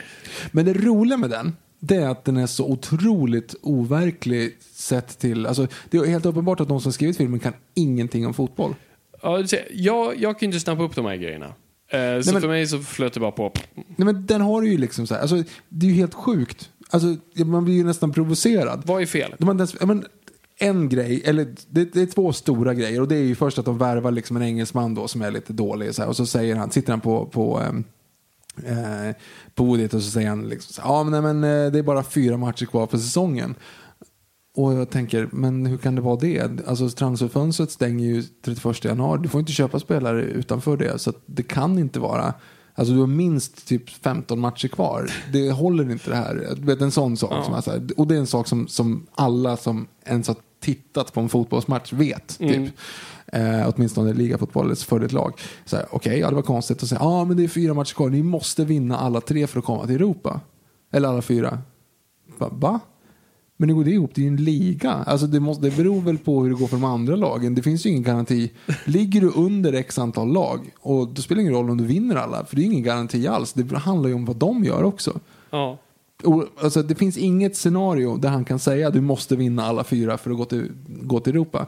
[0.52, 5.46] Men det roliga med den, det är att den är så otroligt overklig sett till,
[5.46, 8.76] alltså det är helt uppenbart att de som skrivit filmen kan ingenting om fotboll.
[9.22, 9.44] Ja,
[9.74, 11.46] jag, jag kan ju inte snappa upp de här grejerna.
[11.92, 13.52] Eh, så men- för mig så flöt det bara på.
[13.76, 16.70] Nej men den har ju liksom så här, alltså det är ju helt sjukt.
[16.90, 17.16] Alltså
[17.46, 18.82] man blir ju nästan provocerad.
[18.86, 19.36] Vad är fel?
[19.38, 20.06] De har men,
[20.60, 23.66] en grej, eller det, det är två stora grejer och det är ju först att
[23.66, 26.56] de värvar liksom en engelsman då som är lite dålig så här, och så säger
[26.56, 27.84] han, sitter han på, på ehm,
[28.66, 29.16] eh,
[29.56, 31.84] podiet och så säger han liksom så här, ja men, nej, men eh, det är
[31.84, 33.56] bara fyra matcher kvar på säsongen.
[34.56, 36.68] Och jag tänker, men hur kan det vara det?
[36.68, 39.22] Alltså transferfönstret stänger ju 31 januari.
[39.22, 41.00] Du får inte köpa spelare utanför det.
[41.00, 42.34] Så det kan inte vara,
[42.76, 45.12] alltså du har minst typ 15 matcher kvar.
[45.34, 46.54] Det håller inte det här.
[46.58, 47.32] Du vet en sån sak.
[47.34, 47.44] Ja.
[47.44, 50.36] Som är så här, och det är en sak som, som alla som ens har
[50.74, 52.38] tittat på en fotbollsmatch vet.
[52.38, 52.74] Typ.
[53.28, 55.34] Eh, åtminstone i ligafotboll för ett lag.
[55.90, 58.10] Okej, ja, det var konstigt att säga, ja ah, men det är fyra matcher kvar.
[58.10, 60.42] Ni måste vinna alla tre för att komma till Europa.
[60.92, 61.60] Eller alla fyra.
[62.38, 62.50] Va?
[62.52, 62.80] Va?
[63.58, 64.12] Men hur går det ihop?
[64.16, 64.92] Det är ju en liga.
[64.92, 67.56] Alltså det, måste, det beror väl på hur det går för de andra lagen.
[67.56, 68.52] Det finns ju ingen garanti.
[68.86, 72.16] Ligger du under x antal lag och då spelar det ingen roll om du vinner
[72.16, 72.46] alla.
[72.46, 73.54] För det är ingen garanti alls.
[73.54, 75.20] Det handlar ju om vad de gör också.
[75.50, 75.78] Ja.
[76.62, 80.18] Alltså, det finns inget scenario där han kan säga att du måste vinna alla fyra
[80.18, 81.68] för att gå till, gå till Europa.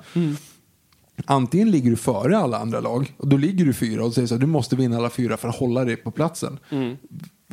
[1.25, 4.35] Antingen ligger du före alla andra lag och då ligger du fyra och säger så
[4.35, 6.59] här, du måste vinna alla fyra för att hålla dig på platsen.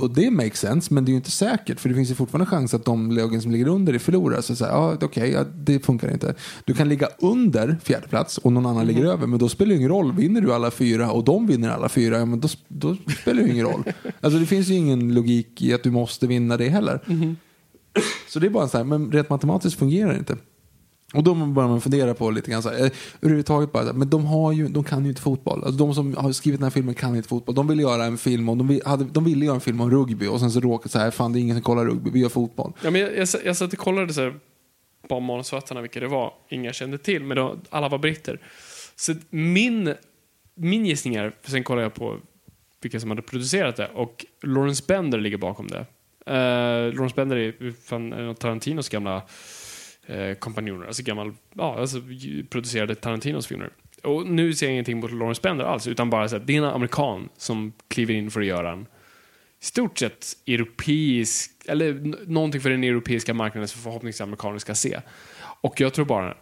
[0.00, 2.46] Och det makes sense, men det är ju inte säkert för det finns ju fortfarande
[2.46, 4.40] chans att de lagen som ligger under dig förlorar.
[4.40, 6.34] Så, så här, ja, okej, ja, det funkar inte.
[6.64, 9.76] Du kan ligga under fjärde plats och någon annan ligger över, men då spelar det
[9.76, 10.12] ingen roll.
[10.12, 13.48] Vinner du alla fyra och de vinner alla fyra, ja, men då, då spelar det
[13.50, 13.82] ingen roll.
[14.20, 17.00] Alltså det finns ju ingen logik i att du måste vinna det heller.
[18.28, 20.36] Så det är bara så här, men rent matematiskt fungerar det inte.
[21.14, 24.24] Och då börjar man fundera på lite grann så här, eh, överhuvudtaget bara, men de,
[24.24, 25.64] har ju, de kan ju inte fotboll.
[25.64, 27.54] Alltså de som har skrivit den här filmen kan inte fotboll.
[27.54, 29.90] De ville göra en film om, de, vill, hade, de ville göra en film om
[29.90, 32.20] rugby och sen så råkade så här, fan det är ingen som kollar rugby, vi
[32.20, 32.72] gör fotboll.
[32.82, 34.34] Ja, men jag, jag, jag satt och kollade så här,
[35.08, 36.32] på manusförfattarna vilka det var.
[36.48, 38.40] Inga kände till, men då, alla var britter.
[38.96, 39.94] Så min,
[40.54, 42.16] min gissning är, för sen kollade jag på
[42.80, 45.86] vilka som hade producerat det, och Lawrence Bender ligger bakom det.
[46.30, 49.22] Uh, Lawrence Bender är fan en Tarantinos gamla
[50.10, 52.00] uh, kompanjoner, alltså gammal, ja, alltså
[52.50, 53.70] producerade Tarantinos filmer.
[54.02, 56.58] Och nu ser jag ingenting mot Lawrence Bender alls, utan bara så att det är
[56.58, 58.86] en amerikan som kliver in för att göra en
[59.62, 65.00] i stort sett europeisk, eller någonting för den europeiska marknaden som förhoppningsvis amerikaner ska se.
[65.60, 66.34] Och jag tror bara,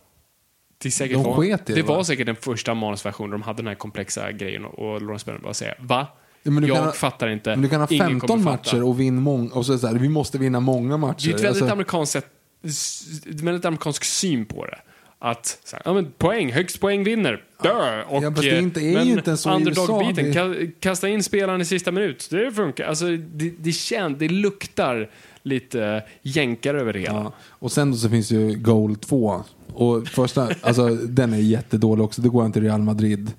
[0.78, 2.04] det, säkert De var, det det, var va?
[2.04, 5.74] säkert den första manusversionen de hade den här komplexa grejen och, Lawrence Bender bara säga,
[5.78, 6.06] va?
[6.42, 7.50] men du jag kan fattar inte.
[7.50, 9.94] Men du kan ha Ingen 15 kommer matcher och vinna många, och så så här,
[9.94, 11.26] vi måste vinna många matcher.
[11.26, 12.26] Det är ett väldigt Alltså, amerikanskt sätt,
[13.26, 14.78] väldigt amerikansk syn på det.
[15.18, 17.42] Att så här, ja, men poäng, högst poäng vinner.
[17.62, 18.02] Dö!
[18.02, 21.60] Och, Ja, det är inte- är ju men inte så underdog-biten, ka- kasta in spelaren
[21.60, 22.28] i sista minut.
[22.30, 22.84] Det funkar.
[22.86, 25.10] Alltså, det, det, kän, det luktar
[25.42, 27.14] lite jänkare över det hela.
[27.14, 27.32] Ja.
[27.48, 29.44] Och sen då så finns ju Goal 2.
[29.74, 32.22] Och första, alltså den är jättedålig också.
[32.22, 33.32] Det går inte Real Madrid.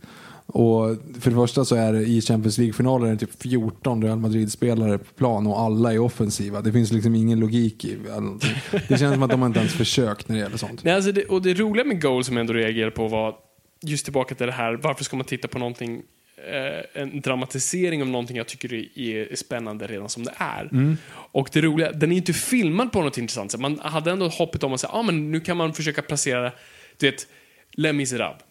[0.57, 4.97] Och för det första så är det i Champions League-finalen det typ 14 Real Madrid-spelare
[4.97, 6.61] på plan och alla är offensiva.
[6.61, 8.55] Det finns liksom ingen logik i allting.
[8.87, 10.83] Det känns som att de inte ens försökt när det gäller sånt.
[10.83, 13.35] Nej, alltså det, och det roliga med Goal som jag ändå reagerar på var
[13.81, 16.03] just tillbaka till det här, varför ska man titta på någonting,
[16.51, 20.69] eh, en dramatisering av någonting jag tycker är, är spännande redan som det är.
[20.71, 20.97] Mm.
[21.13, 23.61] Och det roliga, den är inte filmad på något intressant sätt.
[23.61, 26.51] Man hade ändå hoppet om att säga, ah, men nu kan man försöka placera,
[26.97, 27.27] du vet,
[27.71, 28.41] Les Misérables.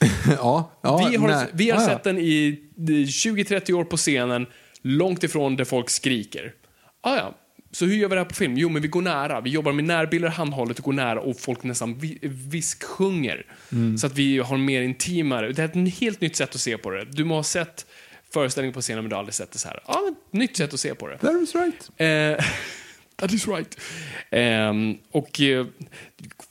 [0.28, 1.46] ja, ja, vi har, nej.
[1.52, 1.86] vi har ja.
[1.86, 4.46] sett den i i 20-30 år på scenen,
[4.82, 6.52] långt ifrån där folk skriker.
[7.00, 7.34] Ah, ja.
[7.72, 8.56] Så hur gör vi det här på film?
[8.56, 9.40] Jo, men vi går nära.
[9.40, 13.46] Vi jobbar med närbilder, handhållet och går nära och folk nästan vi, visksjunger.
[13.72, 13.98] Mm.
[13.98, 15.52] Så att vi har mer intimare.
[15.52, 17.04] Det är ett helt nytt sätt att se på det.
[17.04, 17.86] Du må ha sett
[18.32, 19.80] föreställningen på scenen men du har aldrig sett det så här.
[19.86, 21.18] Ja, men nytt sätt att se på det.
[21.18, 21.90] That is right.
[21.96, 22.44] Eh,
[23.16, 23.80] that is right.
[24.30, 25.66] Ehm, och eh,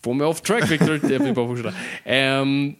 [0.03, 1.73] få mig off track Victor, jag vill bara fortsätta.
[2.03, 2.75] Ehm,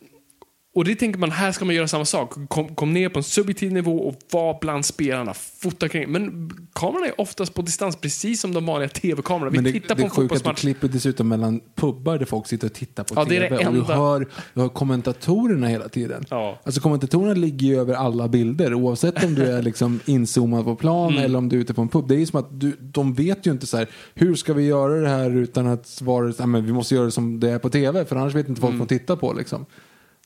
[0.76, 2.34] och det tänker man, här ska man göra samma sak.
[2.50, 6.12] Kom, kom ner på en subjektiv nivå och var bland spelarna, fota kring.
[6.12, 9.50] Men kameran är oftast på distans, precis som de vanliga tv-kamerorna.
[9.50, 10.60] Vi det, tittar det på är en sjukt att du fotbollsmatch.
[10.62, 13.58] klipper dessutom mellan pubbar där folk sitter och tittar på Ja, det är TV.
[13.58, 16.26] det och du hör, du hör kommentatorerna hela tiden.
[16.30, 16.60] Ja.
[16.64, 21.12] Alltså kommentatorerna ligger ju över alla bilder oavsett om du är liksom inzoomad på plan
[21.12, 21.24] Mm.
[21.26, 22.08] eller om du är ute på en pub.
[22.08, 24.64] Det är ju som att du, de vet ju inte så här, hur ska vi
[24.64, 27.60] göra det här utan att vara, ja, men vi måste göra det som det är
[27.60, 28.80] på tv för annars vet inte folk Mm.
[28.80, 29.66] vad de tittar på liksom.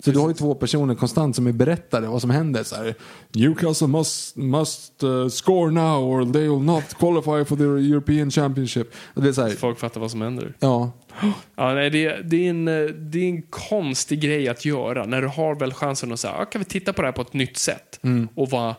[0.03, 2.63] Så du har ju två personer konstant som är berättare vad som händer.
[2.63, 2.95] Så här,
[3.31, 8.93] Newcastle must, must uh, score now or they will not qualify for the European Championship.
[9.13, 10.53] Och det är så här, Folk fattar vad som händer.
[10.59, 10.91] ja,
[11.55, 15.21] Ja, nej, det, det, är en, eh, det är en konstig grej att göra när
[15.21, 17.33] du har väl chansen att säga, ah, kan vi titta på det här på ett
[17.33, 18.27] nytt sätt Mm.
[18.35, 18.75] och vara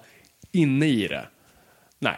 [0.53, 1.27] inne i det?
[1.99, 2.17] Nej,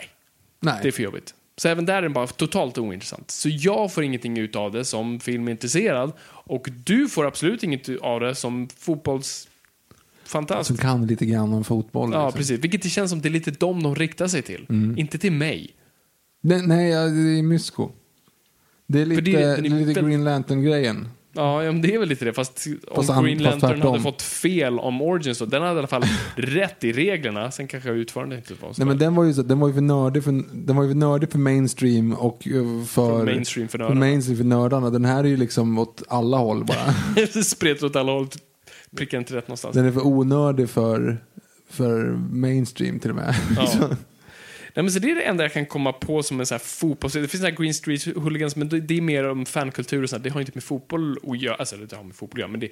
[0.61, 0.79] nej.
[0.83, 1.35] det är för jobbigt.
[1.57, 3.31] Så även där är den bara totalt ointressant.
[3.31, 6.13] Så jag får ingenting ut av det som filmintresserad
[6.51, 10.67] och du får absolut inget av det som fotbollsfantast.
[10.67, 12.11] Som kan lite grann om fotboll.
[12.13, 12.39] Ja, liksom.
[12.39, 12.61] precis.
[12.65, 14.67] Vilket det känns som det är lite dem de riktar sig till.
[14.69, 14.99] Mm.
[14.99, 15.71] Inte till mig.
[16.43, 17.91] Nej, nej, det är mysko.
[18.87, 21.09] Det är lite, det är- den är lite Green Lantern-grejen.
[21.33, 22.33] Ja, ja, men det är väl lite det.
[22.33, 25.75] Fast, Fast om an- Green fast Lantern hade fått fel om Origins då, den hade
[25.75, 26.05] i alla fall
[26.37, 27.51] rätt i reglerna.
[27.51, 29.75] Sen kanske utförande inte var så Nej, men den var ju, så, den var ju
[29.75, 32.53] för nördig för, den var ju för nördig för mainstream och eh,
[32.87, 34.01] för, För mainstream för nördarna.
[34.01, 34.91] mainstream för nördarna.
[34.91, 37.23] Den här är ju liksom åt alla håll bara.
[37.45, 38.29] Spretar åt alla håll.
[38.97, 39.75] Prickar inte rätt någonstans.
[39.75, 41.19] Den är för onördig för,
[41.71, 43.35] för mainstream till och med.
[43.57, 43.69] Ja.
[44.75, 46.59] Nej, men så det är det enda jag kan komma på som en så här
[46.59, 47.11] fotboll.
[47.11, 50.11] Det finns så här Green Street Hooligans, men det det är mer om fankultur och
[50.11, 50.25] sånt.
[50.25, 51.55] Det har inte med fotboll att göra.
[51.55, 52.69] Alltså, det har med fotboll att göra, men det,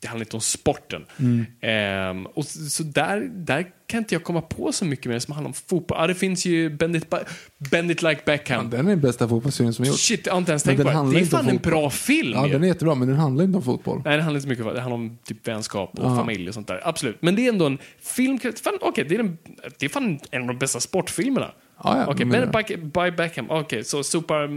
[0.00, 1.04] det handlar inte om sporten.
[1.18, 1.46] Mm.
[1.60, 5.34] Ehm, och så, så där, där kan inte jag komma på så mycket mer som
[5.34, 5.98] handlar om fotboll.
[6.00, 7.24] Ja, det finns ju Bend it, Ba-
[7.70, 8.70] Bend it like Beckham.
[8.70, 10.02] Den är den bästa fotbollsserien som gjorts.
[10.06, 11.12] Shit, jag har inte ens tänkt den på det.
[11.12, 12.52] Det är fan en bra film Ja, ju.
[12.52, 14.02] den är jättebra, men den handlar inte om fotboll.
[14.04, 14.80] Nej, det handlar inte så mycket om det.
[14.80, 16.16] handlar om typ vänskap och Ja.
[16.16, 16.80] familj och sånt där.
[16.84, 17.22] Absolut.
[17.22, 18.38] Men det är ändå en film...
[18.62, 19.38] Fan, okej, det, är den-
[19.78, 21.50] det är fan en av de bästa sportfilmerna.
[21.84, 23.50] Ja, ja, Okej, men- by, by Beckham.
[23.50, 24.48] Okej, så sopar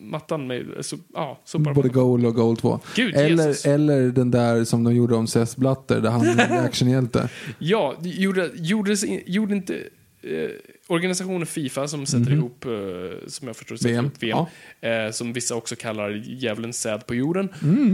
[0.00, 0.66] mattan med...
[0.80, 2.80] So, ja, sopar Både Goal och Goal 2.
[2.94, 3.64] Gud, Jesus.
[3.66, 7.28] eller, eller den där som de gjorde om Seth Blatter, där han är actionhjälte.
[7.58, 9.74] Ja, gjorde, gjordes, gjorde inte...
[10.22, 10.50] Eh,
[10.88, 12.70] organisationen Fifa som sätter ihop, eh,
[13.26, 14.22] som jag förstår sätter VM, ihop
[14.80, 17.48] VM, eh, som vissa också kallar djävulens säd på jorden.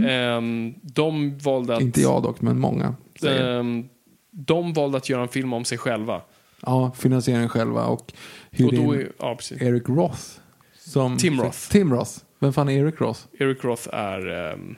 [0.05, 0.41] Eh,
[0.81, 1.81] de valde att...
[1.81, 2.95] Inte jag dock, men många.
[3.27, 3.85] ehm,
[4.31, 6.21] de valde att göra en film om sig själva.
[6.65, 8.13] Ja, finansieringen själva och
[8.53, 9.61] hyrde Och då in är, ja, precis.
[9.61, 10.21] Eric Roth.
[10.77, 11.69] Som Tim Roth.
[11.69, 12.11] Tim Roth.
[12.39, 13.19] Vem fan är Eric Roth?
[13.39, 14.75] Eric Roth är, ehm,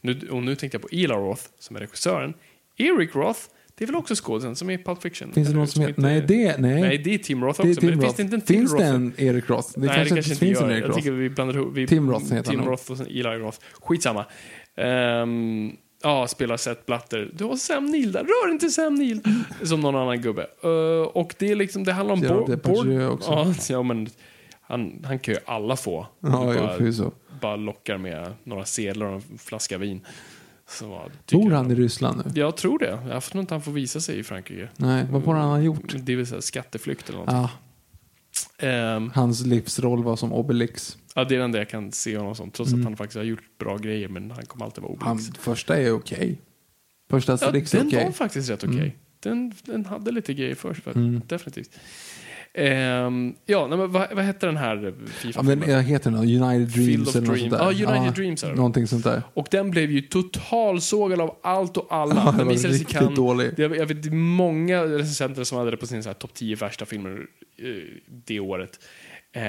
[0.00, 2.34] nu, och nu tänkte jag på Eli Roth som är regissören.
[2.76, 3.40] Eric Roth,
[3.78, 5.32] det är väl också skådisen som är i Pulp Fiction?
[5.32, 6.02] Finns det någon som heter...
[6.02, 6.58] Nej, det...
[6.58, 6.80] Nej.
[6.80, 7.80] Nej, det är Tim Roth det också.
[7.80, 8.06] Tim men Roth.
[8.06, 8.84] finns det inte en till finns Roth?
[8.84, 9.68] det en Eric Roth?
[9.74, 10.98] Det Nej, kanske, det kanske inte finns en Eric Jag Roth.
[10.98, 11.74] tycker vi blandar ihop.
[11.74, 12.68] Vi, Tim Roth heter Tim han.
[12.68, 13.58] Roth och sen Eli Roth.
[13.72, 14.24] Skitsamma.
[14.76, 17.30] Um, ja, spelar Seth Blatter.
[17.36, 18.20] Du har Sam Neill där.
[18.24, 19.20] Rör inte Sam Neill!
[19.62, 20.46] Som någon annan gubbe.
[20.64, 22.20] Uh, och det är liksom, det handlar om...
[22.22, 23.30] Gerard board- Depardieu board- också.
[23.30, 24.08] Ja, ja, men
[24.60, 26.06] han, han kan ju alla få.
[26.20, 27.10] Ja, bara, jo, förvisso.
[27.40, 30.00] bara lockar med några sedlar och en flaska vin.
[30.68, 31.06] Så, ja,
[31.38, 32.40] Bor han i Ryssland nu?
[32.40, 32.98] Jag tror det.
[33.10, 34.68] Jag tror inte han får visa sig i Frankrike.
[34.76, 35.94] Nej, vad har han gjort?
[36.02, 37.38] Det är så här skatteflykt eller någonting.
[37.38, 37.50] Ah,
[38.58, 40.98] Ehm, hans livsroll var som Obelix.
[41.14, 42.50] Ja, det är den där jag kan se honom som.
[42.50, 45.12] Trots att han faktiskt har gjort bra grejer, men han kommer alltid vara Mm.
[45.12, 45.38] Obelix.
[45.38, 46.40] första är okej.
[47.10, 48.04] Första Ja, Asterix den är okej.
[48.04, 48.76] var faktiskt rätt okej.
[48.78, 48.90] Mm.
[49.20, 51.22] den, den hade lite grejer för sig, Mm.
[51.26, 51.70] definitivt.
[52.56, 54.94] Ehm, ja, nej, men vad, vad hette den här
[55.34, 57.50] Ja, men jag heter den United Dreams eller något Dream.
[57.50, 57.72] sånt där.
[57.72, 58.54] Ja, United Dreams är det.
[58.54, 59.22] Någonting sånt där.
[59.34, 62.14] Och den blev ju totalsågad av allt och alla.
[62.26, 63.16] Ja, den visades i Cannes.
[63.16, 63.50] dålig.
[63.56, 67.26] Jag, jag vet många recensenter som hade det på sin topp 10 värsta filmer
[67.58, 67.66] eh,
[68.26, 68.80] det året.
[69.32, 69.42] Eh,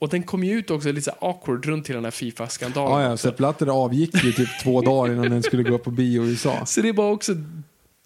[0.00, 3.02] och den kom ju ut också lite så awkward runt till den här Fifa-skandalen.
[3.02, 3.16] Ja, ja.
[3.16, 6.30] Sepp Blatter avgick ju typ två dagar innan den skulle gå upp på bio i
[6.30, 6.66] USA.
[6.66, 7.32] Så det var också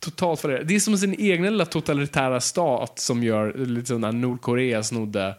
[0.00, 0.64] totalt för det.
[0.64, 5.34] Det är som sin egen lilla totalitära stat som gör lite sådana Nordkorea snodde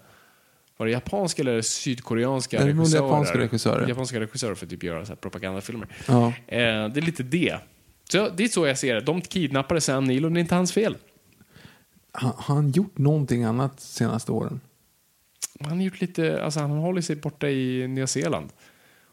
[0.78, 3.04] var det japanska eller sydkoreanska är nog regissörer?
[3.04, 3.88] japanska regissörer.
[3.88, 5.88] Japanska regissörer för att typ göra så här propagandafilmer.
[6.08, 6.28] Ja.
[6.28, 7.58] Eh, det är lite det.
[8.10, 9.02] Så det är så jag ser det.
[9.02, 10.98] De kidnappade Sam Neill och det är inte hans fel.
[12.12, 14.60] Har han gjort någonting annat senaste åren?
[15.60, 18.50] Han gjort lite, alltså han håller sig borta i Nya Zeeland,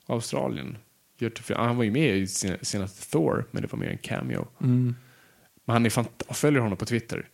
[0.07, 0.77] Australien.
[1.19, 4.47] Typ- Han var ju med i senaste Thor, men det var mer en cameo.
[4.61, 4.95] Mm.
[5.65, 7.29] Men han är fant- följer honom på Twitter.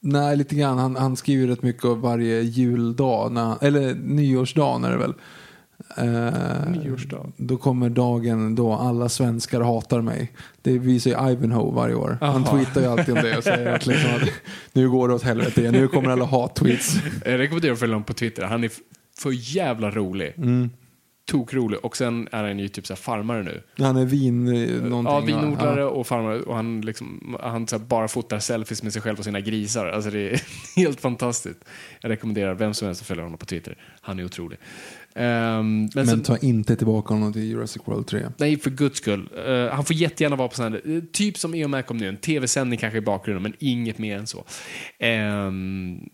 [0.00, 0.78] Nej, lite grann.
[0.78, 5.14] Han, han skriver rätt mycket av varje juldag, när, eller nyårsdag är det väl.
[5.96, 7.22] Eh.
[7.36, 10.32] Då kommer dagen då alla svenskar hatar mig.
[10.62, 12.18] Det visar ju Ivanhoe varje år.
[12.20, 12.56] Han Aha.
[12.56, 14.28] tweetar ju alltid om det och säger att, liksom att
[14.72, 15.70] nu går det åt helvete.
[15.70, 16.96] Nu kommer alla hat-tweets.
[17.24, 18.42] Jag rekommenderar att följa honom på Twitter.
[18.42, 18.70] Han är
[19.18, 20.32] för jävla rolig.
[20.36, 20.70] Mm.
[21.30, 21.78] Tokrolig.
[21.84, 23.62] Och sen är han ju typ så farmare nu.
[23.78, 25.34] Han är vin eh, någonting.
[25.34, 25.86] Ja, vinodlare Ja.
[25.86, 26.40] och farmare.
[26.40, 29.86] Och han, liksom, han bara fotar selfies med sig själv och sina grisar.
[29.86, 30.42] Alltså det är
[30.76, 31.58] helt fantastiskt.
[32.00, 33.76] Jag rekommenderar vem som helst att följa honom på Twitter.
[34.00, 34.58] Han är otrolig.
[35.14, 38.26] Ehm, men Men ta inte tillbaka honom till Jurassic World 3.
[38.38, 39.28] nej, för guds skull.
[39.46, 42.16] Eh, han får jättegärna vara på sån här, eh, typ som EO kom nu, en
[42.16, 44.44] tv-sändning kanske i bakgrunden, men inget mer än så.
[44.98, 46.08] Ehm,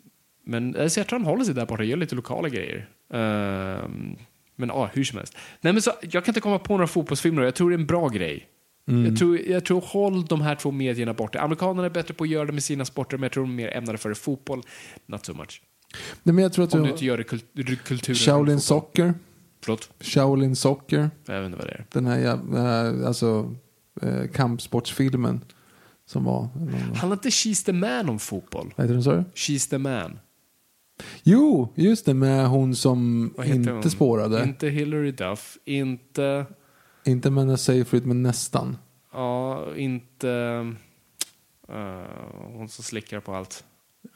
[0.45, 2.89] men eh, så jag tror han håller sig där borta gör lite lokala grejer.
[3.13, 4.17] Ehm,
[4.57, 5.37] men ja, hur som helst.
[5.61, 7.87] Nej, men så, jag kan inte komma på några fotbollsfilmer jag tror det är en
[7.87, 8.49] bra grej.
[8.91, 11.41] Jag, tror, jag tror håll de här två medierna borta.
[11.41, 13.55] Amerikanerna är bättre på att göra det med sina sporter, men jag tror de är
[13.57, 14.15] mer ämnade för det.
[14.15, 14.63] Fotboll,
[15.07, 15.63] not so much.
[16.23, 16.91] Nej, men jag tror att Om du...
[16.91, 18.17] inte gör det kul- kulturen.
[18.17, 18.61] Shaolin.
[18.61, 19.15] Soccer.
[19.63, 21.11] Förlåt, Shaolin Soccer.
[21.27, 21.85] jag vet inte vad det är.
[21.93, 23.55] Den här jävla, alltså,
[24.03, 25.41] eh, kampsportsfilmen.
[26.07, 26.49] Som var...
[26.95, 28.73] Handlar inte She's the Man om fotboll?
[28.77, 29.25] vad heter den sa du?
[29.35, 30.19] She's the Man.
[31.23, 33.91] Jo, just det med hon som Vad heter inte hon?
[33.91, 34.43] spårade.
[34.45, 36.47] Inte Hillary Duff, inte...
[37.05, 38.77] Inte Mena Seyfried, men nästan.
[39.13, 40.31] Ja, inte...
[41.69, 42.03] eh,
[42.55, 43.65] hon som slickar på allt.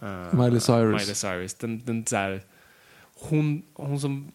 [0.02, 1.00] Eh, Miley Cyrus.
[1.00, 1.54] Miley Cyrus.
[1.54, 2.42] Den, den där...
[3.28, 4.32] Hon, hon som...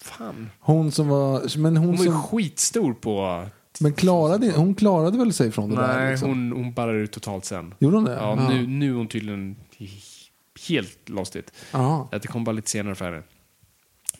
[0.00, 0.50] Fan.
[0.60, 1.58] Hon som var...
[1.58, 2.22] Men hon, Hon var ju som...
[2.22, 3.44] skitstor på...
[3.80, 5.98] Men klarade, hon klarade väl sig från det där?
[6.00, 6.28] Nej, Liksom.
[6.28, 7.74] hon, hon ballar ut totalt sen.
[7.78, 8.14] Gjorde hon det?
[8.14, 9.56] Ja, nu, nu är hon tydligen
[10.68, 11.52] helt lost it.
[11.72, 12.08] Ja.
[12.12, 13.22] Att det kommer bara lite senare för henne.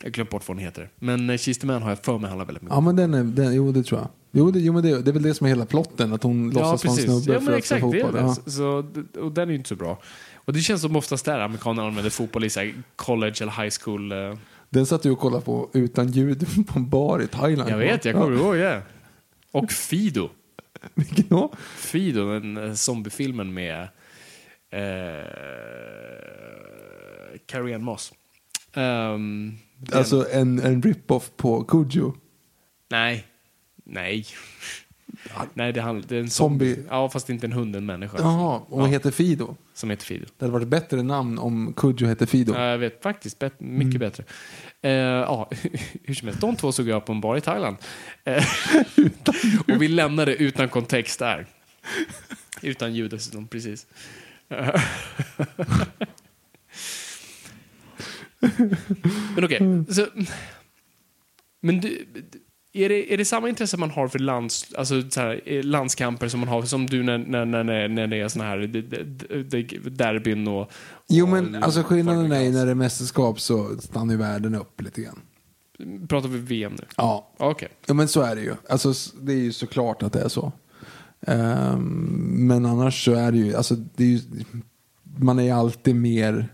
[0.03, 0.91] Jag glömt bort vad hon heter.
[0.97, 3.15] Men eh, She's the Man har jag för mig handlar väldigt mycket Ja, men den
[3.15, 3.25] är...
[3.25, 4.09] Den, jo, det tror jag.
[4.33, 6.13] Jo, det, jo men det, det är väl det som är hela plotten.
[6.13, 7.93] Att hon låtsas vara en snubbe Ja, för men spela exakt.
[7.93, 8.13] Det är fotboll.
[8.13, 8.21] det.
[8.21, 8.51] Ja.
[8.51, 8.85] Så,
[9.21, 9.99] och den är ju inte så bra.
[10.45, 13.75] Och det känns som oftast där amerikaner använder fotboll i så här college eller high
[13.85, 14.13] school.
[14.13, 14.37] eh,
[14.71, 17.71] Den satt du och kollade på utan ljud på en bar i Thailand.
[17.71, 18.83] Jag vet, jag kommer ihåg det.
[19.53, 20.29] Och Fido.
[20.95, 21.53] Vilken då?
[21.77, 23.89] Fido, den eh, zombiefilmen med
[24.71, 25.25] eh,
[27.47, 28.13] Carrie Ann Moss.
[28.75, 32.15] Ehm, den- Alltså en, en rip-off på Kujo.
[32.91, 33.27] Nej.
[33.85, 34.27] Nej.
[35.55, 36.75] Nej, det, handl- det är en zombie.
[36.75, 36.87] Zombie.
[36.91, 38.19] Ja, fast inte en hund, en människa.
[38.19, 38.87] Jaha, och Ja.
[38.87, 39.57] heter Fido.
[39.75, 40.27] Som heter Fido.
[40.39, 42.55] Det hade varit bättre namn om Kujo hette Fido.
[42.55, 43.39] Ja, jag vet faktiskt.
[43.39, 43.99] Bet- mycket Mm.
[43.99, 44.25] bättre.
[44.83, 45.51] Eh, ja,
[46.05, 46.41] hur som helst.
[46.41, 47.77] De två såg jag på en bar i Thailand.
[48.25, 48.45] Eh,
[49.75, 51.47] och vi lämnade utan kontext där.
[52.63, 53.87] Utan ljud dessutom, precis.
[59.35, 59.85] Men okej.
[59.95, 60.07] så
[61.61, 62.07] Men du,
[62.73, 66.29] är, det, är det samma intresse man har för lands, alltså, så här, eh, landskamper
[66.29, 68.59] som man har som du när, när, när, när det är såna här
[69.91, 70.71] derbyn och...
[71.09, 74.55] Jo och- men alltså skillnaden är ju när det är mästerskap så stannar ju världen
[74.55, 75.21] upp lite grann.
[76.09, 76.85] Pratar vi VM nu?
[76.97, 77.69] Ja, Okej.
[77.87, 78.55] ja men så är det ju.
[78.69, 80.53] Alltså det är ju såklart att det är så.
[81.27, 84.21] Ehm, men annars så är det ju, alltså det är ju,
[85.19, 86.49] man är ju alltid mer,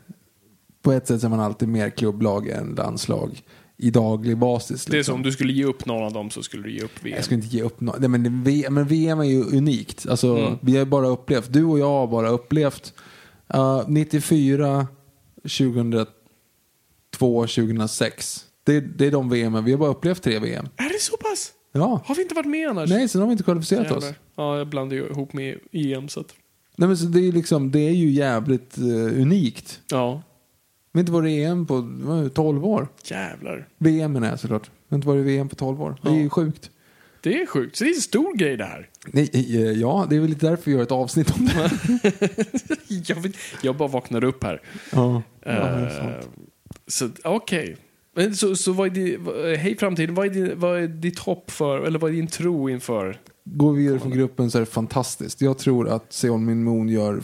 [0.82, 3.42] på ett sätt är man alltid mer klubblag än landslag
[3.78, 4.84] i daglig basis.
[4.84, 5.12] Det är liksom.
[5.12, 7.16] som om du skulle ge upp någon av dem så skulle du ge upp VM.
[7.16, 7.98] Jag skulle inte ge upp något.
[7.98, 10.06] Nej, men, VM, men VM är ju unikt.
[10.08, 10.58] Alltså, Mm.
[10.62, 12.94] Vi har bara upplevt, du och jag har bara upplevt
[13.54, 14.86] uh, 94,
[15.42, 16.06] 2002,
[17.46, 18.44] 2006.
[18.64, 19.64] Det, det är de VM.
[19.64, 20.68] Vi har bara upplevt tre VM.
[20.76, 21.52] Är det så pass?
[21.72, 22.02] Ja.
[22.06, 22.90] Har vi inte varit med annars?
[22.90, 24.04] Nej, sen har vi inte kvalificerat oss.
[24.04, 24.20] Jävlar.
[24.36, 26.34] Ja, jag blandar ju ihop med EM så att...
[26.76, 29.80] Nej, men så det, är liksom, det är ju jävligt eh, unikt.
[29.90, 30.22] Ja.
[30.96, 32.88] Har inte EM på vad är det, 12 år.
[33.04, 33.68] Jävlar.
[33.78, 34.66] VM menar jag såklart.
[34.66, 35.96] Vi har inte varit i VM på 12 år.
[36.02, 36.70] Det är ju sjukt.
[37.20, 37.76] Det är sjukt.
[37.76, 38.88] Så det är en stor grej det här.
[39.06, 41.70] Nej, eh, ja, det är väl lite därför vi gör ett avsnitt om det.
[43.08, 43.32] Jag, vet,
[43.62, 44.62] jag bara vaknar upp här.
[44.92, 46.26] Ja, ja, det Eh, sant.
[46.86, 47.76] så okej.
[48.14, 49.26] Men Så, så vad är din,
[49.58, 52.70] hej framtiden, vad är, din, vad är ditt hopp för, eller vad är din tro
[52.70, 53.20] inför?
[53.44, 55.40] Går vi vidare från gruppen så är det fantastiskt.
[55.40, 57.20] Jag tror att Seon Min Moon gör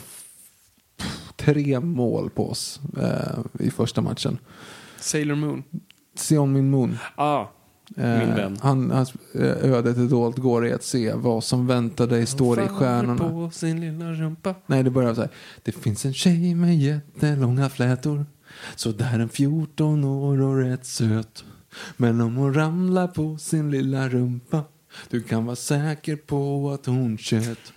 [1.35, 4.37] tre mål på oss eh, i första matchen.
[4.99, 5.63] Sailor Moon?
[6.15, 6.97] Seon Min Moon.
[7.15, 7.45] Ah,
[7.97, 8.57] Eh, Min vän.
[8.61, 12.63] Han, hans eh, ödet är dolt går i att se vad som väntar dig står
[12.63, 13.29] i stjärnorna.
[13.29, 14.55] på sin lilla rumpa.
[14.65, 15.29] Nej, det börjar så här.
[15.63, 18.25] Det finns en tjej med jättelånga flätor.
[18.75, 21.43] Så där en 14 år och rätt söt.
[21.97, 24.63] Men om hon ramlar på sin lilla rumpa.
[25.09, 27.73] Du kan vara säker på att hon tjöt.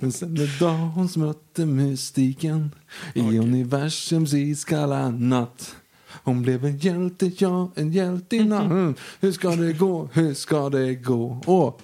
[0.00, 2.74] Men sen den dag hon mötte mystiken.
[3.14, 5.76] I universums iskalla natt.
[6.24, 8.62] Hon blev en hjälte, ja, en hjältinna.
[8.62, 8.94] Mm.
[9.20, 11.42] Hur ska det gå, hur ska det gå?
[11.46, 11.74] Åh,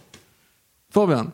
[0.90, 1.32] Fabian.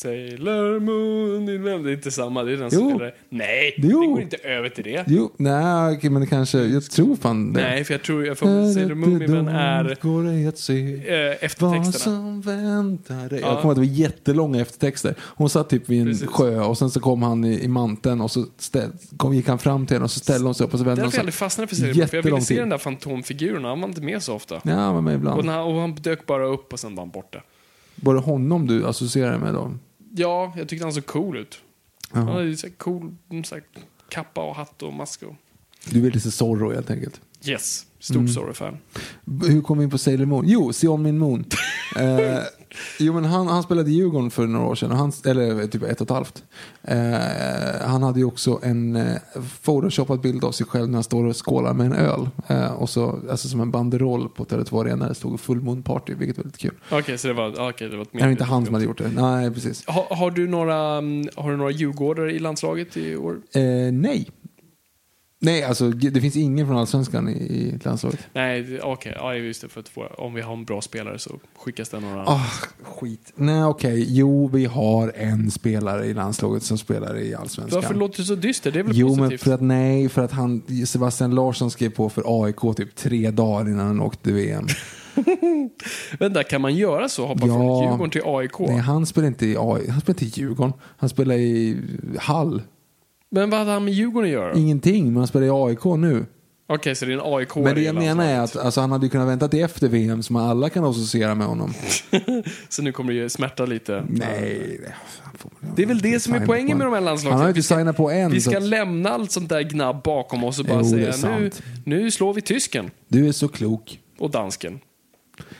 [0.00, 1.82] Sailor Moon, din vän.
[1.82, 3.14] Det är inte samma, det är den som spelar.
[3.28, 4.00] Nej, Jo.
[4.00, 5.04] det går inte över till det.
[5.06, 7.60] Jo, nej, okej, men det kanske, jag tror fan det.
[7.60, 10.94] Nej, för jag tror jag får Sailor Moon, min vän, är Går det att se
[10.94, 11.92] eh, vad eftertexterna.
[11.92, 13.40] som väntar dig.
[13.40, 13.48] Ja.
[13.48, 15.14] Jag kommer att det var jättelånga eftertexter.
[15.20, 16.28] Hon satt typ vid en Precis.
[16.28, 19.58] sjö och sen så kom han i, i manteln och så ställ, kom, gick han
[19.58, 21.12] fram till henne och så ställde hon sig upp och så vände hon Därför jag
[21.12, 21.20] sig.
[21.20, 24.00] aldrig fastnade för Sailor Moon, för jag ville se den där fantomfiguren, han var inte
[24.00, 24.60] med så ofta.
[24.64, 25.44] Ja, var med Och, ibland.
[25.44, 27.38] när, och han dök bara upp och sen var han borta.
[28.02, 29.72] Var det honom du associerade med då?
[30.18, 31.58] Ja, jag tyckte han såg cool ut.
[32.10, 33.14] Han hade så här cool
[33.44, 33.64] så här,
[34.08, 35.22] kappa och hatt och mask.
[35.22, 35.34] Och...
[35.90, 37.20] Du vill lite Zorro helt enkelt.
[37.44, 38.28] Yes, stort Mm.
[38.28, 38.78] Zorro-fan.
[39.48, 40.44] Hur kom vi in på Sailor Moon?
[40.48, 41.44] Jo, Se om min Moon.
[41.96, 42.38] eh,
[42.98, 46.00] jo, men han, han spelade i Djurgården för några år sedan, han, eller typ ett
[46.00, 46.44] och ett halvt.
[46.82, 49.16] Eh, han hade ju också en eh,
[49.62, 52.28] photoshoppad bild av sig själv när han står och skålar med en öl.
[52.46, 55.82] Eh, och så, alltså som en banderoll på Tele2 Arena där det stod Full Moon
[55.82, 56.74] Party, vilket var lite kul.
[56.90, 58.98] Okej, så det var, okej, det var ett Det var inte han som hade gjort
[58.98, 59.08] det.
[59.08, 59.86] Nej, precis.
[59.86, 63.40] Har, har, du några, mm, har du några djurgårdare i landslaget i år?
[63.52, 63.62] Eh,
[63.92, 64.30] nej.
[65.46, 68.20] Nej, alltså det finns ingen från Allsvenskan i, i landslaget.
[68.32, 69.12] Nej, okej.
[69.16, 69.68] Ja, just det.
[69.68, 72.22] För att få, om vi har en bra spelare så skickas det några.
[72.26, 72.46] Ah,
[72.82, 73.32] skit.
[73.34, 74.06] Nej, okej.
[74.08, 77.80] Jo, vi har en spelare i landslaget som spelar i Allsvenskan.
[77.82, 78.70] Varför låter du så dyster?
[78.72, 79.42] Det är väl Jo, men positivt?
[79.42, 83.68] för att nej, för att han, Sebastian Larsson skrev på för AIK typ tre dagar
[83.70, 84.66] innan han åkte VM.
[86.18, 87.26] Vänta, kan man göra så?
[87.26, 87.54] Hoppa Ja.
[87.54, 88.58] från Djurgården till AIK?
[88.58, 90.72] nej, han spelar inte i AI, han spelar inte i Djurgården.
[90.96, 91.76] Han spelar i
[92.18, 92.62] Hall.
[93.40, 94.54] Men vad hade han med Djurgården att göra?
[94.54, 96.26] Ingenting, men han spelar i AIK nu.
[96.68, 99.06] Okej, så det är en AIK Men det jag menar är att alltså, han hade
[99.06, 101.72] ju kunnat vänta till efter VM som alla kan associera med honom.
[102.68, 104.04] Så nu kommer det ju smärta lite.
[104.08, 104.92] Nej, det,
[105.22, 106.90] han får- Det är väl det som är signa poängen med en.
[106.92, 107.32] de här landslagen.
[107.32, 108.30] Han har ju Vi inte ska- signat på än.
[108.32, 111.06] Vi så ska att- lämna allt sånt där gnabb bakom oss och bara Jo, det
[111.06, 111.62] är säga nu, sant.
[111.84, 114.00] nu slår vi tysken Du är så klok.
[114.18, 114.80] och dansken.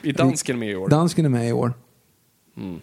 [0.02, 0.88] Är dansken med i år?
[0.88, 1.72] Dansken är med i år.
[2.56, 2.80] Mm.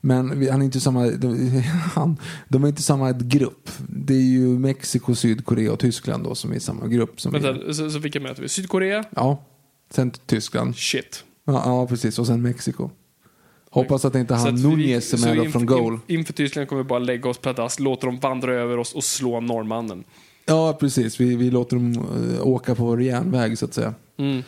[0.00, 1.60] Men han är inte samma, de,
[1.94, 2.16] han,
[2.48, 3.70] de är inte samma grupp.
[3.88, 7.20] Det är ju Mexiko, Sydkorea och Tyskland då som är samma grupp.
[7.20, 8.48] Som Vänta, så, så vilka möter vi?
[8.48, 9.04] Sydkorea?
[9.16, 9.44] ja,
[9.90, 10.76] sen Tyskland.
[10.76, 11.24] Shit.
[11.44, 12.18] Ja, ja, precis.
[12.18, 12.90] Och sen Mexiko.
[13.70, 15.92] Hoppas att inte han Nunez är inför- från goal.
[15.94, 19.04] in- Inför Tyskland kommer vi bara lägga oss pladask, låta dem vandra över oss och
[19.04, 20.04] slå norrmannen.
[20.46, 21.20] Ja, precis.
[21.20, 21.92] Vi, vi låter dem
[22.34, 23.94] eh, åka på vår järnväg så att säga.
[24.16, 24.42] Mm.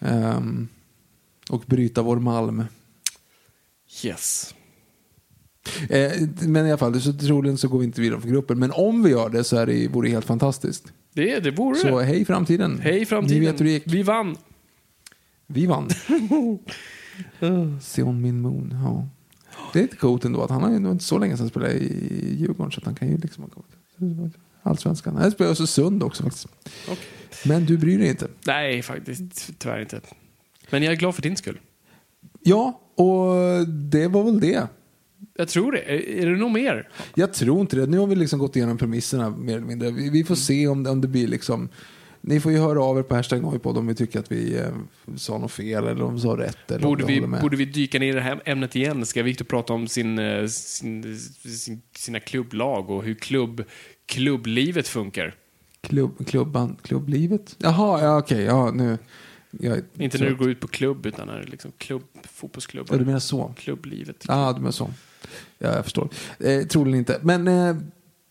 [0.00, 0.68] Ehm,
[1.50, 2.64] och bryta vår malm.
[4.04, 4.54] Yes.
[5.88, 8.58] Eh, men i alla fall, så troligen så går vi inte vidare från gruppen.
[8.58, 10.92] Men om vi gör det så är det, vore det helt fantastiskt.
[11.14, 12.80] Det, det vore Så hej framtiden.
[12.82, 13.40] Hej framtiden.
[13.40, 13.82] Ni vet hur det gick.
[13.86, 14.36] Vi vann.
[15.46, 15.88] Vi vann.
[17.80, 19.08] Seon Min Moon, ja.
[19.72, 21.74] Det är lite coolt ändå att han har ju inte så länge sedan han spelade
[21.74, 24.34] i Djurgården så att han kan ju liksom ha kommit.
[24.62, 25.16] Allsvenskan.
[25.16, 26.46] Han spelar så sund också faktiskt.
[26.88, 27.04] Okej.
[27.44, 28.28] Men du bryr dig inte.
[28.46, 30.00] Nej, faktiskt tyvärr inte.
[30.70, 31.60] Men jag är glad för din skull.
[32.42, 34.68] Ja, och det var väl det.
[35.36, 35.78] Jag tror det.
[35.78, 36.88] Är, är det nog mer?
[37.14, 37.86] Jag tror inte det.
[37.86, 39.90] Nu har vi liksom gått igenom premisserna mer eller mindre.
[39.90, 41.68] Vi, vi får se om det, om det blir liksom...
[42.20, 44.68] Ni får ju höra av er på hashtag Noipod om vi tycker att vi eh,
[45.16, 46.70] sa något fel eller om vi sa rätt.
[46.70, 49.06] Eller Borde vi borde vi dyka ner i det här ämnet igen?
[49.06, 53.64] Ska Viktor prata om sin, eh, sin, sin, sina klubblag och hur klubb,
[54.06, 55.34] klubblivet funkar?
[55.80, 57.56] Klubb, klubban, klubblivet?
[57.58, 58.42] Jaha, ja, okej.
[58.42, 58.98] ja, nu.
[59.60, 62.94] Jag, Inte när du går ut på klubb, utan när liksom klubb, fotbollsklubbar.
[62.94, 63.54] Ja, du menar så?
[63.58, 64.24] Klubblivet.
[64.28, 64.90] Ja, du menar så.
[65.58, 66.08] Ja, jag förstår.
[66.40, 67.18] Eh, troligen inte.
[67.22, 67.76] Men eh,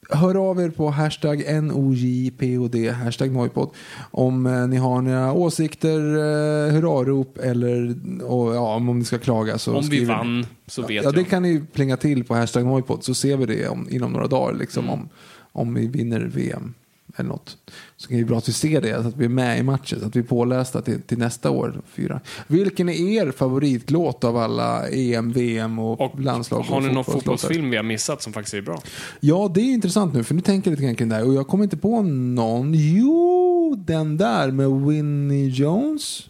[0.10, 3.70] hör av er på hashtag NOJPOD, hashtag Noipod.
[4.12, 9.58] Om eh, ni har några åsikter, eh, hurrarop eller och, ja, om ni ska klaga
[9.58, 10.14] så Om vi skriver ni.
[10.18, 11.30] vann så vet Ja, det jag.
[11.30, 14.54] kan ni plinga till på hashtag Noipod så ser vi det om, inom några dagar
[14.60, 14.94] liksom, Mm.
[15.00, 15.10] om,
[15.52, 16.74] om vi vinner VM.
[17.16, 17.58] Eller något.
[17.98, 19.64] Så kan det vara bra att vi ser det, så att vi är med i
[19.64, 21.82] matchen, så att vi är pålästa till, till nästa år.
[21.88, 22.22] Fyra.
[22.48, 26.62] Vilken är er favoritlåt av alla EM, VM och, Och landslag?
[26.62, 28.82] har ni någon fotbollsfilm vi har missat som faktiskt är bra?
[29.20, 31.28] Ja, det är intressant nu, för nu tänker jag lite grann kring det här.
[31.28, 32.72] Och jag kommer inte på någon.
[32.74, 36.30] Jo, den där med Winnie Jones.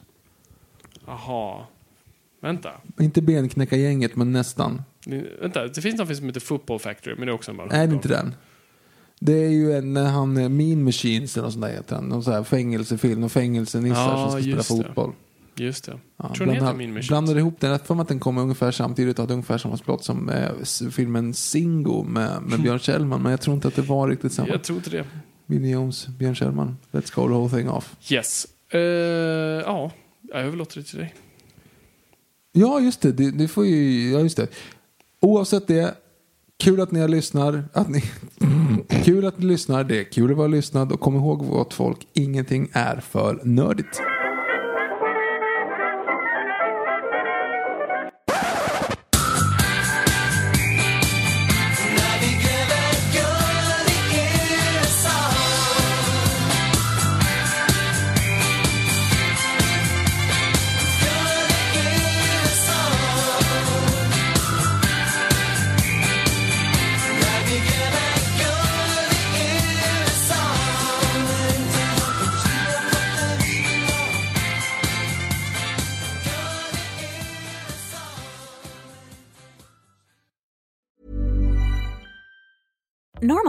[1.08, 1.64] Jaha.
[2.42, 2.72] Vänta.
[3.00, 4.82] Inte Benknäckargänget, men nästan.
[5.42, 7.88] Vänta, det finns något som heter Football Factory, men det är också en bra Nej,
[7.88, 8.36] det är inte den.
[9.20, 12.10] Det är ju en, när han, Mean Machines eller något sånt där heter han.
[12.10, 14.64] Någon sån här fängelsefilm, och fängelsenissar Ja, som ska spela det.
[14.64, 15.12] fotboll.
[15.58, 16.00] Just det.
[16.18, 17.08] Ja, Tror ni heter bland- Mean Machines?
[17.08, 17.72] Blandade ihop den.
[17.72, 20.52] Jag för mig att den kom ungefär samtidigt och hade ungefär samma plott som eh,
[20.92, 23.22] filmen Singo med, med Björn Kjellman.
[23.22, 24.48] Men jag tror inte att det var riktigt samma.
[24.48, 25.06] Jag tror inte det.
[25.46, 26.78] Winnie Jones, Björn Kjellman.
[26.92, 27.96] Let's call the whole thing off.
[28.12, 28.48] Yes.
[28.70, 31.14] Eh, ja, jag överlåter det till dig.
[32.52, 33.12] Ja, just det.
[33.12, 34.48] Det, det får ju, ja, just det.
[35.20, 35.96] Oavsett det,
[36.64, 37.64] kul att ni har lyssnar.
[37.74, 38.04] Att ni,
[39.04, 39.84] kul att ni lyssnar.
[39.84, 40.92] Det är kul att vara lyssnad.
[40.92, 44.02] Och kom ihåg gott folk, ingenting är för nördigt.